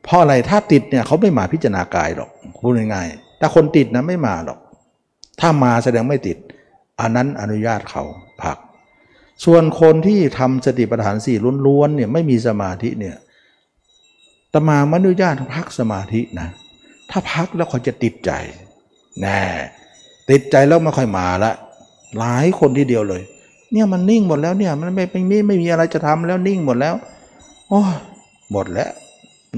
[0.02, 2.30] เพราะอะไรถ้าติดเนี่ยเขาไม่มาพิจารณากายหรอก
[2.62, 4.58] พูดง่ายๆถ้าคนติดนะไม่มาหรอก
[5.40, 6.38] ถ้ามาแสดงไม่ติด
[7.00, 8.02] อันนั้นอนุญาตเขา
[8.42, 8.56] พัก
[9.44, 11.36] ส่วนคนที่ทำสติปัฏฐานสี่
[11.66, 13.16] ล้วนๆเนี่ยไม่มีสมาธิเนี่ย
[14.52, 16.48] ตมาไม่อนุญาตพักสมาธินะ
[17.10, 18.30] ถ้าพักแล้วเขาจะติดใจ
[19.20, 19.40] แน่
[20.30, 21.52] ติดใจแล้วไม่ค่อยมาละ
[22.18, 23.22] หลายคนทีเดียวเลย
[23.72, 26.94] เนี่ยมันนิ่งหมดแล้วเนี่ยมันไม่ไม่ไม่มีอะไรจะทำแล้วนิ่งหมดแล้ว
[27.68, 27.82] โอ้
[28.52, 28.90] หมดแล้ว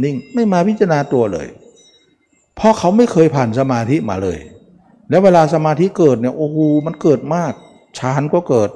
[0.05, 1.47] นิ่งไม่มาพิจารณาตัวเลย
[2.57, 4.39] เพราะเขาไม่เคยผ่านสมาธิมาเลย
[5.11, 7.53] แล้วเวลาสมาธิเกิดเนี่ยโอ้โหมันเกิดมาก
[7.99, 8.71] ฌานก็เกิด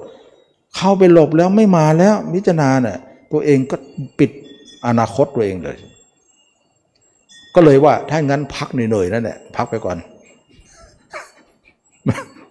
[0.77, 2.99] เข้าไปหลบแล้วไม่มาแล้วมิจารณาเนี่ย
[3.33, 3.77] ตัวเองก็
[4.19, 4.31] ปิด
[4.87, 5.77] อนาคตตัวเองเลย
[7.55, 9.97] ก็เลยว่าถ้างั้นพักเหนื่อยๆนั่นแหละพักไปก่อน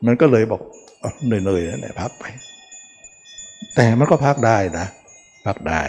[0.05, 0.61] มันก็เลยบอก
[1.25, 2.23] เหนื่อยๆนั่นแหละพักไป
[3.75, 4.85] แต่มันก็พักได้นะ
[5.45, 5.81] พักได้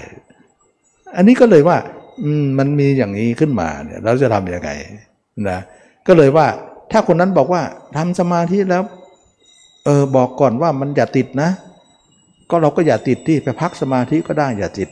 [1.16, 1.78] อันนี้ก็เลยว่า
[2.22, 4.70] อืมมันมีอย่างนี้ขึ้นมาเนี่ยเราจะทำยังไง
[5.50, 5.58] นะ
[6.06, 6.46] ก็เลยว่า
[6.92, 7.62] ถ้าคนนั้นบอกว่า
[7.96, 8.82] ทำสมาธิแล้ว
[9.84, 11.50] เออบอกก่อนว่ามันอย่าติดนะ
[12.50, 14.88] ก็เราก็อย่าติดที่ไปพักสมาธิก็ได้อย่าติด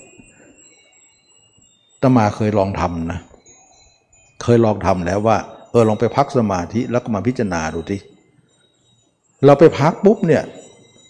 [2.02, 3.20] ตมาเคยลองทำนะ
[4.42, 5.38] เคยลองทำแล้วว่า
[5.70, 8.00] เออลองไปพักสมาธิแล้วก็มาพิจารณาดูที่
[9.44, 10.42] เราไปพักปุ๊บเนี่ย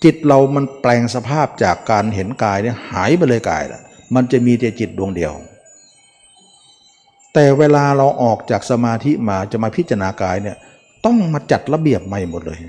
[0.05, 3.82] จิตเรามันแปลงสภาพจากการเห็นกายเนี่ยหายไปเลยกายละ
[4.14, 5.32] มันจะมีแต่จิตดวงเดียว
[7.35, 10.56] แต่เวลาเราออกจากสมาธิมาจะมาพิจารณากายเนี่ย
[11.05, 12.60] ต้องมาจัดระเบียบใหม่หมดเลย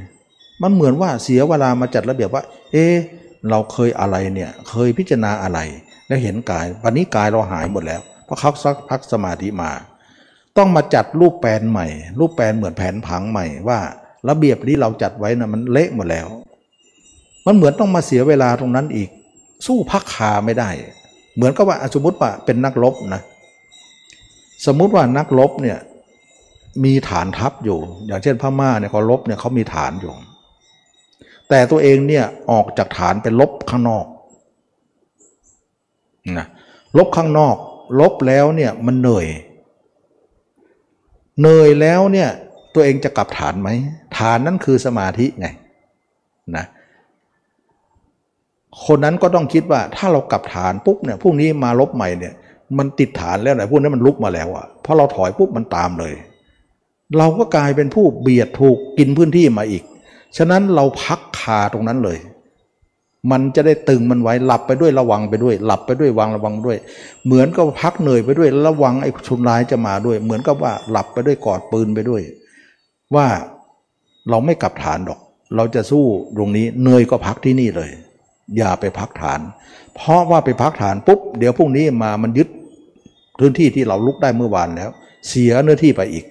[0.62, 2.78] มันเหมือนว่าเสียเวลามาจัดระเบียบว่า เอ
[3.50, 5.60] เราเคยอะไรเนี่ยเคยพิจารณาอะไร
[6.08, 9.72] แล้วเห็นกาย วันนี้กายเราหายหมดแล้ว เพราะเขาสักพักสมาธิมา
[10.58, 11.88] ต้องมาจัดรูปแปลนใหม่
[12.20, 13.80] รูปแปลนเหมือนแผนผังใหม่ว่า
[14.30, 16.28] ระเบียบที่เราจัดไว้นะ่ะมันเละหมดแล้ว
[17.46, 19.10] มันเหมือนต้องมาเสียเวลาตรงนั้นอีก
[19.66, 20.70] สู้พักคาไม่ได้
[21.36, 23.22] เหมือนกับว่าสมมติว่าเป็นนักรบนะ
[24.66, 25.78] สมมุติว่านักรบเนี่ย
[26.84, 30.12] มีฐานทัพอยู่ อย่างเช่นพม่าเนี่ยเขาลบเนี่ยเขามีฐานอยู่
[31.50, 34.06] แต่ตัวเองเนี่ยออกจากฐานไปลบข้างนอก
[36.38, 36.48] นะ
[36.98, 37.56] ลบข้างนอก
[38.00, 39.28] ลบแล้วเนี่ยมันเหนื่อย
[41.40, 42.30] เหนื่อยแล้วเนี่ย
[42.74, 43.70] ตัวเองจะกลับฐานไหม
[44.18, 45.48] ฐานนั่นคือสมาธิไง
[46.58, 46.66] นะ
[48.86, 52.34] คนนั้นก็ต้องคิดว่าถ้าเรากลับฐานปุ๊บเนี่ยพรุ่งนี้มาลบใหม่เนี่ย
[52.78, 56.14] มันติดฐานแล้วไหนพวกนั้นมันลุกมาแล้วอะพอเราถอยปุ๊บมันตามเลย
[57.18, 59.84] เราก็กลายเป็นผู้เบียดถูกกินพื้นที่มาอีก
[60.38, 62.18] ฉะนั้นเราพักคาตรงนั้นเลย
[63.32, 66.78] มันจะได้ตึงมันไว้หลับไปด้วยระวังไปด้วย หลับไปด้วยวางระวังด้วย
[67.26, 72.22] เหมือนกับพักเหนื่อยไปด้วยระวังไอ้ชุนร้ายจะมาด้วย เหมือนกับว่าหลับไปด้วยกอดปืนไปด้วย
[73.16, 73.28] ว่า
[74.30, 75.20] เราไม่กลับฐานดอก
[75.56, 76.06] เราจะสู้
[76.38, 77.90] ตรงนี้เหนื่อยก็พักที่นี่เลย
[78.58, 79.40] อย่าไปพักฐาน
[79.96, 82.48] เพราะว่าไปพักฐานปุ๊บเดี๋ยวพรุ่งนี้มามันยึด
[83.40, 84.90] พื้นที่ที่เราลุกได้เมื่อวานแล้ว
[85.28, 86.26] เสียเนื้อที่ไปอีก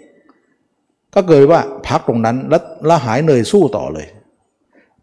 [1.14, 4.06] ก็เกิดว่าพักตรงนั้นแล้วละหายเหนื่อยสู้ต่อเลย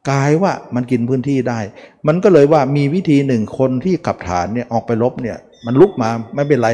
[0.10, 1.60] กลายว่ามันกินพื้นที่ได้
[2.08, 6.70] มันก็เลยว่ามีวิธีหนึ่งคนที่กับฐานเนี่ยออกไปลบเนี่ยมันลุกมาไม่เป็นไร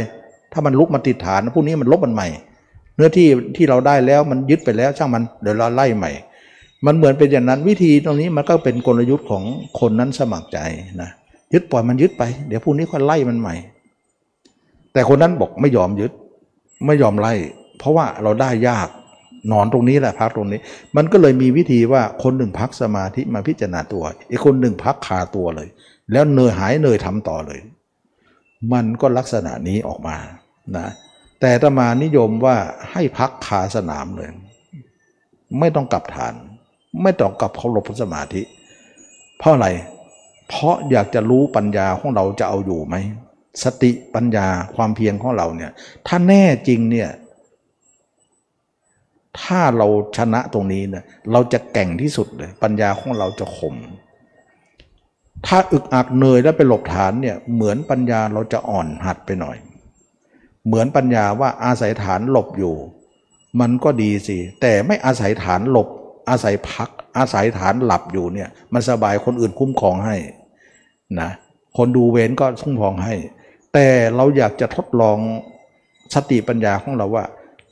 [0.53, 2.27] ถ้ามันลุกมาติดฐานพวกนี้มันลบมันใหม่
[2.95, 6.11] เนื้อที่ที่เราได้แล้วมันยึดไปแล้วช่างมันเดี๋ยวเราไล่ใหม่
[6.85, 9.43] มันเหมือนเป็นอย่างนั้นวิธีตรงนี้มันก็เป็นกลยุทธ์ของ
[9.79, 10.59] คนนั้นสมัครใจ
[11.01, 11.09] นะ
[11.53, 13.55] ยึดปล่อยมันยึดไป เดี๋ยวพรุ่งนี้ค่อยไล่มันใหม่
[14.93, 16.11] แต่คนนั้นบอกไม่ยอมยึด
[16.85, 17.33] ไม่ยอมไล่
[17.79, 18.87] เพราะว่าเราได้ยาก
[19.51, 20.59] นอนตรงนี้แหละพักตรงนี้
[20.95, 25.67] มันก็เลยมีวิธีว่าคนหนึ่งพักสมาธิมาพิจารณาตัวอีกคนหนึ่งพักคาตัวเลย
[26.11, 27.59] แล้วเนยหายเนยทำต่อเลย
[28.73, 30.17] มันก็ลักษณะนี้ออกมา
[30.77, 30.87] นะ
[31.41, 32.57] แต่ตมานิยมว่า
[32.91, 34.29] ให้พักคาสนามเลย
[35.59, 36.33] ไม่ต้องกลับฐาน
[37.01, 38.41] ไม่ต้องกลับเขาหลบสมาธิ
[39.37, 39.67] เพราะอะไร
[40.49, 42.95] เพราะอยากจะรู้ปัญญาของเราจะเอาอยู่ไหม
[43.63, 45.71] สติปัญญาความเพียรของเราเนี่ย
[46.07, 47.09] ถ้าแน่จริงเนี่ย
[49.41, 49.87] ถ้าเรา
[50.17, 53.75] ชนะตรงนี้เนี่ยเราจะแก่งที่สุดเลย ปัญญาของเราจะคม
[55.47, 59.57] ถ้าอึกอักเนยแล้วไปหลบฐานเนี่ยเหมือนปัญญาเราจะอ่อนหัดไปหน่อย
[60.65, 62.75] เหมือนปัญญาว่าอาศัยฐานหลบอยู่
[63.59, 65.87] มันก็ดีสิ แต่ไม่อาศัยฐานหลบ
[66.29, 70.15] อาศัยพัก อาศัยฐานหลับอยู่เนี่ยมันสบายคนอื่นคุ้มครองให้
[71.21, 71.29] นะ
[71.77, 73.15] คนดูเว้นก็คุ้มครองให้
[73.73, 75.17] แต่เราอยากจะทดลอง
[76.13, 77.25] สติปัญญาของเราว่า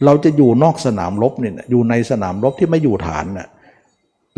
[0.06, 3.48] เราจะอยู่นอกสนามรบเนี่ยอยู่ในสนามรบที่ไม่อยู่ฐานเนี่ย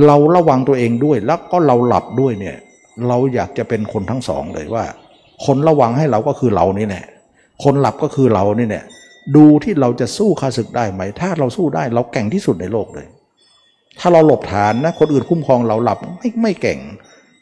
[0.06, 2.58] เราระวังตัวเองด้วยแล้วก็เราหลับด้วยเนี่ย
[3.08, 4.86] เราอยากจะเป็นคนทั้งสองเลยว่า
[5.46, 7.06] คนระวังให้เราก็คือเรานี่แหละ
[7.64, 8.86] คนหลับก็คือเรานี่เนี่ย
[9.36, 13.08] ดูที่เราจะสู้ข้าศึกได้ไหม ถ้าเราสู้ได้เราแก่งที่สุดในโลกเลย
[14.00, 16.80] ถ้าเราหลบฐานนะคนอื่นคุ้มครองเราหลับไม่ไม่เก่ง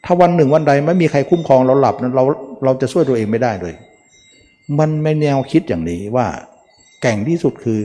[0.04, 2.24] ถ้าวันหนึ่งวันใดไม่มีใครคุ้มครองเราหลับนั้นเรา
[2.64, 3.74] เราจะช่วยตัวเองไม่ได้เลย
[4.78, 6.26] มันไม่แนวคิดอย่างนี้ว่า
[7.02, 7.78] แก่งที่สุดคือ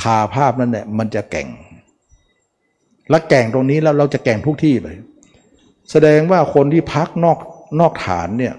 [0.00, 1.48] คาภาพนั่นแหละมันจะแก่ง
[3.10, 4.96] และแก่งตรงนี้แล้วเราจะแก่งทุกที่เลย
[5.90, 7.38] แสดงว่าคนที่พักนอก
[7.80, 8.54] นอกฐานเนี่ย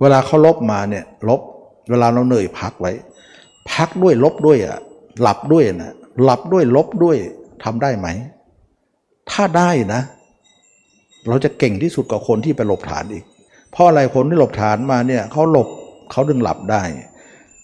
[0.00, 1.40] เวลาเขาลบมาเนี่ยลบ
[1.90, 2.92] เวลาเราเหนื่อยพักไว้
[3.72, 4.78] พักด้วยลบด้วยอะ
[5.20, 5.92] หลับด้วยนะ
[6.24, 7.16] หลับด้วยลบด้วย
[7.64, 8.08] ทำได้ไหม
[9.30, 10.02] ถ้าได้นะ
[11.28, 13.24] เราจะเก่งที่สุดกว่าคนที่ไปหลบฐานอีก
[13.72, 15.68] เพราะอะไรคนที่หลบฐานมาเนี่ยเขาหลบ
[16.10, 16.82] เขาดึงหลับได้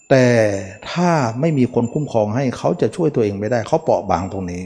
[0.09, 0.25] แต่
[0.91, 4.63] ถ้าไม่มีคนคุ้มครองให้เขาจะช่วยตัวเองไม่ได้เขาเปราะบางตรงนี้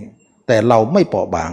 [0.48, 1.52] แต่เราไม่เปราะบาง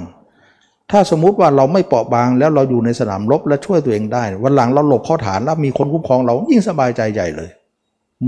[0.90, 7.50] ถ้าสมมุติว่าเราไม่เปราะบางแล้วเราอยู่ในสนามรบและช่วยตัวเองได้ วันหลังเราหลบเข้าฐานแล้วมีคนคุ้มครองเรายิ่งสบายใจใหญ่เลย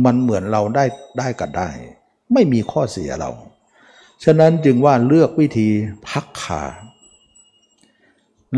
[0.05, 0.85] มันเหมือนเราได้
[1.19, 1.69] ได้กันได้
[2.33, 3.31] ไม่มีข้อเสียเรา
[4.25, 5.69] ฉะนั้นจึงว่าเลือกวิธี
[6.09, 6.63] พักขา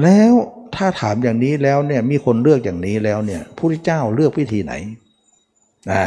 [0.03, 0.33] แล้ว
[0.77, 4.73] ถ้าถามอย่างนี้แล้วเนี่ยมีคนเลือกอย่างนี้แล้วเนี่ยพระพุทธเจ้าเลือกวิธีไหน
[5.93, 6.05] อ่า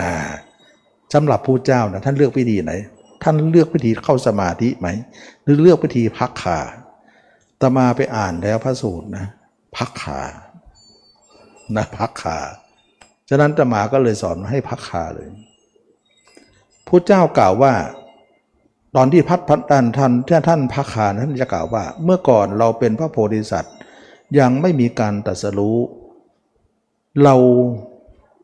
[1.13, 2.71] สำหรับผู้เจ้านะท่านเลือกวิธีไหน
[3.23, 4.87] ท่านเลือกวิธีเข้าสมาธิไหม
[5.43, 6.59] หรือเลือกวิธีพักขา
[7.61, 9.25] ตมาไปอ่านแล้วพระสูตรนะ
[9.77, 10.19] พักขา
[11.75, 12.37] นะพักขา
[13.29, 15.27] ฉะนั้นตมาก็เลยสอนให้พักขาเลย
[16.87, 17.73] ผู้เจ้ากล่าวว่า
[18.95, 20.11] ตอนที่พัดพัดดันท่าน
[20.47, 23.75] ท่านพักขาท่านจะกล่าวว่า เมื่อก่อนเราเป็นพระโพธิสัตว์
[24.39, 25.77] ยังไม่มีการตัดสรู้
[27.23, 27.35] เรา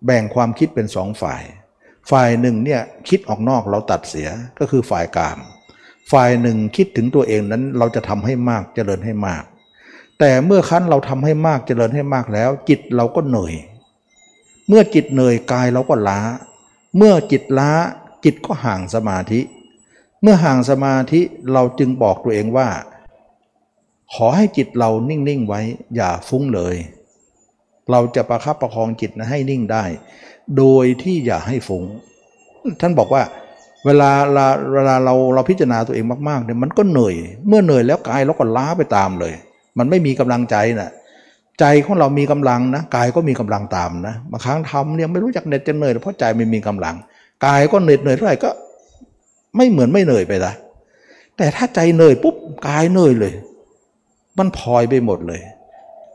[0.05, 1.43] แบ่งความคิดเป็นสองฝ่าย
[2.11, 5.39] ฝ่ายหนึ่งเนี่ยคิดออกนอกเราตัดเสียก็คือฝ่ายกาม
[6.11, 9.43] ฝ่ายหนึ่งคิดถึงตัวเองนั้นเราจะทำให้มากเจริญให้มาก
[10.19, 13.53] แต่เมื่อคั้นเราทำให้มากเจริญให้มากแล้ว จิตเราก็เหนื่อย
[14.67, 16.19] เมื่อจิตเหนื่อยกายเราก็ล้า
[16.97, 17.69] เมื่อจิตล้า
[18.23, 19.39] จิตก็ห่างสมาธิ
[20.27, 21.21] เมื่อห่างสมาธิ
[21.53, 22.67] เราจึงบอกตัวเองว่า
[24.13, 25.61] ขอให้จิตเรานิ่งๆไว้
[25.95, 26.75] อย่าฟุ้งเลย
[27.91, 29.83] เราจะประคับประคองจิตนะให้นิ่งได้
[30.57, 31.83] โดยที่อย่าให้ฟุง้ง
[32.81, 33.23] ท่านบอกว่า
[33.85, 34.11] เวลา
[34.73, 37.15] เวลาเราเราพิจารณาตัวเองมากๆเนี่ยมันก็เหนื่อย
[37.47, 39.33] เมื่อเหนื่อยแล้วกายเราก็ล้าไปตามเลย
[39.77, 40.91] มันไม่มีกำลังใจนะ่ะ
[41.59, 46.95] ใจของเรามีกำลังนะกายก็มีกำลังตามนะบางครั้งทำเนี่ยไม่รู้จักเหน็ดจะเหนื่อยเพราะใจไม่มีกำลัง
[47.45, 48.49] กายก็เหน็ดเหนื่อยเท่าไหร่ก็
[49.55, 50.53] ไม่เหมือนไม่เหนื่อยไปละ
[51.37, 52.35] แต่ถ้าใจเหนื่อยปุ๊บ
[52.67, 53.33] กายเหนื่อยเลย
[54.37, 55.41] มันพลอยไปหมดเลย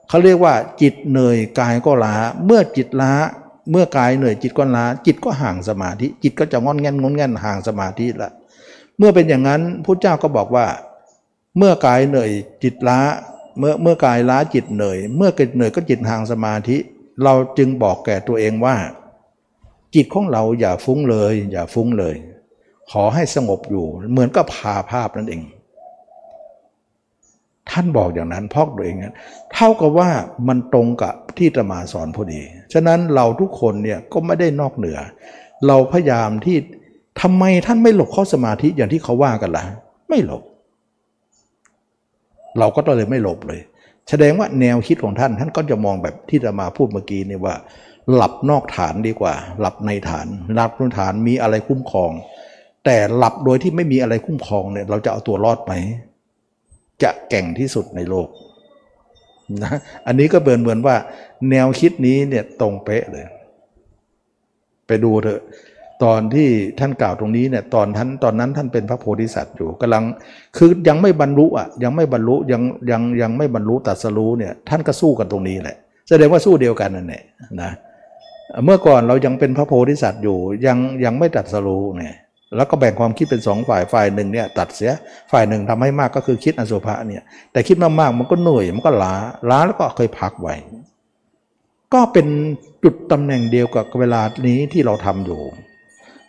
[0.08, 2.14] เขาเรียกว่า จิตเหนื่อยกายก็ล้า
[2.46, 3.12] เมื่อจิตล้า
[3.70, 8.30] เมื่อกายเหนื่อยจิตก็ล้า จิตก็ห่างสมาธิ จิตก็จะงอนแงนงอนแงนห่างสมาธิละ
[8.98, 10.66] เมื่อเป็นอย่างนั้นพระเจ้าก็บอกว่า
[11.58, 12.30] เมื่อกายเหนื่อย
[12.62, 12.98] จิตล้า
[13.58, 16.76] เมื่อเมื่อกายล้าจิตเหนื่อย เมื่อกิดเหนื่อยก็จิตห่างสมาธิ
[17.22, 18.76] เราจึงบอกแก่ตัวเองว่า
[19.94, 22.14] จิตของเราอย่าฟุ้งเลย อย่าฟุ้งเลย
[22.90, 25.42] ขอให้สงบอยู่ เหมือนกับพาภาพนั่นเอง
[27.70, 29.14] ท่านบอกอย่างนั้นพอกตัวเองนั้น
[29.54, 30.08] เท่ากับว่า
[30.48, 32.40] มันตรงกับที่ตมาสอนพอดี
[32.72, 34.98] ฉะนั้นเราทุกคนเนี่ยก็ไม่ได้นอกเหนือ
[35.66, 36.56] เราพยายามที่
[37.20, 39.64] ทำไมท่านไม่หลบเข้าสมาธิอย่างที่เขาว่ากันละ่ะ
[40.08, 40.42] ไม่หลบ
[42.58, 43.60] เราก็เลยไม่หลบเลย
[44.10, 47.54] แสดงว่าแนวคิดของท่าน ท่านก็จะมองแบบที่จะมาพูดเมื่อกี้นี่ว่า
[48.14, 52.10] หลับนอกฐานดีกว่า หลับในฐานหลับนฐานมีอะไรคุ้มครอง
[52.84, 55.74] แต่หลับโดยที่ไม่มีอะไรคุ้มครองเนี่ยเราจะเอาตัวรอดไหม
[57.02, 58.28] จะแก่งที่สุดในโลก
[59.62, 59.72] นะ
[60.06, 60.96] อันนี้ก็เบินเหมือนว่า
[61.50, 63.26] แนวคิดนี้เนี่ยตรงเป๊ะเลย
[64.86, 65.42] ไปดูเถอะ
[66.04, 66.48] ตอนที่
[66.80, 70.04] ท่านกล่าวตรงนี้เนี่ยตอนท่านตอนนั้นท่านเป็นพระโพธิสัตว์อยู่กำลัง
[70.56, 75.76] คือยังไม่บรรลุอะยังไม่บรรลุยังยังยังไม่บรรลุตัดสรู้เนี่ยท่านก็สู้กันตรงนี้แหละ
[76.08, 77.22] แสดงว่าสู้เดียวกันนั่นแหละ
[77.62, 77.70] นะ
[78.64, 82.14] เมื่อก่อนเรายังเป็นพระโพธิสัตว์อยู่ยังยังไม่ตัดสรู้เนี่ย
[82.56, 84.92] แล้วก็แบ่งความคิดเป็นสองฝ่ายฝ่ายหนึ่งเนี่ยตัดเสีย
[85.32, 87.22] ฝ่ายหนึ่งทำให้มากก็คือคิดอสุภะเนี่ย
[87.52, 89.14] แต่คิดมากๆมันก็เหนื่อยมันก็ล้า
[89.50, 90.54] ล้าแล้วก็เคยพักไว้
[91.94, 92.26] ก็เป็น
[92.82, 95.40] จุดตำแหน่งเดียวกับเวลานี้ที่เราทำอยู่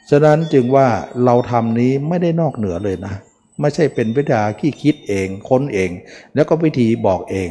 [0.09, 0.87] ฉะนั้นจึงว่า
[1.25, 3.15] เราทำนี้ไม่ได้นอกเหนือเลยนะ
[3.61, 5.91] ไม่ใช่เป็นวิธีที่คิดเองค้นเอง
[6.35, 7.49] แล้วก็วิธีบอกเอง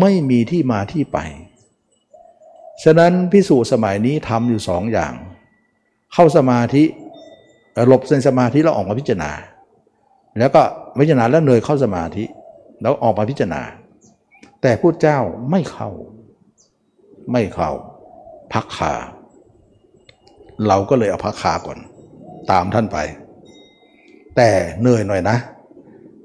[0.00, 1.18] ไม่มีที่มาที่ไป
[2.84, 5.12] ฉะนั้นพิสูจน์สมัยนี้ทำอยู่สองอย่าง
[6.12, 6.84] เข้าสมาธิ
[7.88, 9.30] หลบในสมาธิเราออกมาพิจารณา
[10.38, 10.62] แล้วก็
[11.00, 12.24] พิจารณาแล้วเนยเข้าสมาธิ
[12.82, 13.62] แล้วออกมาพิจารณา
[14.62, 15.18] แต่พูดเจ้า
[15.50, 15.90] ไม่เข้า
[17.32, 17.70] ไม่เข้า
[18.52, 18.92] พักขา
[20.66, 21.78] เราก็เลยเอาพักขาก่อน
[22.50, 22.98] ตามท่านไป
[24.36, 24.50] แต่
[24.80, 25.36] เหนื่อยหน่อยนะ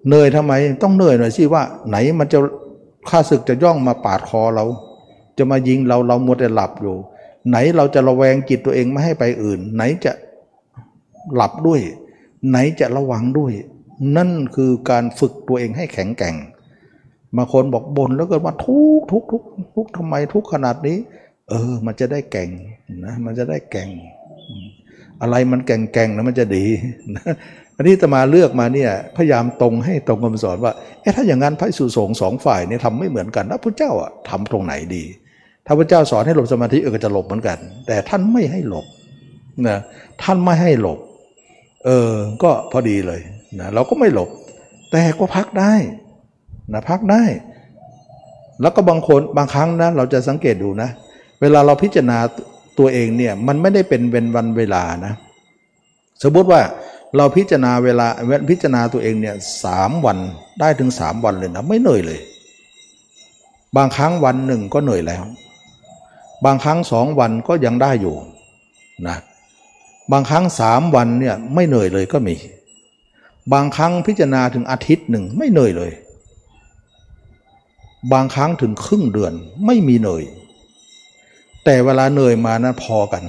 [0.07, 0.53] เหนื่อยทำไม
[0.83, 2.39] ต้องเหนื่อยหน่อยสิว่าไหนมันจะ
[3.09, 4.65] ข้าศึกจะย่องมาปาดคอเรา
[5.37, 6.95] จะมายิงเราเรามัวแต่หลับอยู่
[7.49, 10.11] ไหนเราจะระแวงจิตตัวเองไม่ให้ไปอื่น ไหนจะ
[11.35, 11.81] หลับด้วย
[12.49, 13.53] ไหนจะระวังด้วย
[14.17, 16.35] นั่นคือการฝึกตัวเองให้แข็งแกร่ง
[17.37, 19.43] มางคนบอกบนแล้วก็มาทุกทุกทุก
[19.75, 20.97] ทุกทำไมทุกขนาดนี้
[21.49, 22.49] เออ มันจะได้แก่ง
[23.05, 23.89] นะมันจะได้แก่ง
[25.21, 26.65] อะไรมันแก่งแก่งแล้วมันจะดี
[27.15, 27.23] นะ
[27.75, 35.03] อันนี้ตมาเลือกมาเนี่ยพยายามตรงให้ตรงคำสอนว่าเอ๊ะถ้าอย่างนั้นพระสุสงสองฝ่ายเนี่ยทำไม่เหมือนกันแล้วพระเจ้าอะทำตรงไหนดี
[35.65, 37.57] ถ้าพระเจ้าสอนให้หลบสมาธิเออก็จะหลบเหมือนกัน
[37.87, 38.85] แต่ท่านไม่ให้หลบ
[39.67, 39.77] นะ
[40.23, 40.99] ท่านไม่ให้หลบ
[41.85, 42.13] เออ
[42.43, 43.21] ก็พอดีเลย
[43.59, 44.29] นะเราก็ไม่หลบ
[44.91, 45.73] แต่ก็พักได้
[46.73, 47.23] นะพักได้
[48.61, 50.89] แล้วก็บางคนบางครั้งนะเราจะสังเกตดูนะ
[51.41, 52.17] เวลาเราพิจารณา
[52.79, 55.13] ตัวเองเนี่ยมันไม่ได้เป็นเวนวันเวลานะ
[56.23, 56.61] สมมติว่า
[57.17, 58.07] เราพิจารณาเวลา
[58.49, 60.17] พิจารณาตัวเองเนี่ยสามวัน
[60.59, 62.19] ได้ถึงสามวันเลยนะไม่เหนื่อยเลย
[63.77, 65.23] บางครั้งวันหนึ่งก็เหนื่อยแล้ว
[66.45, 68.15] บางครั้งสองวันก็ยังได้อยู่
[69.07, 69.17] นะ
[70.11, 72.35] บางครั้งสามวันเนี่ยไม่เหนื่อยเลยก็มี
[73.53, 75.91] บางครั้งพิจารณาถึงอาทิตย์หนึ่งไม่เหนื่อยเลย
[78.13, 79.33] บางครั้งถึงครึ่งเดือน
[79.65, 80.23] ไม่มีเหนื่อย
[81.65, 83.23] แต่เวลาเหนื่อยมานะพอกัน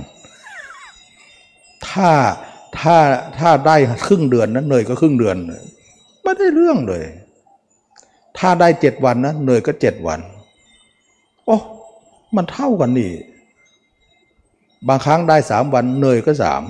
[1.88, 2.10] ถ้า
[2.78, 2.96] ถ้า
[3.38, 3.76] ถ้าได้
[4.06, 5.36] ครึ่งเดือนนะเหนื่อยก็ครึ่งเดือน
[6.22, 7.02] ไม่ได้เรื่องเลย
[8.38, 10.20] ถ้าได้เจ็ดวันนะเหนื่อยก็เจ็ดวัน
[11.46, 11.56] โอ้
[12.36, 13.10] มันเท่ากันนี่
[14.88, 16.62] บางครั้งได้สามวันเหนื่อยก็สาม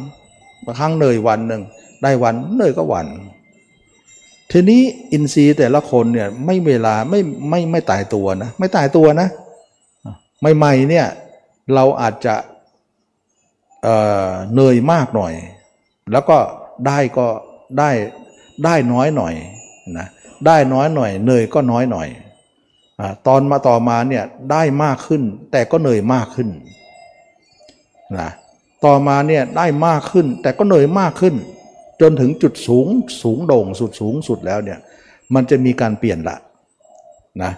[0.65, 1.63] บางครั้งเหนื่อยวันหนึ่ง
[2.03, 3.07] ได้วันเหนื่อยก็วัน
[4.51, 4.83] ทีนี้
[5.13, 9.29] อินทรีย์แต่ละคนเนี่ยไม่เวลาไม่ไม่ไม่ตายตัวนะไม่ตายตัวนะ
[10.57, 11.07] ใหม่ๆเนี่ย
[11.75, 12.35] เราอาจจะ
[13.83, 15.35] เเหนื่อยมากหน่อย
[16.13, 16.39] แล้วก็
[16.87, 17.27] ได้ก็
[17.79, 17.91] ได้
[18.65, 19.35] ได้น้อยหน่อย
[19.99, 20.07] นะ
[20.47, 22.09] ได้น้อยหน่อยเหนื่อยก็น้อยหน่อย
[23.01, 25.23] อตอนมาต่อมาเนี่ยได้มากขึ้น
[25.53, 26.49] แต่ก็เหนื่อยมากขึ้น
[28.19, 28.29] นะ
[28.85, 31.35] ต่อมาเนี่ยได้มากขึ้น แต่ก็เหนื่อยมากขึ้น
[32.01, 32.87] จนถึงจุดสูง
[33.23, 34.79] สูงโด่งสุดสูงสุดแล้วเนี่ย
[35.35, 36.37] มันจะมีการเปลี่ยนละ
[37.43, 37.53] นะ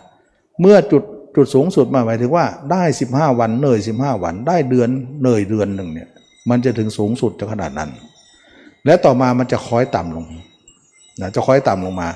[0.60, 1.02] เมื่อจุด
[1.36, 2.82] จุดสูงสุดมาหมายถึงว่าได้
[3.12, 4.89] 15 วันเหนื่อย 15 วัน ได้เดือน
[5.20, 6.09] เหนื่อยเดือนหนึ่งเนี่ย
[6.51, 7.90] มันจะถึงสูงสุดจะขนาดนั้น
[8.85, 10.26] และต่อมามันจะคอยต่ำลง
[11.20, 12.09] นะจะคอยต่ำลงมา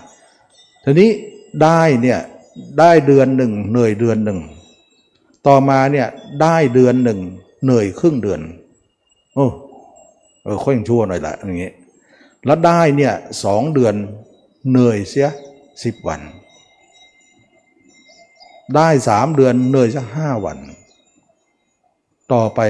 [0.85, 1.11] ทีนี้
[1.63, 2.19] ได้เนี่ย
[2.79, 4.39] ได้เดือนหนึ่งเหนื่อยเดือนหนึ่ง
[5.47, 6.07] ต่อมาเนี่ย
[6.43, 7.21] ได้เดือนหนึ่ง
[7.65, 8.41] เหนื่อยครึ่งเดือน
[9.35, 9.47] โอ้
[10.43, 11.75] เออค่อยชั่วหน่อยละอย่างเงี้ย
[12.47, 13.15] แล้วได้เนี่ย
[13.45, 13.95] สองเดือน
[14.71, 15.29] เหนื่อยเสีย
[15.85, 16.21] สิบวัน
[18.77, 20.59] ได้สามเดือนเหนื่อยสักห้าวัน
[22.33, 22.61] ต่อไป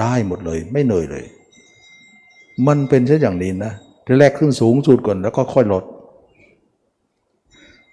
[0.00, 1.24] ได้หมดเลยไม่เหนื่อยเลย
[2.66, 3.72] มันเป็นเช่นอย่างนี้นะ
[4.04, 5.84] ทีแรกขึ้นสูงสุดก่อนแล้วก็ค่อยลด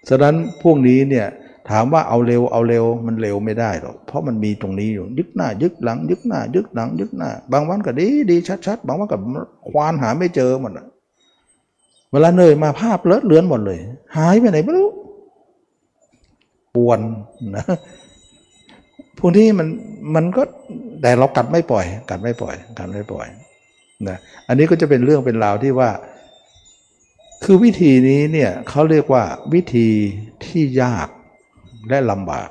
[0.08, 1.26] ฉะนั้นพวกนี้เนี่ย
[1.70, 8.36] ถามว่าเอาเร็วเอาเร็วมันเร็วไม่ได้หรอกเพราะมันมีตรงนี้อยู่ยึกหน้า ยึกหลัง ยึกหน้า ยึกหลัง ยึกหน้า บางวันก็ดีดี
[8.66, 9.18] ชัดๆบางวันก็
[9.68, 10.72] ควานหาไม่เจอหมด
[12.12, 13.78] เวลาเหนื่อยมาภาพเลอะเลือนหมดเลย
[14.16, 14.88] หายไปไหนไม่รู้
[16.74, 17.00] ปวน
[17.56, 17.64] นะ
[19.18, 19.68] พวกนี้มัน
[20.14, 20.42] มันก็
[21.02, 23.26] แต่เรากัดไม่ปล่อย กัดไม่ปล่อย กัดไม่ปล่อย
[24.08, 24.16] นะ
[24.48, 25.90] อันนี้ก็จะเป็นเรื่องเป็นราวที่ว่า
[27.44, 29.22] คือวิธีนี้เนี่ยเขาเรียกว่า
[29.54, 29.88] วิธี
[30.44, 31.08] ที่ยาก
[31.88, 32.50] และลำบาก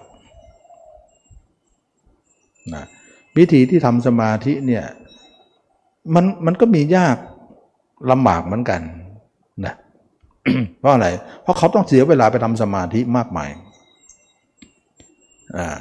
[2.74, 2.84] นะ
[3.38, 4.86] วิธีที่ทำสมาธิเนี่ย
[6.16, 7.18] มันมันก็มียาก
[8.12, 8.82] ลำบากเหมือนกัน
[9.66, 9.74] นะ
[10.80, 11.08] เพราะอะไร
[11.42, 13.50] เพราะเขาต้องเสียเวลาไปทำสมาธิมากมาย
[15.58, 15.78] อ่า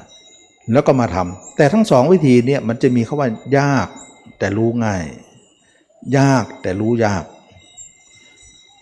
[0.73, 3.89] แล้วก็มาทำแต่ทั้งสองวิธีเนี่ยมันจะมีคาว่ายาก
[4.39, 5.05] แต่รู้ง่าย
[6.19, 7.25] ยากแต่รู้ยาก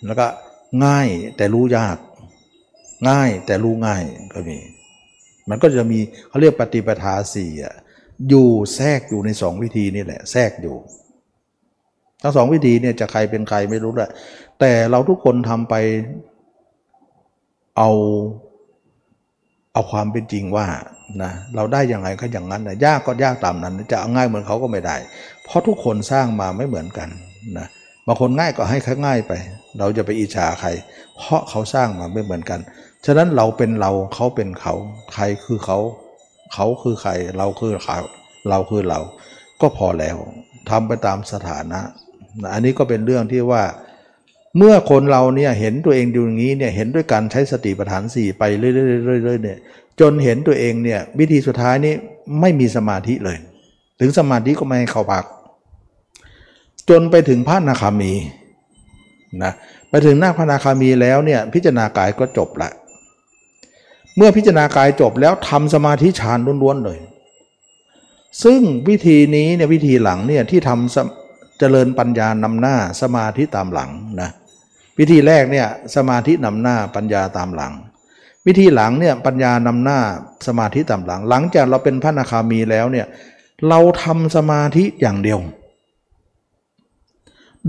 [0.07, 0.27] แล้วก็
[0.85, 1.97] ง่ายแต่รู้ยาก
[3.09, 4.03] ง่ายแต่รู้ง่าย
[4.35, 4.59] ก็มี
[5.51, 5.99] มันก็จะมี
[6.29, 7.75] เขาเรียกปฏิปทาสี่อะ
[8.29, 10.77] อยู่แทรกอยู่ในสองวิธีนี่แหละ แทรกอยู่
[12.23, 14.11] ทั้งสองวิธีเนี่ยจะใครเป็นใครไม่รู้แหละ
[14.61, 15.75] แต่เราทุกคนทำไป
[17.79, 17.91] เอา
[19.73, 20.67] เอาความเป็นจริงว่า
[21.23, 24.97] นะเราได้อย่างไรก็อย่างนั้นนะยากก็ยากตามนั้น จะเอาง่ายเหมือนเขาก็ไม่ได้
[25.45, 27.09] เพราะทุกคนสร้างมาไม่เหมือนกัน
[27.59, 27.67] นะ
[28.07, 29.33] บางคนง่ายก็ให้เขาง่ายไป
[29.79, 30.69] เราจะไปอิจฉาใคร
[31.17, 32.61] เพราะเขาสร้างมาไม่เหมือนกัน
[33.07, 34.75] ฉะนั้นเราเป็นเราเขาเป็นเขา
[35.13, 35.79] ใครคือเขา
[36.55, 37.99] เขาคือใคร เราคือเขา
[38.49, 39.01] เราคือเรา
[39.61, 40.17] ก็พอแล้ว
[40.71, 41.81] ทำไปตามสถานะ
[42.53, 43.63] อันนี้ก็เป็นเรื่องที่ว่า
[44.57, 49.59] เมื่อคนเราเนี่ยเห็นตัวเองอยู่อย่างนี้เนี่ยเห็นด้วยการใช้สติปัฏฐานสี่ไปเรื่อยๆเนี่ย
[50.01, 51.95] จนเห็นตัวเองเนี่ยวิธีสุดท้ายนี่
[52.41, 53.39] ไม่มีสมาธิเลย
[54.01, 55.25] ถึงสมาธิก็ไม่ให้เข้าพัก
[56.91, 58.13] จนไปถึงพระนาคามี
[59.43, 59.53] นะ
[59.91, 62.71] ไปถึงหน้าพระนาคามีแล้วเนี่ยพิจารณากายก็จบละ
[64.17, 66.99] เมื่อพิจารณากายจบแล้วทำสมาธิฌานล้วนๆเลย
[68.45, 74.31] ซึ่งวิธีนี้เนี่ยวิธีหลังเนี่ยที่ทำเจริญปัญญานำหน้าสมาธิตามหลังนะ
[74.99, 75.67] วิธีแรกเนี่ย
[75.97, 77.73] สมาธินำหน้าปัญญาตามหลัง
[78.47, 80.01] วิธีหลังเนี่ยปัญญานำหน้า
[80.47, 83.07] สมาธิตามหลัง หลังจากเราเป็นพระนาคามีแล้วเนี่ย
[83.69, 85.41] เราทำสมาธิอย่างเดียว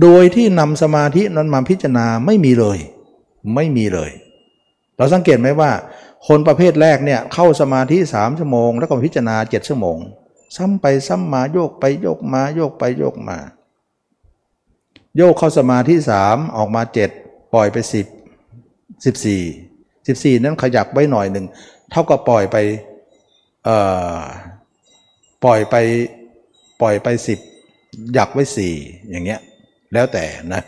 [0.01, 2.77] โดยที่นำสมาธินั้นมาพิจารณาไม่มีเลย
[3.55, 4.11] ไม่มีเลย
[4.97, 5.72] เราสังเกตไหมว่า
[6.27, 9.98] คนประเภทแรกเนี่ยเข้าสมาธิสามชั่วโมง แล้วก็พิจารณาเจ็ดชั่วโมง
[10.56, 13.38] ซ้ำไปซ้ำมาโยกไปโยกมาโยกไปโยกมา
[15.18, 17.10] โยกเข้าสมาธิสามออกมาเจ็ด
[17.53, 18.07] ปล่อยไปสิบ
[19.06, 19.41] สิบสี่
[20.07, 21.45] สิบสี่นั้นขยับไว้หน่อยหนึ่ง
[21.91, 22.57] เท่ากับปล่อยไป
[23.65, 23.77] เอ่
[24.18, 24.19] อ
[25.43, 25.76] ปล่อยไป
[26.81, 27.39] ปล่อยไปสิบ
[28.14, 28.73] หยักไว้สี่
[29.10, 29.39] อย่างเงี้ย
[29.93, 30.61] แล้วแต่นะ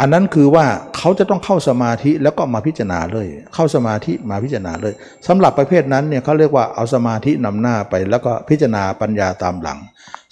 [0.00, 0.66] อันนั้นคือว่า
[0.96, 4.94] เขาจะต้องเข้าสมาธิแล้วก็มาพิจารณาเลย เข้าสมาธิมาพิจารณาเลย
[5.26, 9.78] สำหรับประเภทนั้นเนี่ยเขาเรียกว่าเอาสมาธินำหน้าไป แล้วก็พิจารณาปัญญาตามหลัง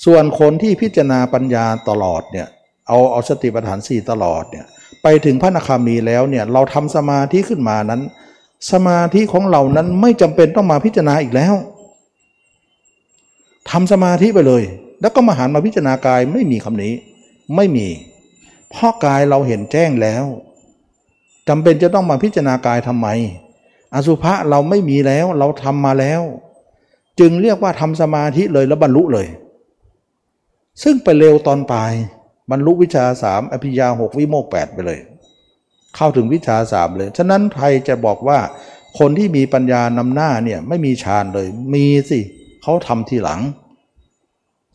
[0.05, 2.47] ส่วนคนที่พิจารณาปัญญาตลอดเนี่ย
[2.89, 4.65] เอาเอาสติปัฏฐานสี่ตลอดเนี่ย
[5.03, 8.03] ไปถึงพระนาคามีแล้วเนี่ยเราทำสมาธิขึ้นมานั้น
[8.73, 11.55] สมาธิของเรานั้นไม่จำเป็นต้องมาพิจารณาอีกแล้ว
[13.71, 14.63] ทำสมาธิไปเลย
[15.01, 16.93] แล้วก็มาหันมาพิจารณากายไม่มีคำนี้
[17.57, 17.89] ไม่มี
[18.71, 20.25] เพราะกายเราเห็นแจ้งแล้ว
[21.49, 23.09] จำเป็นจะต้องมาพิจารณากายทำไม
[23.95, 26.23] อสุภะเราไม่มีแล้วเราทำมาแล้ว
[27.21, 29.29] จึงเรียกว่าทำสมาธิเลยแล้วบรรลุเลย
[30.83, 31.93] ซึ่งไปเร็วตอนปลาย
[32.51, 35.01] บรรลุวิชาสามอภิญาหกวิโมกแปดไปเลย
[35.97, 38.39] เข้าถึงวิชาสามเลย ฉะนั้นใครจะบอกว่า
[38.99, 42.21] คนที่มีปัญญานำหน้าเนี่ยไม่มีฌานเลย มีสิ
[42.63, 43.41] เขาทำทีหลัง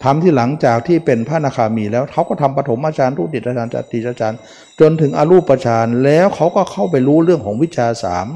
[0.03, 4.39] ทำที่หลังจากที่เป็นพระนาคามีแล้วเขาก็ทำปฐมอาจารย์ทุติยอาจารย์จติอาจารย์
[4.79, 8.27] จนถึงอรูปฌานแล้วเขาก็เข้าไปรู้เรื่องของวิชาสาม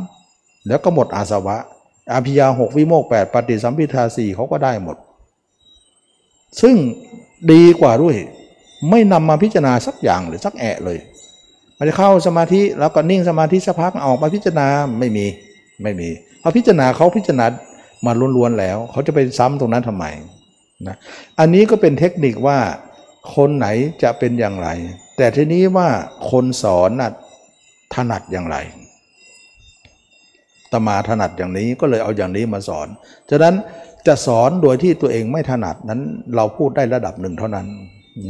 [0.67, 1.57] แล้วก็หมดอาสวะ
[2.13, 4.97] อภิยาหกวิโมกแปดปฏิสัมพิทาสี่เขาก็ได้หมด
[6.61, 6.75] ซึ่ง
[7.51, 8.15] ดีกว่าด้วย
[8.89, 10.99] ไม่นำมาพิจารณาสักอย่างหรือสักแอะเลย
[11.77, 14.67] มันจะเข้าสมาธิแล้วก็นิ่งสมาธิสักพักออกมาพิจารณา
[14.99, 15.25] ไม่มี
[15.83, 16.09] ไม่มี
[16.41, 17.45] พอพิจารณาเขาพิจารณา
[18.05, 20.05] มาล้วนๆแล้ว เขาจะไปซ้ำตรงนั้นทำไม
[20.87, 20.97] นะ
[21.39, 22.59] อันนี้ก็เป็นเทคนิคว่า
[23.35, 23.67] คนไหน
[24.03, 24.69] จะเป็นอย่างไร
[25.17, 25.87] แต่ทีนี้ว่า
[26.31, 27.11] คนสอนน่ะ
[27.93, 28.57] ถนัดอย่างไร
[30.71, 32.87] ตมาถนัดอย่างนี้ก็เลยเอาอย่างนี้มาสอน
[33.29, 33.55] ฉะนั้น
[34.07, 36.01] จะสอนโดยที่ตัวเองไม่ถนัดนั้น
[36.35, 37.67] เราพูดได้ระดับหนึ่งเท่านั้น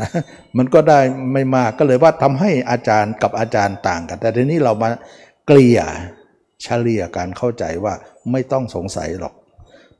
[0.01, 0.09] นะ
[0.57, 0.99] มันก็ได้
[1.33, 4.89] ไม่มากก็เลยว่าทำให้อาจารย์กับอาจารย์ต่างกัน แต่ทีนี้เรามา
[5.47, 5.81] เกลี่ย
[6.63, 7.93] เฉลี่ยการเข้าใจว่า
[8.31, 9.33] ไม่ต้องสงสัยหรอก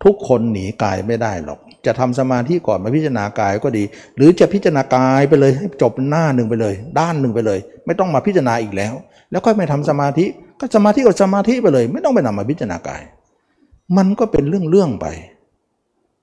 [0.03, 3.83] ทุกคนหนีกายไม่ได้หรอก จะทำสมาธิก่อนมาพิจารณากายก็ดี
[4.15, 8.93] หรือจะพิจารณากายไปเลยให้จบหน้าหนึ่งไปเลย ด้านหนึ่งไปเลย ไม่ต้องมาพิจารณาอีกแล้ว
[9.31, 10.25] แล้วก็ไม่ทำสมาธิ
[10.59, 13.01] ก็สมาธิก็สมาธิไปเลย ไม่ต้องไปนำมาพิจารณากาย
[13.97, 15.07] มันก็เป็นเรื่องๆไป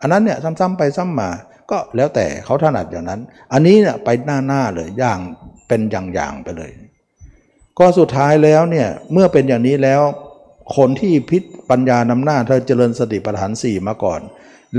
[0.01, 1.31] อันนั้นเนี่ยซ้ำๆไปซ้ำมา
[1.71, 3.21] ก็แล้วแต่เขาถนัดอย่างนั้น
[3.53, 5.19] อันนี้เนี่ยไปหน้าๆเลยอย่าง
[5.69, 6.71] เป็นอย่างๆไปเลย
[7.79, 10.03] ก็สุดท้ายแล้วเนี่ยเมื่อเป็นอย่างนี้แล้ว
[10.77, 14.21] คนที่พิษปัญญานำหน้าเธอเจริญสติปัฏฐานสี่มาก่อน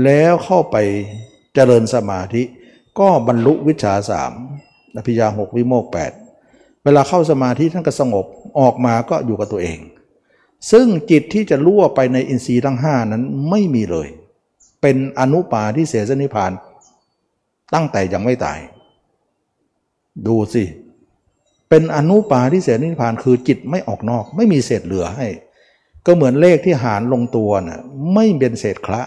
[0.02, 0.76] แล้วเข้าไป
[1.54, 2.42] เจริญสมาธิ
[2.98, 4.32] ก็บรรลุวิชาสาม
[4.96, 6.12] อภิญาหกวิโมกแปด
[6.84, 8.26] เวลาเข้าสมาธิท่านก็สงบ
[8.60, 9.78] ออกมาก็อยู่กับตัวเอง
[10.70, 14.08] ซึ่งจิตที่จะล่วไปในอินทรีย์ทั้งห้านั้นไม่มีเลย
[14.82, 16.52] เป็นอนุปาที่เสสนิพาน
[17.74, 18.58] ตั้งแต่ยังไม่ตาย
[20.26, 20.64] ดูสิ
[21.68, 25.26] เป็นอนุปาที่เสสนิพานคือจิตไม่ออกนอก ไม่มีเศษเหลือให้
[26.06, 27.80] ก็เหมือนเลขที่หารลงตัวนะ่ะ
[28.14, 29.02] ไม่เป็นเศษคละ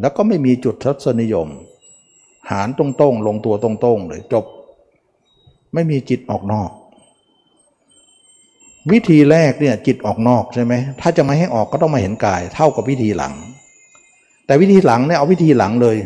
[0.00, 1.48] แล้วก็ไม่มีจุดทัศนิยม
[2.50, 4.44] หารตรงๆ ลงตัวตรงๆเลยจบ
[5.74, 6.70] ไม่มีจิตออกนอก
[8.92, 13.34] วิธีแรกเนี่ยจิตออกนอกใช่ไหมถ้าจะไม่ให้ออกก็ต้องมาเห็นกาย เท่ากับวิธีหลัง
[14.46, 15.96] แต่วิธีหลังเนี่ยเอาวิธีหลังเลย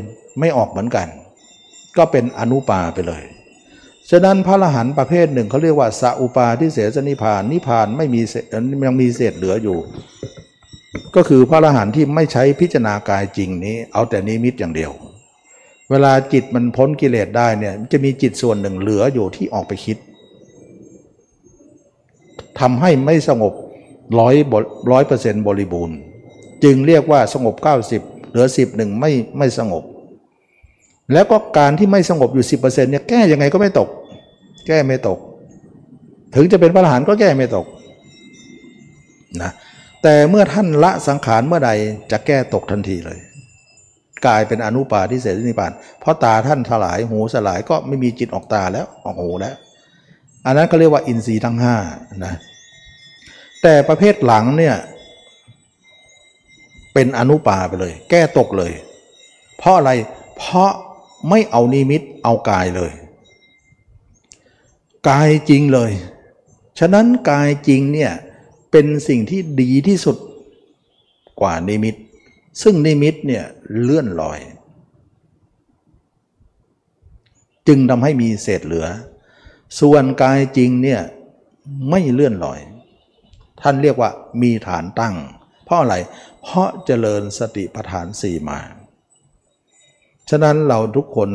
[0.40, 1.08] ไม่ออกเหมือนกัน
[1.96, 3.22] ก็เป็นอนุปาไปเลย
[4.10, 8.20] ฉะนั้นพระอรหันต์ประเภทหนึ่งเขาเรียกว่าสัอุปาที่เสสนิพานนิพานไม่มี
[8.86, 9.78] ยังมีเศษเหลืออยู่
[11.16, 14.92] ก็คือพระอรหันต์ที่ไม่ใช้พิจารณากายจริงนี้ เอาแต่นิมิตอย่างเดียว
[15.90, 19.96] เวลาจิตมันพ้นกิเลสได้เนี่ยจะมีจิตส่วนหนึ่งเหลืออยู่ที่ออกไปคิด
[22.60, 23.52] ทำให้ไม่สงบ
[24.20, 24.34] ร้อย
[24.90, 25.96] ร้อยเปอร์เซ็นต์บริบูรณ์
[26.64, 27.54] จึงเรียกว่าสงบ
[27.92, 29.84] 90 เหลือ 10หนึ่งไม่ไม่สงบ
[31.12, 33.88] แล้วก็การที่ไม่สงบอยู่ 10%เนี่ยแก้ยังไงก็ไม่ตก
[34.66, 35.18] แก้ไม่ตก
[36.34, 37.66] ถึงจะเป็นพระอรหันต์ก็แก้ไม่ตก
[39.42, 39.52] นะ
[40.02, 41.70] แต่เมื่อท่านละสังขารเมื่อใด
[42.10, 43.18] จะแก้ตกทันทีเลย
[44.26, 49.54] กลายเป็นอนุปาทิเสสนิพาน เพราะตาท่านถลายหูสลายก็ไม่มีจิตออกตาแล้วออกหูแล้ว
[50.46, 51.76] อันนั้นก็เรียกว่าอินทรีย์ทั้งห้า
[52.24, 52.34] นะ
[53.62, 54.76] แต่ประเภทหลังเนี่ย
[56.94, 58.72] เป็นอนุปาไปเลย แก้ตกเลย
[59.58, 59.90] เพราะอะไร
[60.38, 60.70] เพราะ
[61.28, 62.92] ไม่เอานิมิตเอากายเลย
[65.08, 65.90] กายจริงเลย
[66.78, 68.12] ฉะนั้นกายจริงเนี่ย
[68.70, 70.16] เป็นสิ่งที่ดีที่สุด
[71.40, 71.94] กว่านิมิต
[72.62, 73.44] ซึ่งนิมิตเนี่ย
[73.80, 74.40] เลื่อนลอย
[77.68, 78.86] จึงทำให้มีเศษเหลือ
[79.80, 81.00] ส่วนกายจริงเนี่ย
[81.90, 82.60] ไม่เลื่อนลอย
[83.60, 84.10] ท่านเรียกว่า
[84.42, 85.14] มีฐานตั้ง
[85.64, 85.96] เพราะอะไร
[86.42, 88.60] เพราะเจริญสติปัฏฐานสี่มา
[90.30, 91.30] ฉะนั้นเราทุกคน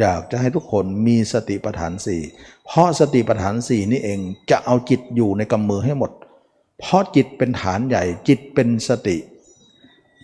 [0.00, 2.20] อยากจะให้ทุกคนมีสติปัฏฐานสี่
[2.66, 6.10] เพราะสติปัฏฐานสี่นี่เองจะเอาจิตอยู่ในกำมือให้หมด
[6.80, 9.16] เพราะจิตเป็นฐานใหญ่ จิตเป็นสติ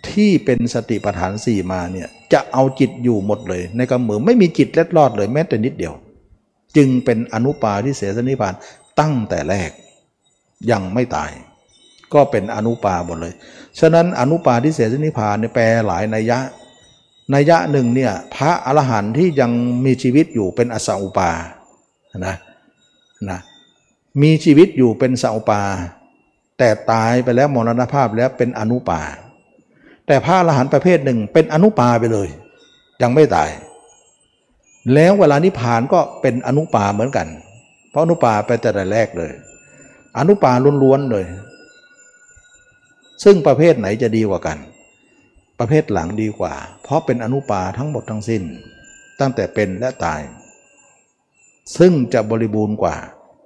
[0.09, 5.95] ที่เป็นสติปัฏฐานสี่มาเนี่ยจะเอาจิตอยู่หมดเลย ในกำมือไม่มีจิตเล็ดลอดเลยแม้แต่นิดเดียว
[6.77, 8.55] จึงเป็นอนุปาที่เสสนิพาน
[9.01, 9.71] ตั้งแต่แรก
[10.71, 11.31] ยังไม่ตาย
[12.15, 13.33] ก็เป็นอนุปาหมดเลย
[13.81, 16.39] ฉะนั้นอนุปาที่เสสนิพานเนี่ยแปลหลายนัยยะ
[17.35, 19.53] นัยยะหนึ่งเนี่ยพระอรหันต์ที่ยัง
[19.85, 21.31] มีชีวิตอยู่เป็นอสอุปา
[22.27, 22.37] นะ
[23.31, 23.41] นะ
[24.23, 25.63] มีชีวิตอยู่เป็นสอุปา
[26.59, 29.01] แต่ตายไปแล้วมรณภาพแล้วเป็นอนุปา
[30.07, 32.29] แต่พระอรหันต์ประเภทหนึ่งเป็นอนุปาไปเลย
[33.03, 33.51] ยังไม่ตาย
[34.95, 37.29] แล้วเวลานิพพานก็เป็นอนุปาเหมือนกัน
[37.91, 39.33] เพราะอนุปาไปแต่แรกเลย
[40.19, 40.53] อนุปา
[40.83, 41.27] ล้วนๆเลย
[43.25, 44.59] ซึ่งประเภทไหนจะดีกว่ากัน
[45.59, 48.43] ประเภทหลังดีกว่า เพราะเป็นอนุปาทั้งหมดทั้งสิ้น
[49.21, 50.21] ตั้งแต่เป็นและตาย
[51.79, 52.97] ซึ่งจะบริบูรณ์กว่า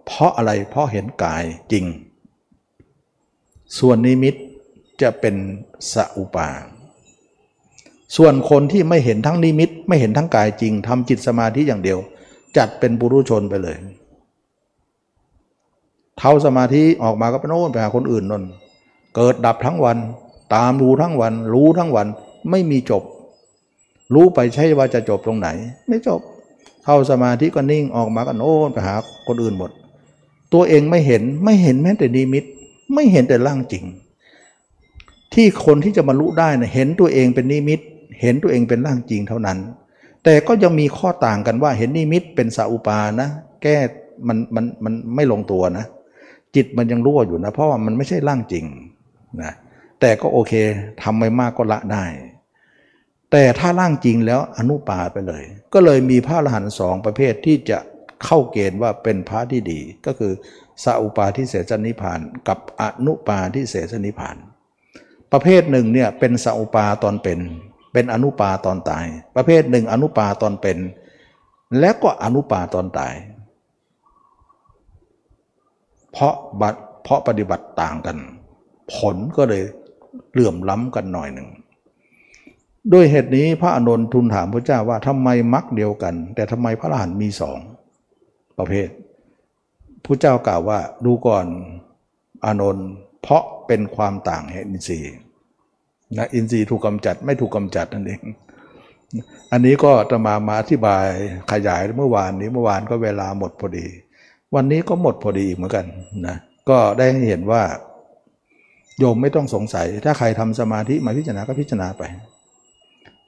[0.07, 1.85] เพราะอะไรเพราะเห็นกายจริง
[3.78, 4.34] ส่วนนิมิต
[5.02, 5.34] จะเป็น
[5.93, 6.48] สัอุปา
[8.16, 11.98] ส่วนคนที่ไม่เห็นทั้งนิมิต ไม่เห็นทั้งกายจริงทำจิตสมาธิอย่างเดียว
[12.56, 13.76] จัดเป็นบุรุชนไปเลย
[16.18, 18.44] เท่าสมาธิออกมาก็ไปโน่นไปหาคนอื่นนน
[19.16, 19.98] เกิดดับทั้งวัน
[20.55, 22.06] ตามรู้ทั้งวัน รู้ทั้งวัน
[22.51, 23.02] ไม่มีจบ
[24.14, 25.48] รู้ไปใช่ว่าจะจบตรงไหน
[25.88, 26.20] ไม่จบ
[26.84, 28.94] เข้าสมาธิก็นิ่งออกมาก็โน่นไปหา
[29.28, 29.70] คนอื่นหมด
[30.52, 32.44] ตัวเองไม่เห็นไม่เห็นแม้แต่นิมิต
[32.95, 33.85] ไม่เห็นแต่ร่างจริง
[35.35, 37.81] ที่คนที่จะบรรลุได้นะเห็นตัวเองเป็นนิมิต
[38.21, 39.59] เห็นตัวเองเป็นร่างจริงเท่านั้น
[40.25, 43.29] แต่ก็ยังมีข้อต่างกันว่าเห็นนิมิตเป็นสาอุปานะ
[43.63, 43.77] แก้
[44.29, 45.85] มันมันมันไม่ลงตัวนะ
[46.55, 48.65] จิตมันยังรั่วอยู่นะ เพราะว่ามันไม่ใช่ร่างจริง
[49.43, 49.53] นะ
[50.01, 50.53] แต่ก็โอเค
[51.03, 52.05] ทำไม่มากก็ละได้
[53.33, 55.43] แต่ถ้าร่างจริงแล้วอนุปาไปเลย
[55.75, 57.79] ก็เลยมีพระอรหันต์สองประเภทที่จะ
[58.25, 60.33] เข้าเกณฑ์ว่าเป็นพระที่ดี ก็คือ
[60.85, 64.36] สัอุปาทิเสสนิพาน กับอนุปาทิเสสนิพาน
[65.32, 67.40] ประเภทหนึ่งเนี่ยเป็นสัอุปาตอนเป็น
[67.93, 70.78] เป็นอนุปาตอนตาย ประเภทหนึ่งอนุปาตอนเป็น
[71.78, 73.15] และก็อนุปาตอนตาย
[76.12, 76.74] เพราะบัต
[77.05, 78.16] เพราะปฏิบัติต่างกัน
[78.94, 79.62] ผลก็เลย
[80.32, 81.48] เหลื่อมล้ำกันหน่อยหนึ่ง
[82.93, 87.59] ด้วยเหตุนี้พระอานนท์ทูลถามพระเจ้าว่าทำไมมรรคเดียวกัน แต่ทำไมพระอรหันต์มีสอง
[88.59, 88.89] ประเภท
[90.07, 91.47] พระเจ้ากล่าวว่าดูก่อน
[92.45, 92.89] อานนท์
[93.23, 95.15] เพราะเป็นความต่างแห่งอินทรีย์
[96.19, 98.20] นะอินทรีย์ถูกกำจัดไม่ถูกกำจัดนั่นเอง
[99.53, 101.07] อันนี้ก็จะมามาอธิบาย
[101.53, 103.87] ขยายเมื่อวานนี้เมื่อวานก็เวลาหมดพอดี
[104.55, 105.87] วันนี้ก็หมดพอดีอีกเหมือนกัน
[106.27, 106.37] นะ
[106.69, 107.62] ก็ได้เห็นว่า
[108.99, 112.03] โยมไม่ต้องสงสัย ถ้าใครทำสมาธิมาพิจารณาก็พิจารณาไป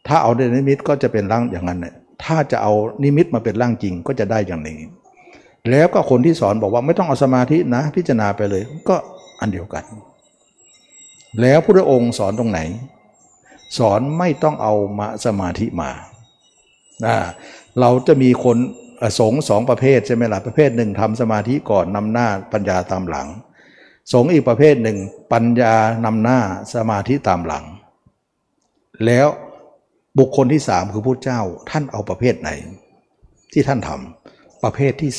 [0.07, 1.95] ถ้าเอาเดนิมิตก็จะเป็นร่างอย่างนั้นเนี่ย
[2.25, 2.73] ถ้าจะเอา
[3.03, 4.79] นิมิตมาเป็นร่างจริงก็จะได้อย่างนี้
[5.71, 8.97] แล้วก็คนที่สอนบอกว่าไม่ต้องเอาสมาธินะ พิจารณาไปเลยก็
[9.41, 9.85] อันเดียวกัน
[11.41, 12.61] แล้วพระองค์สอนตรงไหน
[13.79, 15.91] สอนไม่ต้องเอามาสมาธิมา
[17.81, 18.59] เราจะมีคน
[19.19, 23.29] สงสองประเภทใช่ไหมล่ะประเภทหนึ่งทำสมาธิก่อนนำหน้าปัญญาตามหลัง
[24.13, 24.99] สงอีกประเภทหนึ่ง
[25.33, 25.75] ปัญญา
[26.05, 26.39] นำหน้า
[26.75, 27.65] สมาธิตามหลัง
[29.07, 29.29] แล้ว
[30.19, 31.41] บุคคลที่สามคือพระเจ้า
[31.71, 32.51] ท่านเอาประเภทไหน
[33.53, 35.11] ที่ท่านทำประเภทที่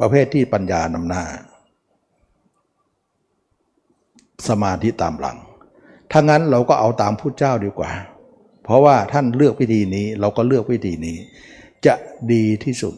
[0.00, 1.22] ประเภทที่ปัญญานำหน้า
[4.48, 5.38] สมาธิตามหลัง
[6.12, 7.90] ถ้างั้นเราก็เอาตามพุทธเจ้าดีกว่า
[8.64, 11.16] เพราะว่าท่านเลือกวิธีนี้เราก็เลือกวิธีนี้
[11.86, 11.94] จะ
[12.32, 12.94] ดีที่สุด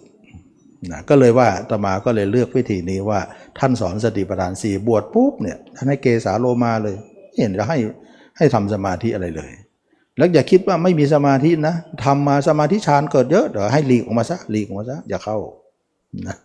[0.93, 3.21] นะก็เลยว่าตมาก็เลยเลือกวิธีนี้ว่า
[3.59, 6.97] ท่านสอนสติปัฏฐานสี่บวชปุ๊บเนี่ยท่านให้เกสาโลมาเลย
[7.31, 7.79] ไม่เห็นจะให้
[8.37, 9.51] ให้ทำสมาธิอะไรเลย
[10.17, 11.75] แล้วอย่าคิดว่าไม่มีสมาธินะ
[12.05, 15.39] ทำมาสมาธิฌานเกิดเยอะเดี๋ยวให้หลีกออกมาซะหลีกออกมาซะอย่าเข้า
[16.29, 16.37] นะ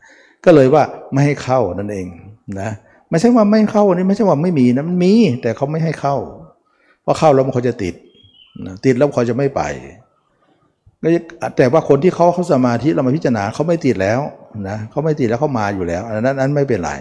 [0.46, 2.08] ก็เลยว่าไม่ให้เข้านั่นเอง
[2.60, 2.70] นะ
[3.10, 6.16] ไม่ใช่ว่าไม่เข้านี่ไม่ใช่ว่าไม่มีนะมันมีแต่เขาไม่ให้เข้า
[7.02, 7.96] เพราะเข้าแล้วมันเขาจะติด
[8.66, 9.62] นะติดแล้วเขาจะไม่ไป
[11.58, 14.20] แต่ว่าคนที่เขาเขาสมาธิเรามาพิจารณาเขาไม่ติดแล้ว
[14.68, 16.92] นะเขาไม่ติดแล้วเขามาอยู่แล้วอันนั้นนั้นไม่เป็นไร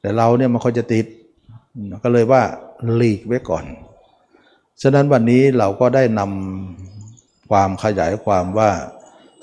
[0.00, 1.06] แต่เราเนี่ยมันเขาจะติด
[2.04, 2.42] ก็เลยว่า
[2.96, 3.64] หลีกไว้ก่อน
[4.82, 8.70] ฉะนั้นวันนี้เราก็ได้นำความขยายความว่า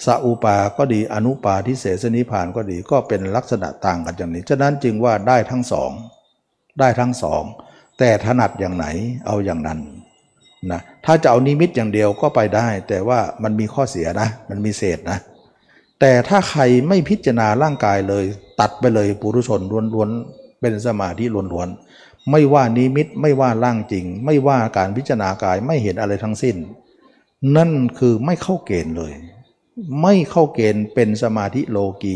[0.05, 5.91] สัอุปาก็ดีอนุปาทิเสสนิพานก็ดีก็เป็นลักษณะต่างกันอย่างนี้ ฉะนั้นจึงว่าได้ทั้งสอง
[6.79, 7.43] ได้ทั้งสอง
[7.99, 8.85] แต่ถนัดอย่างไหน
[9.27, 9.79] เอาอย่างนั้น
[10.71, 15.19] นะถ้าจะเอานิมิตอย่างเดียวก็ไปได้ แต่ว่ามันมีข้อเสียนะ มันมีเศษนะ
[15.99, 18.25] แต่ถ้าใครไม่พิจารณาร่างกายเลย
[18.59, 19.61] ตัดไปเลยปุรุชน
[19.93, 26.55] ล้วนๆเป็นสมาธิล้วนๆไม่ว่านิมิตไม่ว่าร่างจริง ไม่ว่าการพิจารณากายไม่เห็นอะไรทั้งสิ้น
[27.57, 29.13] นั่นคือไม่เข้าเกณฑ์เลย
[30.01, 32.15] ไม่เข้าเกณฑ์เป็นสมาธิโลกี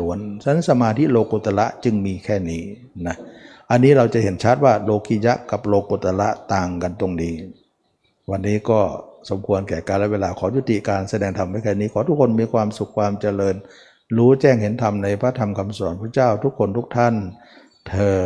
[0.00, 2.62] ล้วนๆฉะนั้นสมาธิโลกุตละจึงมีแค่นี้
[3.06, 3.16] นะ
[3.70, 7.34] อันนี้เราจะเห็นชัดว่าโลกิยะกับโลกุตละต่างกันตรงนี้
[8.30, 8.80] วันนี้ก็
[9.30, 13.56] สมควรแก่การและเวลาขอยุติการแสดงธรรมไว้แค่นี้ ขอทุกคนมีความสุขความเจริญ
[14.16, 17.14] รู้แจ้งเห็นธรรมในพระธรรมคำสอนพระเจ้าทุกคนทุกท่าน
[17.88, 18.16] เทอ